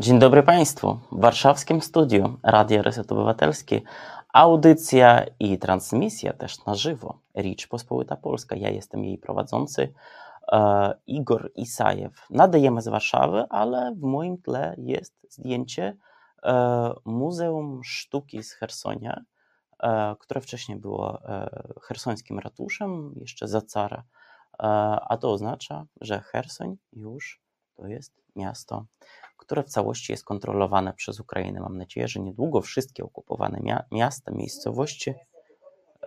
Dzień 0.00 0.18
dobry 0.18 0.42
Państwu. 0.42 0.98
W 1.12 1.20
warszawskim 1.20 1.82
studiu 1.82 2.38
Radia 2.42 2.82
Reset 2.82 3.12
Obywatelski 3.12 3.82
audycja 4.32 5.26
i 5.40 5.58
transmisja 5.58 6.32
też 6.32 6.64
na 6.64 6.74
żywo. 6.74 7.18
Ricz 7.36 7.68
Pospolita 7.68 8.16
Polska. 8.16 8.56
Ja 8.56 8.70
jestem 8.70 9.04
jej 9.04 9.18
prowadzący 9.18 9.92
e, 10.52 10.94
Igor 11.06 11.52
Isajew. 11.54 12.26
Nadajemy 12.30 12.82
z 12.82 12.88
Warszawy, 12.88 13.44
ale 13.50 13.94
w 13.94 14.02
moim 14.02 14.42
tle 14.42 14.74
jest 14.78 15.26
zdjęcie 15.28 15.96
e, 16.42 16.92
Muzeum 17.04 17.80
Sztuki 17.84 18.42
z 18.42 18.52
Hersonia, 18.52 19.20
e, 19.82 20.16
które 20.20 20.40
wcześniej 20.40 20.78
było 20.78 21.22
e, 21.24 21.50
hersońskim 21.82 22.38
ratuszem, 22.38 23.12
jeszcze 23.16 23.48
za 23.48 23.60
cara. 23.60 24.02
E, 24.62 24.66
a 25.08 25.16
to 25.16 25.32
oznacza, 25.32 25.86
że 26.00 26.20
Hersoń 26.20 26.76
już 26.92 27.42
to 27.76 27.86
jest 27.86 28.20
miasto 28.36 28.84
które 29.50 29.62
w 29.62 29.68
całości 29.68 30.12
jest 30.12 30.24
kontrolowane 30.24 30.92
przez 30.92 31.20
Ukrainę. 31.20 31.60
Mam 31.60 31.78
nadzieję, 31.78 32.08
że 32.08 32.20
niedługo 32.20 32.60
wszystkie 32.60 33.04
okupowane 33.04 33.60
miasta, 33.90 34.32
miejscowości 34.32 35.14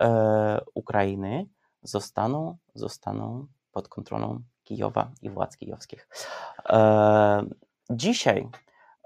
e, 0.00 0.60
Ukrainy 0.74 1.46
zostaną, 1.82 2.56
zostaną 2.74 3.46
pod 3.72 3.88
kontrolą 3.88 4.42
Kijowa 4.62 5.12
i 5.22 5.30
władz 5.30 5.56
kijowskich. 5.56 6.08
E, 6.68 7.44
dzisiaj 7.90 8.48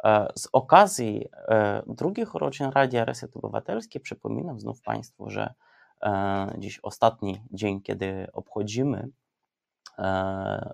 e, 0.04 0.28
z 0.34 0.48
okazji 0.52 1.28
e, 1.48 1.82
drugich 1.86 2.34
urodzin 2.34 2.70
Radia 2.70 3.04
Reset 3.04 3.36
Obywatelski 3.36 4.00
przypominam 4.00 4.60
znów 4.60 4.82
Państwu, 4.82 5.30
że 5.30 5.54
e, 6.02 6.54
dziś 6.58 6.80
ostatni 6.82 7.42
dzień, 7.50 7.82
kiedy 7.82 8.26
obchodzimy 8.32 9.08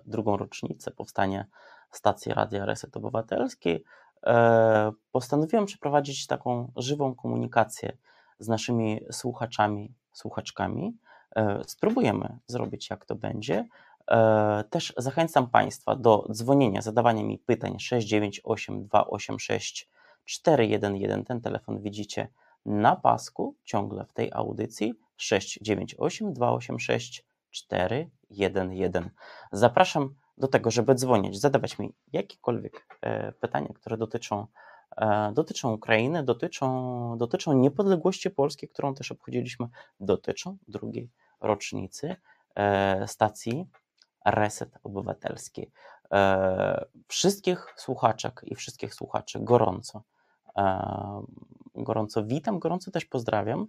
drugą 0.05 0.37
rocznicę 0.37 0.91
powstania 0.91 1.45
stacji 1.91 2.33
Radia 2.33 2.65
Reset 2.65 2.97
Obywatelskiej, 2.97 3.83
e, 4.23 4.91
postanowiłem 5.11 5.65
przeprowadzić 5.65 6.27
taką 6.27 6.71
żywą 6.75 7.15
komunikację 7.15 7.97
z 8.39 8.47
naszymi 8.47 9.01
słuchaczami, 9.11 9.93
słuchaczkami. 10.13 10.97
E, 11.35 11.61
spróbujemy 11.67 12.39
zrobić, 12.47 12.89
jak 12.89 13.05
to 13.05 13.15
będzie. 13.15 13.67
E, 14.11 14.63
też 14.69 14.93
zachęcam 14.97 15.49
Państwa 15.49 15.95
do 15.95 16.27
dzwonienia, 16.31 16.81
zadawania 16.81 17.23
mi 17.23 17.37
pytań 17.37 17.79
698 17.79 18.83
286 18.83 19.89
411. 20.25 21.23
Ten 21.23 21.41
telefon 21.41 21.81
widzicie 21.81 22.27
na 22.65 22.95
pasku 22.95 23.55
ciągle 23.63 24.05
w 24.05 24.13
tej 24.13 24.31
audycji 24.33 24.93
698 25.17 26.33
286 26.33 27.25
411. 27.51 28.15
Zapraszam 29.51 30.15
do 30.37 30.47
tego, 30.47 30.71
żeby 30.71 30.95
dzwonić, 30.95 31.39
zadawać 31.39 31.79
mi 31.79 31.93
jakiekolwiek 32.13 32.97
e, 33.01 33.31
pytania, 33.31 33.69
które 33.75 33.97
dotyczą, 33.97 34.47
e, 34.97 35.31
dotyczą 35.33 35.73
Ukrainy, 35.73 36.23
dotyczą, 36.23 37.17
dotyczą 37.17 37.53
niepodległości 37.53 38.29
Polski, 38.29 38.67
którą 38.67 38.95
też 38.95 39.11
obchodziliśmy, 39.11 39.67
dotyczą 39.99 40.57
drugiej 40.67 41.09
rocznicy 41.41 42.15
e, 42.55 43.07
stacji 43.07 43.67
Reset 44.25 44.77
Obywatelski. 44.83 45.71
Wszystkich 47.07 47.73
słuchaczek 47.77 48.41
i 48.43 48.55
wszystkich 48.55 48.93
słuchaczy 48.93 49.39
gorąco, 49.41 50.03
gorąco 51.75 52.25
witam, 52.25 52.59
gorąco 52.59 52.91
też 52.91 53.05
pozdrawiam 53.05 53.67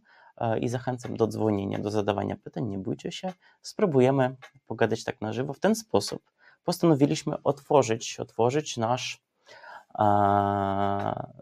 i 0.60 0.68
zachęcam 0.68 1.16
do 1.16 1.26
dzwonienia, 1.26 1.78
do 1.78 1.90
zadawania 1.90 2.36
pytań. 2.36 2.64
Nie 2.66 2.78
bójcie 2.78 3.12
się, 3.12 3.32
spróbujemy 3.62 4.36
pogadać 4.66 5.04
tak 5.04 5.20
na 5.20 5.32
żywo 5.32 5.52
w 5.52 5.60
ten 5.60 5.74
sposób 5.74 6.22
postanowiliśmy 6.66 7.42
otworzyć, 7.42 8.20
otworzyć 8.20 8.76
nasz, 8.76 9.22
e, 9.98 10.04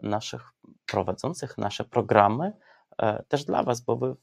naszych 0.01 0.53
prowadzących 0.85 1.57
nasze 1.57 1.83
programy 1.83 2.53
e, 2.97 3.23
też 3.23 3.45
dla 3.45 3.63
Was, 3.63 3.81
bo 3.81 3.95
Wy 3.97 4.15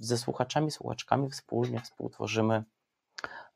ze 0.00 0.18
słuchaczami, 0.18 0.70
słuchaczkami 0.70 1.30
wspólnie 1.30 1.80
współtworzymy 1.80 2.64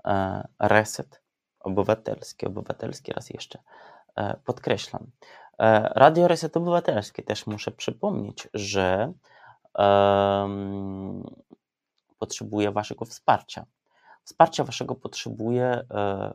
e, 0.04 0.48
reset 0.58 1.22
obywatelski, 1.60 2.46
obywatelski 2.46 3.12
raz 3.12 3.30
jeszcze 3.30 3.58
podkreślam. 4.44 5.10
Radio 5.94 6.28
Reset 6.28 6.56
Obywatelski 6.56 7.22
też 7.22 7.46
muszę 7.46 7.70
przypomnieć, 7.70 8.48
że 8.54 9.12
potrzebuje 12.18 12.70
Waszego 12.72 13.04
wsparcia. 13.04 13.66
Wsparcia 14.24 14.64
Waszego 14.64 14.94
potrzebuje 14.94 15.64
e, 15.64 15.84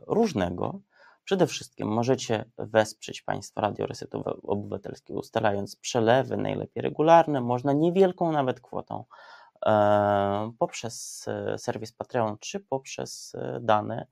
różnego. 0.06 0.80
Przede 1.24 1.46
wszystkim 1.46 1.88
możecie 1.88 2.44
wesprzeć 2.58 3.22
Państwo 3.22 3.60
Radio 3.60 3.86
Reset 3.86 4.10
Obywatelskiego, 4.42 5.20
ustalając 5.20 5.76
przelewy, 5.76 6.36
najlepiej 6.36 6.82
regularne, 6.82 7.40
można 7.40 7.72
niewielką 7.72 8.32
nawet 8.32 8.60
kwotą, 8.60 9.04
e, 9.66 10.52
poprzez 10.58 11.24
e, 11.28 11.58
serwis 11.58 11.92
Patreon, 11.92 12.38
czy 12.38 12.60
poprzez 12.60 13.36
dane 13.60 14.06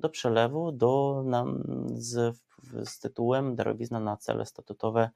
do 0.00 0.08
przelewu 0.08 0.72
do, 0.72 1.22
nam 1.26 1.62
z, 1.94 2.36
z 2.84 2.98
tytułem 2.98 3.56
Darowizna 3.56 4.00
na 4.00 4.16
cele 4.16 4.46
statutowe 4.46 5.10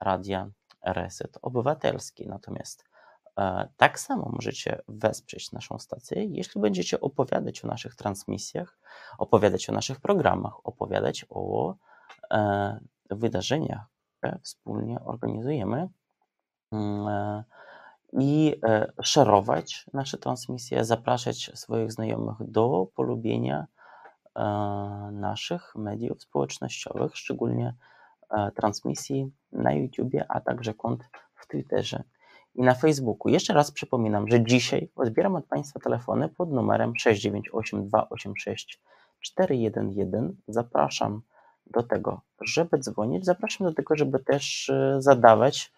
Radia 0.00 0.50
Reset 0.82 1.38
Obywatelski. 1.42 2.28
Natomiast 2.28 2.84
E, 2.84 2.93
tak 3.76 4.00
samo 4.00 4.30
możecie 4.32 4.82
wesprzeć 4.88 5.52
naszą 5.52 5.78
stację, 5.78 6.24
jeśli 6.24 6.60
będziecie 6.60 7.00
opowiadać 7.00 7.64
o 7.64 7.68
naszych 7.68 7.96
transmisjach, 7.96 8.78
opowiadać 9.18 9.70
o 9.70 9.72
naszych 9.72 10.00
programach, 10.00 10.66
opowiadać 10.66 11.26
o 11.30 11.74
e, 12.30 12.80
wydarzeniach, 13.10 13.86
które 14.18 14.38
wspólnie 14.42 15.00
organizujemy 15.00 15.88
mm, 16.72 17.08
e, 17.08 17.44
i 18.12 18.60
szerować 19.02 19.86
nasze 19.92 20.18
transmisje, 20.18 20.84
zapraszać 20.84 21.50
swoich 21.54 21.92
znajomych 21.92 22.36
do 22.40 22.86
polubienia 22.94 23.66
naszych 25.12 25.74
mediów 25.74 26.22
społecznościowych, 26.22 27.16
szczególnie 27.16 27.74
transmisji 28.54 29.32
na 29.52 29.72
YouTubie, 29.72 30.26
a 30.28 30.40
także 30.40 30.74
kont 30.74 31.08
w 31.34 31.46
Twitterze 31.46 32.02
i 32.54 32.62
na 32.62 32.74
Facebooku. 32.74 33.32
Jeszcze 33.32 33.54
raz 33.54 33.70
przypominam, 33.70 34.28
że 34.28 34.44
dzisiaj 34.44 34.88
odbieram 34.96 35.36
od 35.36 35.46
Państwa 35.46 35.80
telefony 35.80 36.28
pod 36.28 36.52
numerem 36.52 36.92
698 36.96 37.88
286 37.88 38.80
411. 39.20 40.36
Zapraszam 40.48 41.22
do 41.66 41.82
tego, 41.82 42.20
żeby 42.40 42.78
dzwonić. 42.78 43.24
Zapraszam 43.24 43.66
do 43.66 43.74
tego, 43.74 43.96
żeby 43.96 44.18
też 44.18 44.68
e, 44.68 44.96
zadawać 44.98 45.72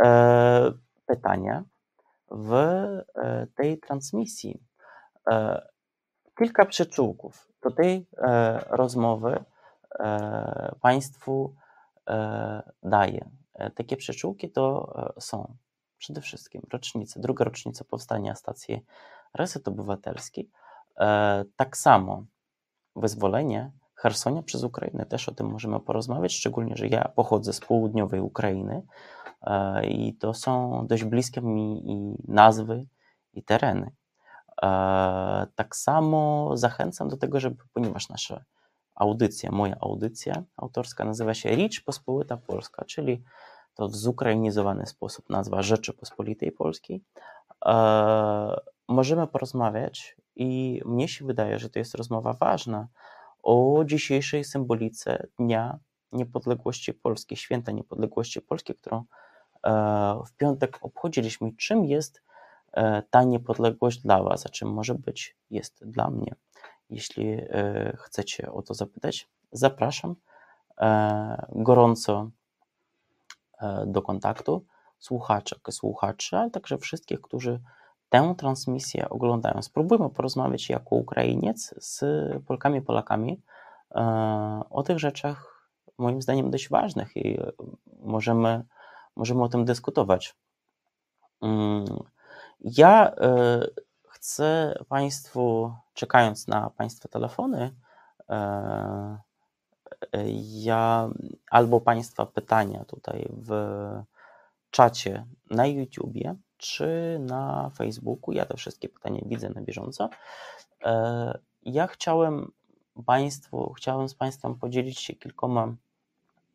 e, 0.00 0.72
pytania 1.06 1.64
w 2.30 2.52
e, 2.52 3.46
tej 3.54 3.78
transmisji. 3.78 4.62
E, 5.30 5.62
kilka 6.38 6.64
przyczółków 6.64 7.48
do 7.62 7.70
tej 7.70 8.06
e, 8.18 8.58
rozmowy 8.70 9.44
e, 9.98 10.74
Państwu 10.80 11.54
daję. 12.82 13.30
Takie 13.74 13.96
przyczółki 13.96 14.50
to 14.50 14.94
są 15.20 15.54
przede 15.98 16.20
wszystkim 16.20 16.62
rocznicę, 16.72 17.20
druga 17.20 17.44
rocznica 17.44 17.84
powstania 17.84 18.34
stacji 18.34 18.84
Reset 19.34 19.68
Obywatelski, 19.68 20.50
e, 21.00 21.44
tak 21.56 21.76
samo 21.76 22.24
wyzwolenie 22.96 23.72
Hersonia 23.94 24.42
przez 24.42 24.62
Ukrainę, 24.62 25.06
też 25.06 25.28
o 25.28 25.34
tym 25.34 25.46
możemy 25.46 25.80
porozmawiać, 25.80 26.32
szczególnie, 26.32 26.76
że 26.76 26.88
ja 26.88 27.08
pochodzę 27.08 27.52
z 27.52 27.60
południowej 27.60 28.20
Ukrainy 28.20 28.82
e, 29.42 29.86
i 29.86 30.14
to 30.14 30.34
są 30.34 30.86
dość 30.86 31.04
bliskie 31.04 31.40
mi 31.40 31.90
i 31.92 32.22
nazwy 32.32 32.86
i 33.32 33.42
tereny. 33.42 33.90
E, 34.62 35.46
tak 35.54 35.76
samo 35.76 36.50
zachęcam 36.56 37.08
do 37.08 37.16
tego, 37.16 37.40
żeby, 37.40 37.56
ponieważ 37.72 38.08
nasza 38.08 38.44
audycja, 38.94 39.50
moja 39.52 39.76
audycja 39.80 40.42
autorska 40.56 41.04
nazywa 41.04 41.34
się 41.34 41.50
Ricz 41.50 41.84
Pospolita 41.84 42.36
Polska, 42.36 42.84
czyli 42.84 43.22
to 43.78 43.88
w 43.88 43.96
zukrainizowany 43.96 44.86
sposób 44.86 45.30
nazwa 45.30 45.62
Rzeczypospolitej 45.62 46.52
Polskiej, 46.52 47.02
e, 47.66 48.60
możemy 48.88 49.26
porozmawiać 49.26 50.16
i 50.36 50.82
mnie 50.84 51.08
się 51.08 51.24
wydaje, 51.24 51.58
że 51.58 51.70
to 51.70 51.78
jest 51.78 51.94
rozmowa 51.94 52.32
ważna 52.32 52.88
o 53.42 53.82
dzisiejszej 53.84 54.44
symbolice 54.44 55.26
Dnia 55.38 55.78
Niepodległości 56.12 56.94
Polski, 56.94 57.36
Święta 57.36 57.72
Niepodległości 57.72 58.40
Polskiej, 58.40 58.76
którą 58.76 59.04
e, 59.64 60.22
w 60.26 60.32
piątek 60.32 60.78
obchodziliśmy. 60.82 61.52
Czym 61.56 61.84
jest 61.84 62.22
e, 62.72 63.02
ta 63.10 63.22
niepodległość 63.22 63.98
dla 64.02 64.22
Was, 64.22 64.46
a 64.46 64.48
czym 64.48 64.72
może 64.72 64.94
być 64.94 65.36
jest 65.50 65.84
dla 65.86 66.10
mnie? 66.10 66.34
Jeśli 66.90 67.36
chcecie 67.96 68.52
o 68.52 68.62
to 68.62 68.74
zapytać, 68.74 69.28
zapraszam 69.52 70.14
gorąco 71.52 72.30
do 73.86 74.02
kontaktu 74.02 74.64
słuchaczek, 74.98 75.58
słuchaczy, 75.70 76.36
ale 76.36 76.50
także 76.50 76.78
wszystkich, 76.78 77.20
którzy 77.20 77.60
tę 78.08 78.34
transmisję 78.38 79.08
oglądają. 79.08 79.62
Spróbujmy 79.62 80.10
porozmawiać 80.10 80.70
jako 80.70 80.96
Ukrainiec 80.96 81.74
z 81.78 82.04
Polkami, 82.46 82.82
Polakami 82.82 83.42
e, 83.94 84.00
o 84.70 84.82
tych 84.82 84.98
rzeczach, 84.98 85.68
moim 85.98 86.22
zdaniem 86.22 86.50
dość 86.50 86.68
ważnych 86.68 87.16
i 87.16 87.38
możemy, 88.00 88.64
możemy 89.16 89.42
o 89.42 89.48
tym 89.48 89.64
dyskutować. 89.64 90.36
Mm, 91.42 91.84
ja 92.60 93.12
chcę 94.08 94.78
Państwu, 94.88 95.72
czekając 95.94 96.48
na 96.48 96.70
Państwa 96.70 97.08
telefony, 97.08 97.74
ja 100.44 101.10
albo 101.50 101.80
Państwa 101.80 102.26
pytania 102.26 102.84
tutaj 102.84 103.28
w 103.32 103.52
czacie 104.70 105.26
na 105.50 105.66
YouTubie 105.66 106.36
czy 106.56 107.18
na 107.20 107.70
Facebooku. 107.70 108.32
Ja 108.32 108.46
te 108.46 108.56
wszystkie 108.56 108.88
pytania 108.88 109.20
widzę 109.26 109.50
na 109.50 109.60
bieżąco. 109.60 110.10
E, 110.84 111.38
ja 111.62 111.86
chciałem 111.86 112.52
Państwu, 113.06 113.72
chciałem 113.72 114.08
z 114.08 114.14
Państwem 114.14 114.54
podzielić 114.54 115.00
się 115.00 115.14
kilkoma 115.14 115.74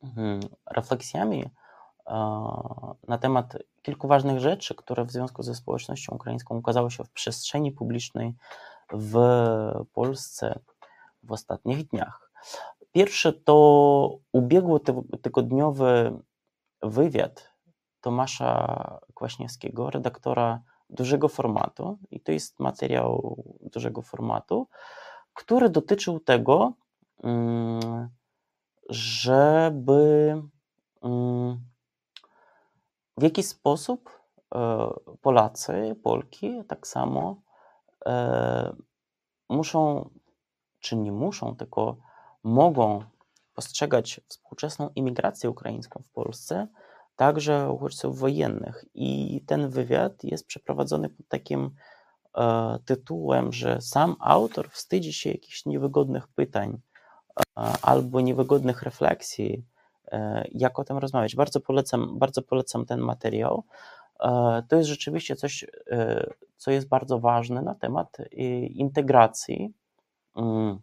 mhm, 0.04 0.40
refleksjami 0.72 1.44
e, 1.44 2.13
na 3.07 3.18
temat 3.18 3.57
kilku 3.81 4.07
ważnych 4.07 4.40
rzeczy, 4.40 4.75
które 4.75 5.06
w 5.06 5.12
związku 5.12 5.44
ze 5.44 5.56
społecznością 5.56 6.16
ukraińską 6.16 6.57
ukazały 6.57 6.92
się 6.92 7.04
w 7.04 7.10
przestrzeni 7.10 7.72
publicznej 7.72 8.36
w 8.92 9.16
Polsce 9.94 10.60
w 11.24 11.31
ostatnich 11.31 11.88
dniach. 11.88 12.31
Pierwszy 12.94 13.34
to 13.34 14.19
ubiegłotygodniowy 14.31 16.19
wywiad 16.84 17.54
Tomasza 18.01 19.00
Kwaśniewskiego, 19.16 19.90
redaktora 19.90 20.62
dużego 20.90 21.28
formatu, 21.30 21.98
i 22.12 22.19
to 22.19 22.31
jest 22.31 22.60
materiał 22.60 23.38
dużego 23.62 24.01
formatu, 24.01 24.68
który 25.34 25.69
dotyczył 25.69 26.19
tego, 26.19 26.74
mm, 27.24 28.10
żeby 28.90 30.42
mm, 31.01 31.60
w 33.18 33.24
jaki 33.24 33.44
sposób 33.44 34.10
e, 34.56 34.90
Polacy, 35.22 35.95
Polki 36.04 36.63
tak 36.68 36.88
samo 36.88 37.42
e, 38.06 38.75
muszą, 39.50 40.10
czy 40.80 40.98
nie 40.98 41.12
muszą, 41.12 41.56
tylko 41.56 41.98
mogą 42.44 43.04
postrzegać 43.56 44.22
współczesną 44.28 44.90
imigrację 44.95 45.50
ukraińską 45.50 46.04
w 46.04 46.10
Polsce, 46.10 46.68
także 47.16 47.72
uchodźców 47.72 48.19
wojennych. 48.19 48.86
I 48.94 49.42
ten 49.48 49.69
wywiad 49.69 50.24
jest 50.24 50.48
przeprowadzony 50.48 51.10
pod 51.10 51.28
takim 51.28 51.72
e, 52.38 52.78
tytułem, 52.86 53.54
że 53.54 53.81
sam 53.81 54.16
autor 54.19 54.69
wstydzi 54.69 55.13
się 55.13 55.31
jakichś 55.31 55.66
niewygodnych 55.66 56.28
pytań 56.28 56.78
e, 57.38 57.44
albo 57.81 58.22
niewygodnych 58.22 58.84
refleksji, 58.84 59.66
e, 60.12 60.48
jak 60.51 60.80
o 60.80 60.84
tym 60.84 60.98
rozmawiać. 60.98 61.36
Bardzo 61.36 61.60
polecam, 61.60 62.19
bardzo 62.19 62.42
polecam 62.42 62.86
ten 62.86 63.00
materiał. 63.00 63.63
E, 64.19 64.63
to 64.69 64.75
jest 64.75 64.90
rzeczywiście 64.90 65.36
coś, 65.36 65.66
e, 65.92 66.30
co 66.57 66.72
jest 66.72 66.88
bardzo 66.88 67.19
ważne 67.19 67.62
na 67.62 67.75
temat 67.75 68.18
e, 68.19 68.25
integracji. 68.66 69.74
Mm, 70.36 70.80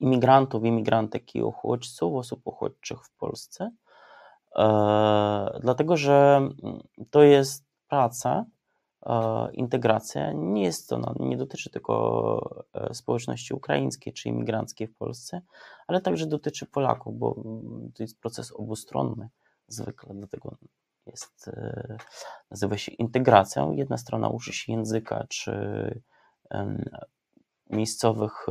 imigrantów, 0.00 0.64
imigrantek 0.64 1.34
i 1.34 1.42
uchodźców, 1.42 2.14
osób 2.14 2.40
uchodźczych 2.44 3.04
w 3.04 3.10
Polsce, 3.16 3.70
e, 4.56 5.58
dlatego 5.60 5.96
że 5.96 6.36
mm, 6.36 6.80
to 7.10 7.22
jest 7.22 7.64
praca, 7.88 8.44
e, 9.06 9.48
integracja. 9.52 10.32
Nie 10.32 10.62
jest 10.62 10.88
to, 10.88 10.98
no, 10.98 11.14
nie 11.20 11.36
dotyczy 11.36 11.70
tylko 11.70 12.64
e, 12.74 12.94
społeczności 12.94 13.54
ukraińskiej 13.54 14.12
czy 14.12 14.28
imigranckiej 14.28 14.88
w 14.88 14.96
Polsce, 14.96 15.42
ale 15.86 16.00
także 16.00 16.26
dotyczy 16.26 16.66
Polaków, 16.66 17.18
bo 17.18 17.36
mm, 17.44 17.92
to 17.94 18.02
jest 18.02 18.20
proces 18.20 18.52
obustronny 18.52 19.28
zwykle, 19.68 20.14
dlatego 20.14 20.56
jest, 21.06 21.50
nazywa 22.50 22.78
się 22.78 22.92
integracją. 22.92 23.72
Jedna 23.72 23.96
strona 23.96 24.28
uczy 24.28 24.52
się 24.52 24.72
języka 24.72 25.26
czy 25.28 25.52
miejscowych 27.70 28.46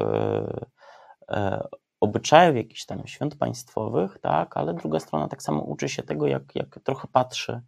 obyczajów, 2.03 2.55
jakichś 2.55 2.85
tam 2.85 3.07
świąt 3.07 3.35
państwowych, 3.35 4.19
tak, 4.19 4.57
ale 4.57 4.73
druga 4.73 4.99
strona 4.99 5.27
tak 5.27 5.43
samo 5.43 5.61
uczy 5.61 5.89
się 5.89 6.03
tego, 6.03 6.27
jak, 6.27 6.55
jak 6.55 6.79
trochę 6.83 7.07
patrzy 7.07 7.61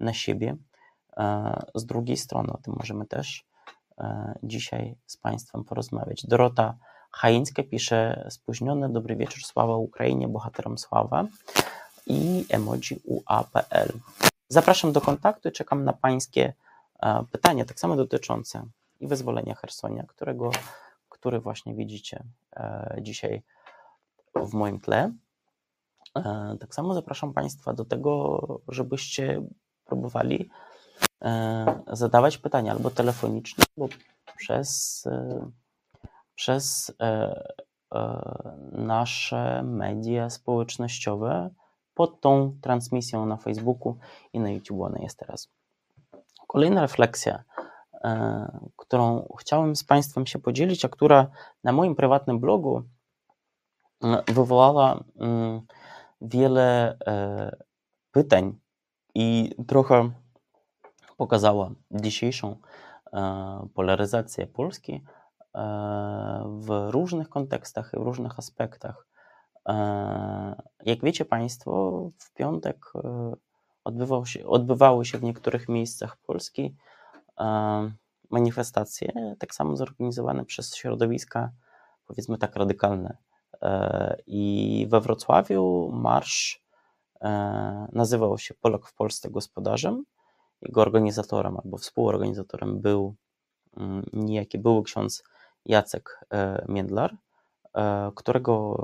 na 0.00 0.12
siebie 0.12 0.56
e, 1.16 1.62
z 1.74 1.86
drugiej 1.86 2.16
strony. 2.16 2.52
O 2.52 2.58
tym 2.58 2.74
możemy 2.78 3.06
też 3.06 3.44
e, 3.98 4.34
dzisiaj 4.42 4.96
z 5.06 5.16
Państwem 5.16 5.64
porozmawiać. 5.64 6.26
Dorota 6.26 6.74
Haińska 7.10 7.62
pisze 7.62 8.26
spóźnione, 8.30 8.88
dobry 8.88 9.16
wieczór, 9.16 9.42
sława 9.42 9.76
Ukrainie, 9.76 10.28
bohaterom 10.28 10.78
sława 10.78 11.24
i 12.06 12.44
emoji 12.48 13.00
UAPL. 13.04 13.92
Zapraszam 14.48 14.92
do 14.92 15.00
kontaktu 15.00 15.48
i 15.48 15.52
czekam 15.52 15.84
na 15.84 15.92
Pańskie 15.92 16.52
pytania, 17.32 17.64
tak 17.64 17.80
samo 17.80 17.96
dotyczące 17.96 18.62
i 19.00 19.06
wyzwolenia 19.06 19.54
Hersonia, 19.54 20.04
którego 20.08 20.50
który 21.20 21.40
właśnie 21.40 21.74
widzicie 21.74 22.24
e, 22.56 22.96
dzisiaj 23.02 23.42
w 24.34 24.54
moim 24.54 24.80
tle. 24.80 25.12
E, 26.16 26.56
tak 26.60 26.74
samo 26.74 26.94
zapraszam 26.94 27.32
Państwa 27.32 27.72
do 27.72 27.84
tego, 27.84 28.40
żebyście 28.68 29.42
próbowali 29.84 30.50
e, 31.22 31.82
zadawać 31.92 32.38
pytania 32.38 32.72
albo 32.72 32.90
telefonicznie, 32.90 33.64
albo 33.76 33.94
przez, 34.36 35.04
przez 36.34 36.92
nasze 38.72 39.62
media 39.62 40.30
społecznościowe 40.30 41.50
pod 41.94 42.20
tą 42.20 42.58
transmisją 42.60 43.26
na 43.26 43.36
Facebooku 43.36 43.98
i 44.32 44.40
na 44.40 44.50
YouTube. 44.50 44.80
Ona 44.80 44.98
jest 44.98 45.18
teraz. 45.18 45.48
Kolejna 46.46 46.80
refleksja 46.80 47.44
którą 48.76 49.28
chciałem 49.40 49.76
z 49.76 49.84
Państwem 49.84 50.26
się 50.26 50.38
podzielić, 50.38 50.84
a 50.84 50.88
która 50.88 51.26
na 51.64 51.72
moim 51.72 51.94
prywatnym 51.94 52.40
blogu 52.40 52.82
e, 54.04 54.22
wywołała 54.26 55.04
mm, 55.20 55.60
wiele 56.20 56.98
e, 57.06 57.56
pytań 58.12 58.58
i 59.14 59.54
trochę 59.66 60.10
pokazała 61.16 61.70
dzisiejszą 61.90 62.56
polaryzację 63.74 64.46
Polski 64.46 65.04
w 66.44 66.88
różnych 66.90 67.28
kontekstach 67.28 67.90
i 67.94 67.96
w 67.96 68.02
różnych 68.02 68.38
aspektach. 68.38 69.06
Jak 70.84 71.04
wiecie 71.04 71.24
Państwo, 71.24 72.02
w 72.18 72.32
piątek 72.34 72.92
odbywał 73.84 74.26
się, 74.26 74.46
odbywały 74.46 75.04
się 75.04 75.18
w 75.18 75.22
niektórych 75.22 75.68
miejscach 75.68 76.16
Polski 76.16 76.76
manifestacje, 78.30 79.12
tak 79.38 79.54
samo 79.54 79.76
zorganizowane 79.76 80.44
przez 80.44 80.76
środowiska, 80.76 81.50
powiedzmy 82.06 82.38
tak, 82.38 82.56
radykalne. 82.56 83.16
E, 83.62 84.16
I 84.26 84.86
we 84.90 85.00
Wrocławiu 85.00 85.90
marsz 85.92 86.64
e, 87.20 87.88
nazywał 87.92 88.38
się 88.38 88.54
Polak 88.54 88.86
w 88.86 88.94
Polsce 88.94 89.30
gospodarzem. 89.30 90.04
Jego 90.62 90.80
organizatorem 90.80 91.56
albo 91.64 91.76
współorganizatorem 91.76 92.80
był 92.80 93.14
mm, 93.76 94.04
niejaki 94.12 94.58
były 94.58 94.82
ksiądz 94.82 95.24
Jacek 95.64 96.24
e, 96.32 96.64
Międlar, 96.68 97.16
którego 98.14 98.74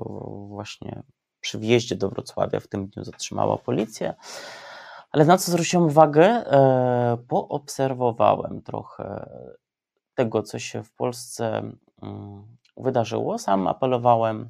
właśnie 0.49 1.03
przy 1.41 1.59
wjeździe 1.59 1.97
do 1.97 2.09
Wrocławia 2.09 2.61
w 2.61 2.69
tym 2.69 2.87
dniu 2.87 3.05
zatrzymała 3.05 3.59
policja. 3.59 4.15
Ale 5.15 5.25
na 5.25 5.39
co 5.39 5.53
zwróciłem 5.53 5.87
uwagę? 5.87 6.25
E, 6.25 7.17
poobserwowałem 7.29 8.63
trochę 8.63 9.29
tego, 10.15 10.43
co 10.43 10.59
się 10.59 10.83
w 10.83 10.93
Polsce 10.93 11.63
mm, 12.03 12.57
wydarzyło. 12.77 13.39
Sam 13.39 13.67
apelowałem 13.67 14.49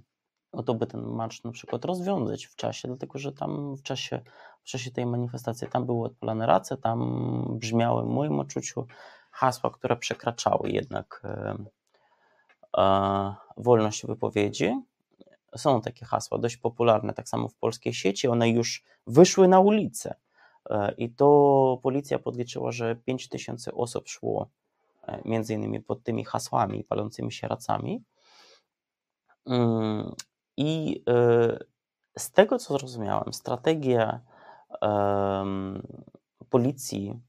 o 0.53 0.63
to, 0.63 0.75
by 0.75 0.87
ten 0.87 1.01
marsz 1.01 1.45
na 1.45 1.53
przykład 1.53 1.85
rozwiązać 1.85 2.47
w 2.47 2.57
czasie, 2.57 2.89
dlatego 2.89 3.19
że 3.19 3.33
tam 3.33 3.77
w 3.77 3.83
czasie, 3.83 4.21
w 4.63 4.65
czasie 4.65 4.91
tej 4.91 5.07
manifestacji 5.07 5.69
tam 5.69 5.87
były 5.87 6.07
odpalane 6.07 6.47
race, 6.47 6.77
tam 6.77 7.59
brzmiały 7.59 8.03
w 8.03 8.07
moim 8.07 8.41
odczuciu 8.41 8.87
hasła, 9.31 9.71
które 9.71 9.97
przekraczały 9.97 10.71
jednak 10.71 11.23
e, 11.25 11.57
e, 12.77 13.35
wolność 13.57 14.07
wypowiedzi. 14.07 14.81
Są 15.57 15.81
takie 15.81 16.07
hasła 16.07 16.39
dość 16.39 16.57
popularne, 16.57 17.15
tak 17.15 17.29
samo 17.29 17.49
w 17.49 17.55
polskiej 17.55 17.95
sieci, 17.95 18.29
one 18.29 18.49
już 18.49 18.85
wyszły 19.07 19.49
na 19.49 19.61
ulicę. 19.61 20.15
E, 20.71 20.95
I 20.99 21.11
to 21.11 21.79
policja 21.83 22.19
podliczyła, 22.19 22.73
że 22.73 22.97
5 22.97 23.29
tysięcy 23.29 23.75
osób 23.75 24.09
szło 24.09 24.49
e, 25.03 25.23
między 25.25 25.55
innymi 25.55 25.81
pod 25.81 26.03
tymi 26.03 26.25
hasłami 26.25 26.85
palącymi 26.85 27.33
się 27.33 27.49
racami. 27.49 28.03
Mm, 29.47 30.15
I 30.57 31.03
e, 31.09 31.59
z 32.19 32.31
tego 32.31 32.59
co 32.59 32.79
zrozumiałem, 32.79 33.33
strategia 33.33 34.21
policji 36.51 37.21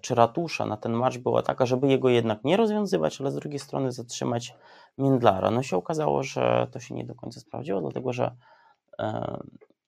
czy 0.00 0.14
ratusza 0.14 0.66
na 0.66 0.76
ten 0.76 0.92
marsz 0.92 1.18
była 1.18 1.42
taka, 1.42 1.66
żeby 1.66 1.88
jego 1.88 2.08
jednak 2.08 2.44
nie 2.44 2.56
rozwiązywać, 2.56 3.20
ale 3.20 3.30
z 3.30 3.34
drugiej 3.34 3.58
strony 3.58 3.92
zatrzymać 3.92 4.54
Mindlara. 4.98 5.50
No 5.50 5.62
się 5.62 5.76
okazało, 5.76 6.22
że 6.22 6.66
to 6.70 6.80
się 6.80 6.94
nie 6.94 7.04
do 7.04 7.14
końca 7.14 7.40
sprawdziło, 7.40 7.80
dlatego 7.80 8.12
że 8.12 8.36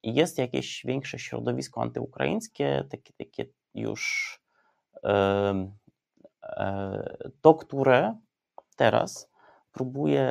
jest 0.03 0.39
jakieś 0.39 0.83
większe 0.87 1.19
środowisko 1.19 1.83
antyukraińskie, 1.83 2.85
takie, 2.91 3.13
takie 3.13 3.45
już 3.75 4.43
to, 7.43 7.55
które 7.55 8.17
teraz 8.77 9.33
próbuje 9.73 10.23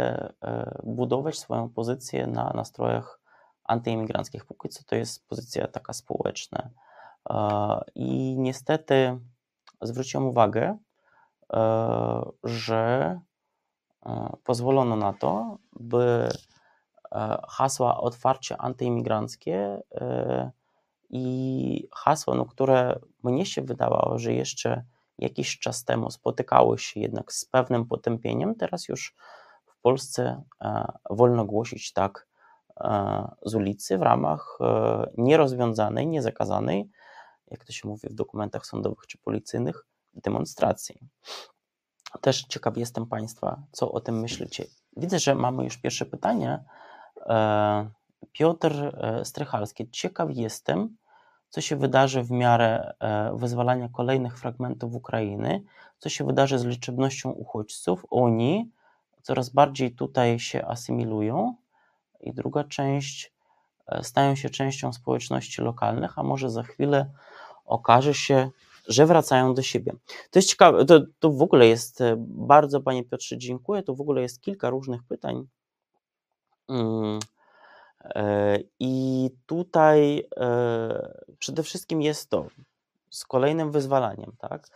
e, 0.43 0.81
budować 0.83 1.39
swoją 1.39 1.69
pozycję 1.69 2.27
na 2.27 2.51
nastrojach 2.55 3.19
antyimigranckich. 3.63 4.45
Póki 4.45 4.69
co 4.69 4.83
to 4.83 4.95
jest 4.95 5.27
pozycja 5.27 5.67
taka 5.67 5.93
społeczna. 5.93 6.69
E, 7.29 7.35
I 7.95 8.35
niestety 8.37 9.19
zwróciłem 9.81 10.27
uwagę, 10.27 10.77
e, 11.53 12.21
że 12.43 13.19
pozwolono 14.43 14.95
na 14.95 15.13
to, 15.13 15.57
by 15.79 16.29
hasła 17.47 17.97
otwarcie 17.97 18.57
antyimigranckie 18.57 19.81
i 21.09 21.87
hasła, 21.95 22.35
no, 22.35 22.45
które 22.45 22.99
mnie 23.23 23.45
się 23.45 23.61
wydawało, 23.61 24.19
że 24.19 24.33
jeszcze 24.33 24.83
jakiś 25.21 25.59
czas 25.59 25.83
temu 25.83 26.11
spotykały 26.11 26.79
się 26.79 26.99
jednak 26.99 27.33
z 27.33 27.45
pewnym 27.45 27.85
potępieniem, 27.85 28.55
teraz 28.55 28.87
już 28.87 29.15
w 29.65 29.81
Polsce 29.81 30.43
e, 30.61 30.91
wolno 31.09 31.45
głosić 31.45 31.93
tak 31.93 32.27
e, 32.77 33.31
z 33.45 33.55
ulicy 33.55 33.97
w 33.97 34.01
ramach 34.01 34.57
e, 34.61 35.11
nierozwiązanej, 35.17 36.07
niezakazanej, 36.07 36.89
jak 37.47 37.65
to 37.65 37.73
się 37.73 37.87
mówi 37.87 38.07
w 38.09 38.13
dokumentach 38.13 38.65
sądowych 38.65 39.07
czy 39.07 39.17
policyjnych, 39.17 39.85
demonstracji. 40.13 40.99
Też 42.21 42.43
ciekaw 42.43 42.77
jestem 42.77 43.05
Państwa, 43.05 43.63
co 43.71 43.91
o 43.91 43.99
tym 43.99 44.19
myślicie. 44.19 44.65
Widzę, 44.97 45.19
że 45.19 45.35
mamy 45.35 45.63
już 45.63 45.77
pierwsze 45.77 46.05
pytanie. 46.05 46.63
Piotr 48.31 48.97
Strychalski. 49.23 49.89
Ciekaw 49.89 50.29
jestem, 50.31 50.97
co 51.51 51.61
się 51.61 51.75
wydarzy 51.75 52.23
w 52.23 52.31
miarę 52.31 52.93
e, 52.99 53.37
wyzwalania 53.37 53.89
kolejnych 53.89 54.39
fragmentów 54.39 54.95
Ukrainy, 54.95 55.63
co 55.99 56.09
się 56.09 56.25
wydarzy 56.25 56.59
z 56.59 56.65
liczebnością 56.65 57.29
uchodźców. 57.29 58.05
Oni 58.09 58.71
coraz 59.21 59.49
bardziej 59.49 59.95
tutaj 59.95 60.39
się 60.39 60.65
asymilują 60.65 61.55
i 62.19 62.33
druga 62.33 62.63
część 62.63 63.33
e, 63.87 64.03
stają 64.03 64.35
się 64.35 64.49
częścią 64.49 64.93
społeczności 64.93 65.61
lokalnych, 65.61 66.19
a 66.19 66.23
może 66.23 66.49
za 66.49 66.63
chwilę 66.63 67.11
okaże 67.65 68.13
się, 68.13 68.49
że 68.87 69.05
wracają 69.05 69.53
do 69.53 69.61
siebie. 69.61 69.93
To 70.31 70.39
jest 70.39 70.49
ciekawe, 70.49 70.85
to, 70.85 70.99
to 71.19 71.31
w 71.31 71.41
ogóle 71.41 71.67
jest 71.67 72.01
e, 72.01 72.15
bardzo, 72.27 72.81
Panie 72.81 73.03
Piotrze, 73.03 73.37
dziękuję. 73.37 73.83
To 73.83 73.95
w 73.95 74.01
ogóle 74.01 74.21
jest 74.21 74.41
kilka 74.41 74.69
różnych 74.69 75.03
pytań. 75.03 75.47
Hmm 76.71 77.19
E, 78.05 78.57
I 78.79 79.29
tutaj 79.45 80.27
e, 80.37 81.23
przede 81.39 81.63
wszystkim 81.63 82.01
jest 82.01 82.29
to 82.29 82.47
z 83.09 83.25
kolejnym 83.25 83.71
wyzwalaniem, 83.71 84.31
tak? 84.37 84.67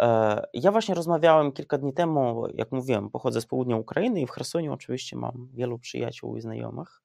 E, 0.00 0.42
ja 0.54 0.72
właśnie 0.72 0.94
rozmawiałem 0.94 1.52
kilka 1.52 1.78
dni 1.78 1.92
temu, 1.92 2.46
jak 2.54 2.72
mówiłem, 2.72 3.10
pochodzę 3.10 3.40
z 3.40 3.46
południa 3.46 3.76
Ukrainy 3.76 4.20
i 4.20 4.26
w 4.26 4.30
Chersoniu 4.30 4.72
oczywiście 4.72 5.16
mam 5.16 5.48
wielu 5.52 5.78
przyjaciół 5.78 6.36
i 6.36 6.40
znajomych. 6.40 7.02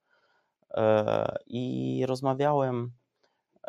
I 1.46 2.04
rozmawiałem 2.06 2.92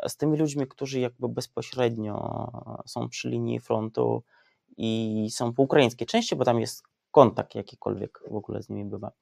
z 0.08 0.16
tymi 0.16 0.38
ludźmi, 0.38 0.66
którzy 0.66 1.00
jakby 1.00 1.28
bezpośrednio 1.28 2.48
są 2.86 3.08
przy 3.08 3.28
linii 3.28 3.60
frontu 3.60 4.22
i 4.76 5.28
są 5.30 5.52
po 5.52 5.62
ukraińskiej 5.62 6.06
części, 6.06 6.36
bo 6.36 6.44
tam 6.44 6.60
jest 6.60 6.82
kontakt 7.10 7.54
jakikolwiek 7.54 8.20
w 8.30 8.36
ogóle 8.36 8.62
z 8.62 8.68
nimi 8.68 8.84
bywa. 8.84 9.12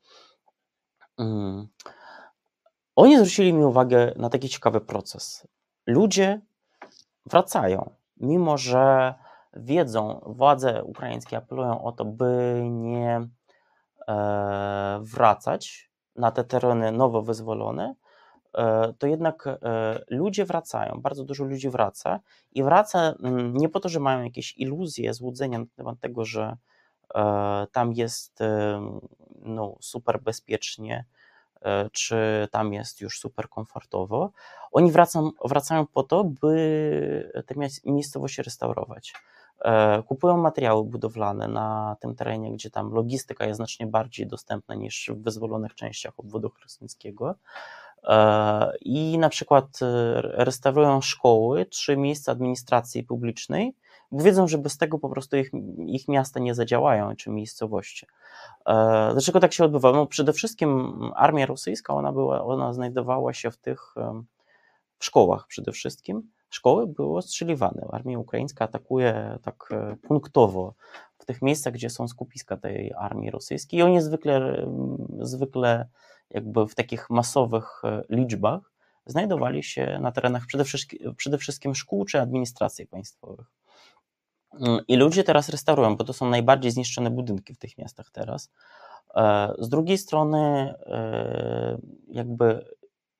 Mm. 1.19 1.69
Oni 2.97 3.17
zwrócili 3.17 3.53
mi 3.53 3.65
uwagę 3.65 4.13
na 4.17 4.31
taki 4.31 4.49
ciekawy 4.49 4.81
proces. 4.81 5.47
Ludzie 5.87 6.41
wracają, 7.27 7.91
mimo 8.17 8.59
że 8.59 9.15
wiedzą, 9.55 10.21
władze 10.27 10.85
ukraińskie 10.85 11.37
apelują 11.37 11.85
o 11.85 11.93
to, 11.93 12.05
by 12.05 12.61
nie 12.65 13.29
e, 14.09 15.01
wracać 15.03 15.91
na 16.17 16.31
te 16.31 16.45
tereny 16.45 16.93
nowo 16.93 17.23
wyzwolone, 17.23 17.95
e, 18.55 18.93
to 18.99 19.07
jednak 19.07 19.47
e, 19.47 19.59
ludzie 20.11 20.45
wracają, 20.45 21.01
bardzo 21.01 21.25
dużo 21.25 21.45
ludzi 21.45 21.71
wraca 21.71 22.21
i 22.53 22.63
wraca 22.63 23.15
mm, 23.23 23.57
nie 23.57 23.69
po 23.69 23.81
to, 23.81 23.89
że 23.89 24.01
mają 24.01 24.25
jakieś 24.25 24.59
iluzje, 24.59 25.15
złudzenia 25.15 25.59
na 25.59 25.65
temat 25.77 26.01
tego, 26.01 26.25
że 26.25 26.57
e, 27.15 27.67
tam 27.73 27.93
jest 27.93 28.39
no, 29.43 29.77
super 29.81 30.23
bezpiecznie, 30.23 31.05
E, 31.65 31.91
czy 31.93 32.49
tam 32.51 32.73
jest 32.73 33.01
już 33.01 33.21
super 33.21 33.49
komfortowo. 33.49 34.33
Oni 34.73 34.93
wracą, 34.93 35.31
wracają 35.45 35.87
po 35.87 36.03
to, 36.03 36.25
by 36.25 37.43
te 37.47 37.55
miejscowości 37.85 38.43
restaurować. 38.43 39.15
E, 39.65 40.03
kupują 40.03 40.37
materiały 40.37 40.85
budowlane 40.85 41.49
na 41.49 41.97
tym 42.01 42.15
terenie, 42.15 42.53
gdzie 42.53 42.71
tam 42.71 42.93
logistyka 42.93 43.47
jest 43.47 43.57
znacznie 43.57 43.87
bardziej 43.87 44.27
dostępna 44.27 44.75
niż 44.75 45.11
w 45.15 45.23
wyzwolonych 45.23 45.75
częściach 45.75 46.13
obwodu 46.17 46.51
chrystiańskiego. 46.51 47.35
E, 48.05 48.73
I 48.81 49.19
na 49.19 49.29
przykład 49.29 49.79
restaurują 50.23 51.01
szkoły 51.01 51.67
czy 51.67 51.97
miejsca 51.97 52.33
administracji 52.33 53.05
publicznej, 53.05 53.75
bo 54.13 54.25
wiedzą, 54.25 54.49
że 54.49 54.59
bez 54.59 54.79
tego 54.79 54.99
po 54.99 55.09
prostu 55.09 55.37
ich, 55.37 55.51
ich 55.87 56.09
miasta 56.09 56.41
nie 56.41 56.55
zadziałają, 56.55 57.17
czy 57.17 57.31
miejscowości. 57.31 58.07
E, 58.67 59.11
dlaczego 59.13 59.41
tak 59.41 59.53
się 59.53 59.65
odbywa? 59.65 59.93
No 59.93 60.07
przede 60.07 60.33
wszystkim 60.33 61.01
armia 61.17 61.47
rosyjska, 61.47 61.95
ona, 61.95 62.13
była, 62.13 62.45
ona 62.45 62.73
znajdowała 62.73 63.33
się 63.33 63.51
w 63.51 63.57
tych 63.57 63.95
w 65.03 65.05
szkołach 65.05 65.47
przede 65.47 65.73
wszystkim. 65.73 66.31
Szkoły 66.51 66.87
były 66.87 67.19
ostrzeliwane. 67.19 67.87
Armia 67.93 68.19
ukraińska 68.19 68.65
atakuje 68.65 69.39
tak 69.43 69.69
e, 69.71 69.97
punktowo 69.97 70.75
w 71.19 71.25
tych 71.25 71.43
miejscach, 71.43 71.73
gdzie 71.73 71.91
są 71.91 72.09
skupiska 72.09 72.57
tej 72.57 72.93
armii 72.97 73.31
rosyjskiej 73.31 73.81
i 73.81 73.83
oni 73.83 74.01
zwykle, 74.01 74.67
zwykle 75.21 75.89
jakby 76.31 76.67
w 76.67 76.75
takich 76.75 77.11
masowych 77.11 77.85
e, 77.85 78.03
liczbach 78.11 78.73
znajdowali 79.07 79.63
się 79.63 79.99
na 80.01 80.13
terenach 80.13 80.47
przede 80.47 80.65
wszystkim, 80.65 81.15
przede 81.15 81.39
wszystkim 81.39 81.75
szkół 81.75 82.05
czy 82.05 82.21
administracji 82.21 82.87
państwowych. 82.87 83.47
I 84.89 84.97
ludzie 84.97 85.25
teraz 85.25 85.49
restaurują, 85.49 85.97
bo 85.97 86.05
to 86.05 86.13
są 86.13 86.31
najbardziej 86.31 86.71
zniszczone 86.71 87.11
budynki 87.11 87.55
w 87.55 87.59
tych 87.59 87.79
miastach 87.79 88.11
teraz. 88.11 88.51
E, 89.15 89.53
z 89.59 89.69
drugiej 89.69 89.99
strony, 89.99 90.75
e, 90.87 91.79
jakby 92.09 92.67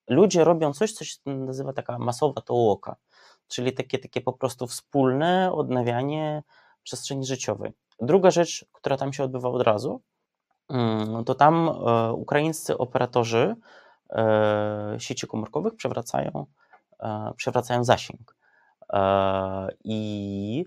ludzie 0.09 0.45
robią 0.45 0.73
coś, 0.73 0.93
co 0.93 1.05
się 1.05 1.17
nazywa 1.27 1.73
taka 1.73 1.99
masowa 1.99 2.41
tołoka, 2.41 2.97
czyli 3.49 3.73
takie, 3.73 3.99
takie 3.99 4.21
po 4.21 4.33
prostu 4.33 4.67
wspólne 4.67 5.53
odnawianie 5.53 6.43
przestrzeni 6.83 7.27
życiowej. 7.27 7.73
Druga 8.01 8.31
rzecz, 8.31 8.67
która 8.73 8.97
tam 8.97 9.13
się 9.13 9.25
odbywa 9.25 9.49
od 9.49 9.63
razu, 9.63 10.01
mm, 10.69 11.25
to 11.25 11.35
tam 11.35 11.69
e, 11.69 12.13
ukraińscy 12.13 12.79
operatorzy 12.79 13.57
sieci 14.99 15.27
komórkowych 15.27 15.75
przewracają, 15.75 16.47
przewracają 17.37 17.85
zasięg. 17.85 18.37
I 19.85 20.65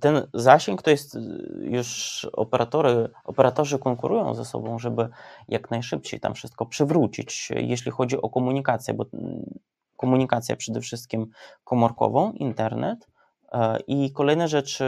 ten 0.00 0.28
zasięg 0.34 0.82
to 0.82 0.90
jest 0.90 1.14
y, 1.14 1.20
już 1.60 2.24
operatory, 2.32 3.08
operatorzy 3.24 3.78
konkurują 3.78 4.34
ze 4.34 4.44
sobą, 4.44 4.78
żeby 4.78 5.08
jak 5.48 5.70
najszybciej 5.70 6.20
tam 6.20 6.34
wszystko 6.34 6.66
przywrócić, 6.66 7.48
jeśli 7.56 7.90
chodzi 7.90 8.22
o 8.22 8.30
komunikację, 8.30 8.94
bo 8.94 9.04
mm, 9.12 9.58
komunikacja 9.96 10.56
przede 10.56 10.80
wszystkim 10.80 11.30
komórkową, 11.64 12.32
internet 12.32 13.08
e, 13.52 13.78
i 13.86 14.12
kolejne 14.12 14.48
rzeczy, 14.48 14.84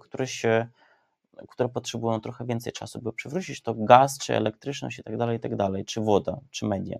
które 0.00 0.26
się 0.26 0.68
które 1.48 1.68
potrzebują 1.68 2.20
trochę 2.20 2.44
więcej 2.44 2.72
czasu, 2.72 3.00
by 3.00 3.12
przywrócić, 3.12 3.62
to 3.62 3.74
gaz, 3.74 4.18
czy 4.18 4.36
elektryczność 4.36 4.98
i 4.98 5.02
tak 5.02 5.16
dalej, 5.16 5.36
i 5.36 5.40
tak 5.40 5.56
dalej, 5.56 5.84
czy 5.84 6.00
woda, 6.00 6.38
czy 6.50 6.66
media. 6.66 6.98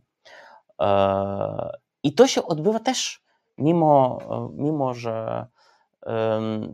E, 0.80 1.78
I 2.02 2.14
to 2.14 2.26
się 2.26 2.44
odbywa 2.47 2.80
też 2.80 3.24
mimo, 3.58 4.18
mimo 4.52 4.94
że 4.94 5.46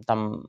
tam 0.07 0.47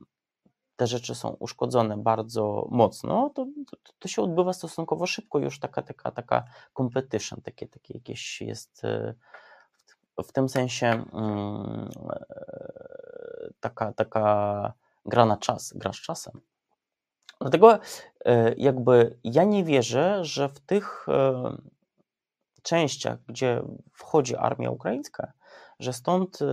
te 0.82 0.86
rzeczy 0.86 1.14
są 1.14 1.28
uszkodzone 1.28 1.96
bardzo 1.96 2.68
mocno, 2.70 3.30
to, 3.34 3.46
to, 3.70 3.92
to, 3.98 4.08
się 4.08 4.22
odbywa 4.22 4.52
stosunkowo 4.52 5.06
szybko, 5.06 5.38
już 5.38 5.60
taka, 5.60 5.82
taka, 5.82 6.10
taka 6.10 6.44
competition, 6.76 7.40
takie, 7.40 7.66
takie 7.68 7.94
jakieś 7.94 8.40
jest 8.40 8.84
e, 8.84 9.14
w 10.24 10.32
tym 10.32 10.48
sensie 10.48 10.86
mm, 10.86 11.88
e, 12.10 12.24
taka, 13.60 13.92
taka 13.92 14.72
gra 15.06 15.26
na 15.26 15.36
czas, 15.36 15.72
gra 15.76 15.92
z 15.92 15.96
czasem. 15.96 16.40
Dlatego 17.40 17.78
e, 18.24 18.54
jakby 18.54 19.18
ja 19.24 19.44
nie 19.44 19.64
wierzę, 19.64 20.24
że 20.24 20.48
w 20.48 20.60
tych 20.60 21.06
częściach, 22.62 23.18
gdzie 23.26 23.62
wchodzi 23.92 24.36
armia 24.36 24.70
ukraińska, 24.70 25.32
że 25.82 25.92
stąd 25.92 26.42
y, 26.42 26.46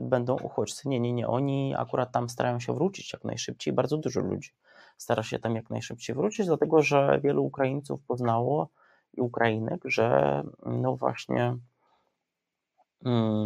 będą 0.00 0.36
uchodźcy. 0.36 0.88
Nie, 0.88 1.00
nie, 1.00 1.12
nie. 1.12 1.28
Oni 1.28 1.74
akurat 1.76 2.12
tam 2.12 2.28
starają 2.28 2.60
się 2.60 2.74
wrócić 2.74 3.12
jak 3.12 3.24
najszybciej. 3.24 3.72
Bardzo 3.72 3.96
dużo 3.96 4.20
ludzi 4.20 4.50
stara 4.98 5.22
się 5.22 5.38
tam 5.38 5.56
jak 5.56 5.70
najszybciej 5.70 6.16
wrócić, 6.16 6.46
dlatego 6.46 6.82
że 6.82 7.20
wielu 7.22 7.44
Ukraińców 7.44 8.00
poznało 8.02 8.68
i 9.14 9.20
Ukrainek, 9.20 9.80
że 9.84 10.42
no 10.66 10.96
właśnie 10.96 11.56
mm, 13.04 13.44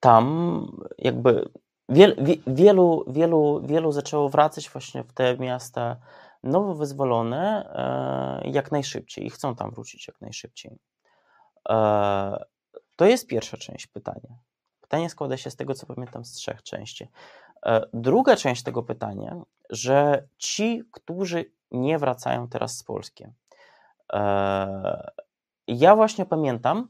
tam 0.00 0.66
jakby 0.98 1.48
wiel, 1.88 2.16
wielu, 2.46 3.04
wielu, 3.08 3.62
wielu 3.64 3.92
zaczęło 3.92 4.28
wracać 4.28 4.70
właśnie 4.70 5.04
w 5.04 5.12
te 5.12 5.36
miasta 5.36 5.96
nowo 6.42 6.74
wyzwolone 6.74 7.70
e, 8.44 8.50
jak 8.50 8.72
najszybciej 8.72 9.26
i 9.26 9.30
chcą 9.30 9.54
tam 9.54 9.70
wrócić 9.70 10.08
jak 10.08 10.20
najszybciej. 10.20 10.78
E, 12.92 12.96
to 12.96 13.04
jest 13.04 13.26
pierwsza 13.26 13.56
część 13.56 13.86
pytania. 13.86 14.38
Pytanie 14.80 15.10
składa 15.10 15.36
się 15.36 15.50
z 15.50 15.56
tego, 15.56 15.74
co 15.74 15.86
pamiętam, 15.86 16.24
z 16.24 16.32
trzech 16.32 16.62
części. 16.62 17.08
E, 17.66 17.86
druga 17.94 18.36
część 18.36 18.62
tego 18.62 18.82
pytania, 18.82 19.36
że 19.70 20.26
ci, 20.38 20.82
którzy 20.92 21.44
nie 21.70 21.98
wracają 21.98 22.48
teraz 22.48 22.76
z 22.76 22.84
Polski. 22.84 23.24
Ja 25.68 25.96
właśnie 25.96 26.26
pamiętam, 26.26 26.88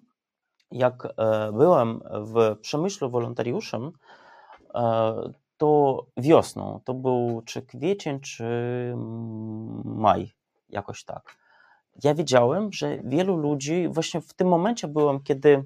jak 0.70 1.08
byłem 1.52 2.00
w 2.14 2.56
Przemyślu 2.60 3.10
wolontariuszem, 3.10 3.92
to 5.56 6.06
wiosną, 6.16 6.80
to 6.84 6.94
był 6.94 7.42
czy 7.44 7.62
kwiecień, 7.62 8.20
czy 8.20 8.44
maj, 9.84 10.32
jakoś 10.68 11.04
tak. 11.04 11.36
Ja 12.04 12.14
wiedziałem, 12.14 12.72
że 12.72 12.98
wielu 13.04 13.36
ludzi, 13.36 13.88
właśnie 13.88 14.20
w 14.20 14.34
tym 14.34 14.48
momencie 14.48 14.88
byłem, 14.88 15.20
kiedy 15.20 15.64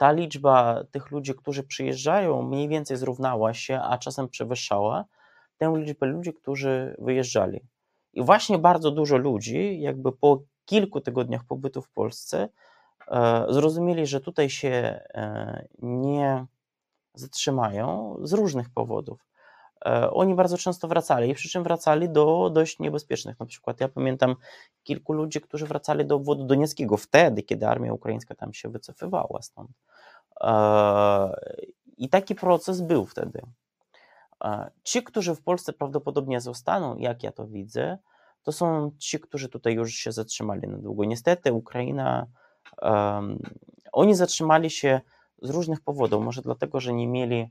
ta 0.00 0.12
liczba 0.12 0.84
tych 0.90 1.10
ludzi, 1.10 1.34
którzy 1.34 1.62
przyjeżdżają, 1.62 2.42
mniej 2.42 2.68
więcej 2.68 2.96
zrównała 2.96 3.54
się, 3.54 3.80
a 3.80 3.98
czasem 3.98 4.28
przewyższała 4.28 5.04
tę 5.58 5.72
liczbę 5.76 6.06
ludzi, 6.06 6.34
którzy 6.34 6.96
wyjeżdżali. 6.98 7.60
I 8.12 8.22
właśnie 8.22 8.58
bardzo 8.58 8.90
dużo 8.90 9.16
ludzi, 9.16 9.80
jakby 9.80 10.12
po 10.12 10.42
kilku 10.64 11.00
tygodniach 11.00 11.44
pobytu 11.44 11.82
w 11.82 11.90
Polsce, 11.90 12.48
e, 13.08 13.46
zrozumieli, 13.48 14.06
że 14.06 14.20
tutaj 14.20 14.50
się 14.50 14.68
e, 15.14 15.66
nie 15.82 16.46
zatrzymają 17.14 18.16
z 18.22 18.32
różnych 18.32 18.70
powodów. 18.70 19.26
E, 19.86 20.10
oni 20.10 20.34
bardzo 20.34 20.58
często 20.58 20.88
wracali, 20.88 21.34
przy 21.34 21.48
czym 21.48 21.62
wracali 21.62 22.08
do 22.08 22.50
dość 22.50 22.78
niebezpiecznych. 22.78 23.40
Na 23.40 23.46
przykład 23.46 23.80
ja 23.80 23.88
pamiętam 23.88 24.36
kilku 24.82 25.12
ludzi, 25.12 25.40
którzy 25.40 25.66
wracali 25.66 26.06
do 26.06 26.14
obwodu 26.14 26.44
donieckiego 26.44 26.96
wtedy, 26.96 27.42
kiedy 27.42 27.66
armia 27.66 27.92
ukraińska 27.92 28.34
tam 28.34 28.52
się 28.52 28.68
wycofywała 28.68 29.42
stąd. 29.42 29.70
E, 30.40 31.40
I 31.96 32.08
taki 32.08 32.34
proces 32.34 32.80
był 32.80 33.06
wtedy. 33.06 33.42
E, 34.44 34.70
ci, 34.82 35.02
którzy 35.02 35.34
w 35.34 35.42
Polsce 35.42 35.72
prawdopodobnie 35.72 36.40
zostaną, 36.40 36.96
jak 36.96 37.22
ja 37.22 37.32
to 37.32 37.46
widzę, 37.46 37.98
to 38.42 38.52
są 38.52 38.90
ci, 38.98 39.20
którzy 39.20 39.48
tutaj 39.48 39.74
już 39.74 39.94
się 39.94 40.12
zatrzymali 40.12 40.68
na 40.68 40.78
długo. 40.78 41.04
Niestety 41.04 41.52
Ukraina, 41.52 42.26
um, 42.82 43.38
oni 43.92 44.14
zatrzymali 44.14 44.70
się 44.70 45.00
z 45.42 45.50
różnych 45.50 45.80
powodów. 45.80 46.24
Może 46.24 46.42
dlatego, 46.42 46.80
że 46.80 46.92
nie 46.92 47.08
mieli 47.08 47.50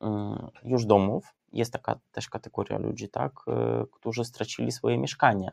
um, 0.00 0.50
już 0.64 0.86
domów, 0.86 1.34
jest 1.52 1.72
taka 1.72 1.98
też 2.12 2.28
kategoria 2.28 2.78
ludzi, 2.78 3.08
tak, 3.08 3.32
y, 3.48 3.86
którzy 3.92 4.24
stracili 4.24 4.72
swoje 4.72 4.98
mieszkanie. 4.98 5.52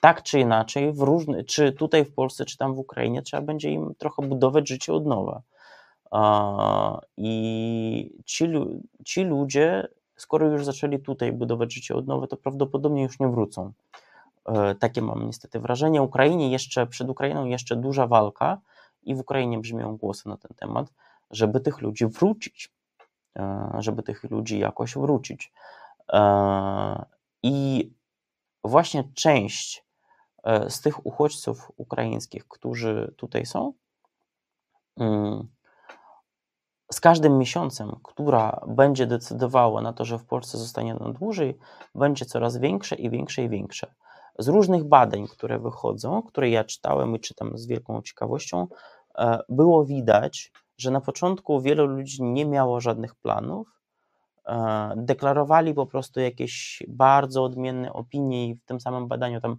Tak 0.00 0.22
czy 0.22 0.40
inaczej, 0.40 0.92
w 0.92 1.00
różny, 1.00 1.44
czy 1.44 1.72
tutaj 1.72 2.04
w 2.04 2.14
Polsce, 2.14 2.44
czy 2.44 2.56
tam 2.56 2.74
w 2.74 2.78
Ukrainie, 2.78 3.22
trzeba 3.22 3.42
będzie 3.42 3.70
im 3.70 3.94
trochę 3.98 4.22
budować 4.22 4.68
życie 4.68 4.92
od 4.92 5.06
nowa. 5.06 5.42
I 7.16 8.16
ci, 8.24 8.48
ci 9.04 9.24
ludzie, 9.24 9.88
skoro 10.16 10.46
już 10.46 10.64
zaczęli 10.64 10.98
tutaj 10.98 11.32
budować 11.32 11.74
życie 11.74 11.94
od 11.94 12.06
nowa, 12.06 12.26
to 12.26 12.36
prawdopodobnie 12.36 13.02
już 13.02 13.20
nie 13.20 13.28
wrócą. 13.28 13.72
E, 14.46 14.74
takie 14.74 15.02
mam 15.02 15.26
niestety 15.26 15.60
wrażenie. 15.60 16.02
Ukrainie 16.02 16.50
jeszcze, 16.50 16.86
przed 16.86 17.08
Ukrainą 17.08 17.44
jeszcze 17.44 17.76
duża 17.76 18.06
walka 18.06 18.60
i 19.02 19.14
w 19.14 19.20
Ukrainie 19.20 19.58
brzmią 19.58 19.96
głosy 19.96 20.28
na 20.28 20.36
ten 20.36 20.56
temat, 20.56 20.92
żeby 21.30 21.60
tych 21.60 21.80
ludzi 21.80 22.06
wrócić. 22.06 22.72
E, 23.38 23.70
żeby 23.78 24.02
tych 24.02 24.30
ludzi 24.30 24.58
jakoś 24.58 24.94
wrócić. 24.94 25.52
E, 26.12 27.04
I 27.42 27.90
właśnie 28.64 29.04
część 29.14 29.84
z 30.68 30.80
tych 30.80 31.06
uchodźców 31.06 31.72
ukraińskich, 31.76 32.48
którzy 32.48 33.14
tutaj 33.16 33.46
są, 33.46 33.72
mm, 34.96 35.48
z 36.92 37.00
każdym 37.00 37.38
miesiącem, 37.38 37.96
która 38.02 38.60
będzie 38.68 39.06
decydowała 39.06 39.82
na 39.82 39.92
to, 39.92 40.04
że 40.04 40.18
w 40.18 40.24
Polsce 40.24 40.58
zostanie 40.58 40.94
na 40.94 41.12
dłużej, 41.12 41.58
będzie 41.94 42.24
coraz 42.24 42.56
większe 42.56 42.96
i 42.96 43.10
większe 43.10 43.42
i 43.42 43.48
większe. 43.48 43.94
Z 44.38 44.48
różnych 44.48 44.84
badań, 44.84 45.26
które 45.28 45.58
wychodzą, 45.58 46.22
które 46.22 46.50
ja 46.50 46.64
czytałem 46.64 47.16
i 47.16 47.20
czytam 47.20 47.58
z 47.58 47.66
wielką 47.66 48.02
ciekawością, 48.02 48.66
było 49.48 49.84
widać, 49.84 50.52
że 50.78 50.90
na 50.90 51.00
początku 51.00 51.60
wielu 51.60 51.86
ludzi 51.86 52.22
nie 52.22 52.46
miało 52.46 52.80
żadnych 52.80 53.14
planów, 53.14 53.68
e, 54.46 54.92
deklarowali 54.96 55.74
po 55.74 55.86
prostu 55.86 56.20
jakieś 56.20 56.82
bardzo 56.88 57.44
odmienne 57.44 57.92
opinie 57.92 58.48
i 58.48 58.54
w 58.54 58.64
tym 58.64 58.80
samym 58.80 59.08
badaniu 59.08 59.40
tam 59.40 59.56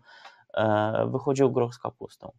e, 0.54 1.08
wychodził 1.12 1.52
groch 1.52 1.74
z 1.74 1.80
kapustą. 1.80 2.32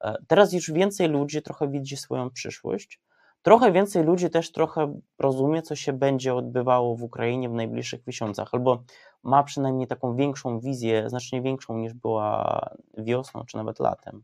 E, 0.00 0.16
teraz 0.26 0.52
już 0.52 0.70
więcej 0.70 1.08
ludzi 1.08 1.42
trochę 1.42 1.68
widzi 1.68 1.96
swoją 1.96 2.30
przyszłość, 2.30 3.00
trochę 3.42 3.72
więcej 3.72 4.04
ludzi 4.04 4.30
też 4.30 4.52
trochę 4.52 5.00
rozumie, 5.18 5.62
co 5.62 5.76
się 5.76 5.92
będzie 5.92 6.34
odbywało 6.34 6.96
w 6.96 7.02
Ukrainie 7.02 7.48
w 7.48 7.52
najbliższych 7.52 8.06
miesiącach, 8.06 8.48
albo 8.52 8.82
ma 9.22 9.42
przynajmniej 9.42 9.86
taką 9.86 10.16
większą 10.16 10.60
wizję, 10.60 11.10
znacznie 11.10 11.42
większą 11.42 11.78
niż 11.78 11.94
była 11.94 12.60
wiosną 12.98 13.44
czy 13.44 13.56
nawet 13.56 13.80
latem. 13.80 14.22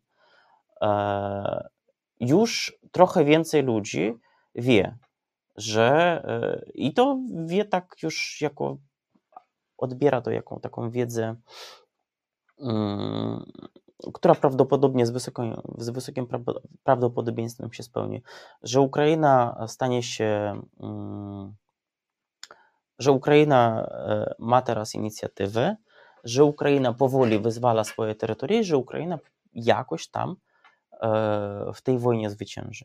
Już 2.20 2.78
trochę 2.92 3.24
więcej 3.24 3.62
ludzi 3.62 4.14
wie, 4.54 4.96
że 5.56 6.22
e, 6.24 6.70
i 6.74 6.94
to 6.94 7.18
wie 7.46 7.64
tak 7.64 7.96
już 8.02 8.40
jako 8.40 8.76
odbiera 9.78 10.20
to 10.20 10.30
jako 10.30 10.60
taką 10.60 10.90
wiedzę, 10.90 11.36
um, 12.56 13.44
która 14.14 14.34
prawdopodobnie 14.34 15.06
z, 15.06 15.30
z 15.78 15.90
wysokim 15.90 16.26
prawdopodobieństwem 16.82 17.72
się 17.72 17.82
spełni, 17.82 18.22
że 18.62 18.80
Ukraina 18.80 19.64
stanie 19.68 20.02
się, 20.02 20.60
um, 20.76 21.54
że 22.98 23.12
Ukraina 23.12 23.86
e, 23.86 24.34
ma 24.38 24.62
teraz 24.62 24.94
inicjatywę, 24.94 25.76
że 26.24 26.44
Ukraina 26.44 26.92
powoli 26.92 27.38
wyzwala 27.38 27.84
swoje 27.84 28.14
terytoria, 28.14 28.62
że 28.62 28.76
Ukraina 28.76 29.18
jakoś 29.52 30.08
tam 30.08 30.36
E, 31.04 31.72
w 31.74 31.82
tej 31.82 31.98
wojnie 31.98 32.30
zwycięży. 32.30 32.84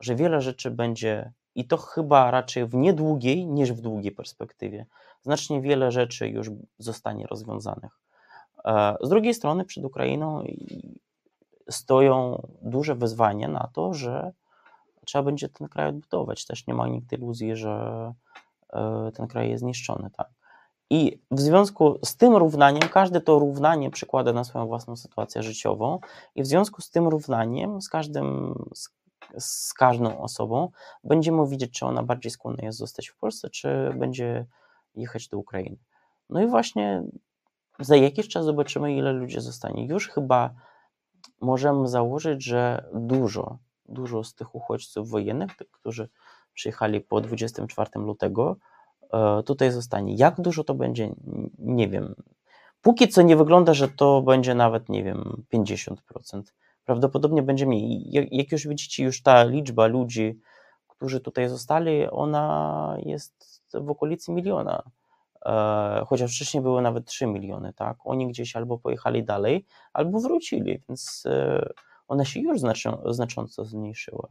Że 0.00 0.14
wiele 0.14 0.40
rzeczy 0.40 0.70
będzie, 0.70 1.32
i 1.54 1.66
to 1.66 1.76
chyba 1.76 2.30
raczej 2.30 2.66
w 2.66 2.74
niedługiej 2.74 3.46
niż 3.46 3.72
w 3.72 3.80
długiej 3.80 4.12
perspektywie, 4.12 4.86
znacznie 5.22 5.60
wiele 5.60 5.90
rzeczy 5.90 6.28
już 6.28 6.50
zostanie 6.78 7.26
rozwiązanych. 7.26 8.00
E, 8.64 8.96
z 9.02 9.08
drugiej 9.08 9.34
strony 9.34 9.64
przed 9.64 9.84
Ukrainą 9.84 10.44
stoją 11.70 12.46
duże 12.62 12.94
wyzwania 12.94 13.48
na 13.48 13.70
to, 13.72 13.94
że 13.94 14.32
trzeba 15.04 15.22
będzie 15.22 15.48
ten 15.48 15.68
kraj 15.68 15.88
odbudować. 15.88 16.46
Też 16.46 16.66
nie 16.66 16.74
ma 16.74 16.88
nikt 16.88 17.12
iluzji, 17.12 17.56
że 17.56 18.14
e, 18.72 19.10
ten 19.14 19.26
kraj 19.26 19.50
jest 19.50 19.60
zniszczony. 19.60 20.10
Tak? 20.10 20.28
I 20.90 21.18
w 21.30 21.40
związku 21.40 21.98
z 22.04 22.16
tym 22.16 22.36
równaniem, 22.36 22.82
każde 22.82 23.20
to 23.20 23.38
równanie 23.38 23.90
przykłada 23.90 24.32
na 24.32 24.44
swoją 24.44 24.66
własną 24.66 24.96
sytuację 24.96 25.42
życiową, 25.42 25.98
i 26.34 26.42
w 26.42 26.46
związku 26.46 26.82
z 26.82 26.90
tym 26.90 27.08
równaniem, 27.08 27.82
z, 27.82 27.88
każdym, 27.88 28.54
z, 28.74 28.88
z 29.38 29.74
każdą 29.74 30.18
osobą, 30.18 30.68
będziemy 31.04 31.48
widzieć, 31.48 31.72
czy 31.72 31.86
ona 31.86 32.02
bardziej 32.02 32.30
skłonna 32.30 32.62
jest 32.64 32.78
zostać 32.78 33.08
w 33.08 33.16
Polsce, 33.16 33.50
czy 33.50 33.90
będzie 33.96 34.46
jechać 34.94 35.28
do 35.28 35.38
Ukrainy. 35.38 35.76
No 36.30 36.42
i 36.42 36.46
właśnie 36.46 37.02
za 37.82 37.96
jakiś 37.96 38.28
czas 38.28 38.44
zobaczymy, 38.44 38.96
ile 38.96 39.12
ludzi 39.12 39.40
zostanie. 39.40 39.86
Już 39.86 40.08
chyba 40.08 40.54
możemy 41.40 41.88
założyć, 41.88 42.44
że 42.44 42.84
dużo, 42.94 43.58
dużo 43.88 44.24
z 44.24 44.34
tych 44.34 44.54
uchodźców 44.54 45.10
wojennych, 45.10 45.56
tych, 45.56 45.70
którzy 45.70 46.08
przyjechali 46.54 47.00
po 47.00 47.20
24 47.20 47.90
lutego, 47.94 48.56
E, 49.12 49.42
tutaj 49.42 49.70
zostanie. 49.70 50.14
Jak 50.14 50.40
dużo 50.40 50.64
to 50.64 50.74
będzie, 50.74 51.14
nie 51.58 51.88
wiem. 51.88 52.14
Póki 52.82 53.08
co 53.08 53.22
nie 53.22 53.36
wygląda, 53.36 53.74
że 53.74 53.88
to 53.88 54.22
będzie 54.22 54.54
nawet, 54.54 54.88
nie 54.88 55.04
wiem, 55.04 55.42
50%. 55.54 56.42
Prawdopodobnie 56.84 57.42
będzie 57.42 57.66
mniej. 57.66 58.08
Jak 58.30 58.52
już 58.52 58.66
widzicie, 58.66 59.04
już 59.04 59.22
ta 59.22 59.44
liczba 59.44 59.86
ludzi, 59.86 60.40
którzy 60.88 61.20
tutaj 61.20 61.48
zostali, 61.48 62.10
ona 62.10 62.96
jest 63.02 63.62
w 63.74 63.90
okolicy 63.90 64.32
miliona. 64.32 64.82
E, 65.46 66.04
chociaż 66.06 66.34
wcześniej 66.34 66.62
były 66.62 66.82
nawet 66.82 67.06
3 67.06 67.26
miliony, 67.26 67.72
tak? 67.72 67.96
Oni 68.04 68.28
gdzieś 68.28 68.56
albo 68.56 68.78
pojechali 68.78 69.24
dalej, 69.24 69.66
albo 69.92 70.20
wrócili, 70.20 70.82
więc 70.88 71.22
e, 71.26 71.68
ona 72.08 72.24
się 72.24 72.40
już 72.40 72.60
znacząco 73.10 73.64
zmniejszyła. 73.64 74.28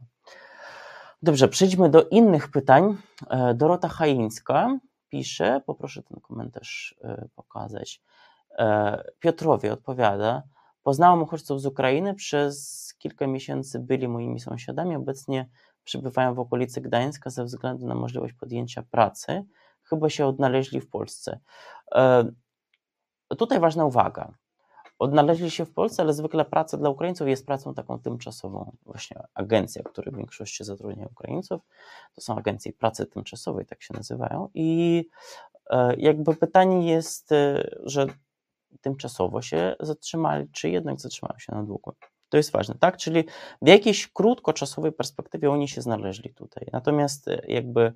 Dobrze, 1.22 1.48
przejdźmy 1.48 1.90
do 1.90 2.08
innych 2.08 2.50
pytań. 2.50 2.96
E, 3.30 3.54
Dorota 3.54 3.88
Chaińska 3.88 4.78
pisze, 5.08 5.60
poproszę 5.66 6.02
ten 6.02 6.20
komentarz 6.20 6.94
pokazać. 7.34 8.02
Piotrowie 9.18 9.72
odpowiada, 9.72 10.42
poznałam 10.82 11.22
uchodźców 11.22 11.60
z 11.60 11.66
Ukrainy 11.66 12.14
przez 12.14 12.94
kilka 12.98 13.26
miesięcy 13.26 13.78
byli 13.78 14.08
moimi 14.08 14.40
sąsiadami, 14.40 14.96
obecnie 14.96 15.48
przebywają 15.84 16.34
w 16.34 16.38
okolicy 16.38 16.80
Gdańska 16.80 17.30
ze 17.30 17.44
względu 17.44 17.86
na 17.86 17.94
możliwość 17.94 18.34
podjęcia 18.34 18.82
pracy. 18.82 19.44
Chyba 19.92 20.10
się 20.10 20.26
odnaleźli 20.26 20.80
w 20.80 20.90
Polsce. 20.90 21.38
E, 21.94 22.24
tutaj 23.38 23.60
ważna 23.60 23.84
uwaga. 23.84 24.32
Odnaleźli 24.98 25.50
się 25.50 25.64
w 25.64 25.72
Polsce, 25.72 26.02
ale 26.02 26.12
zwykle 26.12 26.44
praca 26.44 26.76
dla 26.76 26.90
Ukraińców 26.90 27.28
jest 27.28 27.46
pracą 27.46 27.74
taką 27.74 27.98
tymczasową. 27.98 28.76
Właśnie 28.84 29.22
agencja, 29.34 29.82
które 29.82 30.12
w 30.12 30.16
większości 30.16 30.64
zatrudnia 30.64 31.06
Ukraińców, 31.06 31.62
to 32.14 32.20
są 32.20 32.36
agencje 32.36 32.72
pracy 32.72 33.06
tymczasowej, 33.06 33.66
tak 33.66 33.82
się 33.82 33.94
nazywają. 33.94 34.48
I 34.54 35.04
e, 35.70 35.94
jakby 35.96 36.36
pytanie 36.36 36.90
jest, 36.90 37.32
e, 37.32 37.70
że 37.82 38.06
tymczasowo 38.80 39.42
się 39.42 39.76
zatrzymali, 39.80 40.48
czy 40.52 40.70
jednak 40.70 41.00
zatrzymają 41.00 41.38
się 41.38 41.54
na 41.54 41.62
długo. 41.62 41.94
To 42.28 42.36
jest 42.36 42.52
ważne, 42.52 42.74
tak? 42.80 42.96
Czyli 42.96 43.24
w 43.62 43.68
jakiejś 43.68 44.12
krótkoczasowej 44.12 44.92
perspektywie 44.92 45.50
oni 45.50 45.68
się 45.68 45.82
znaleźli 45.82 46.34
tutaj. 46.34 46.66
Natomiast 46.72 47.26
jakby 47.48 47.92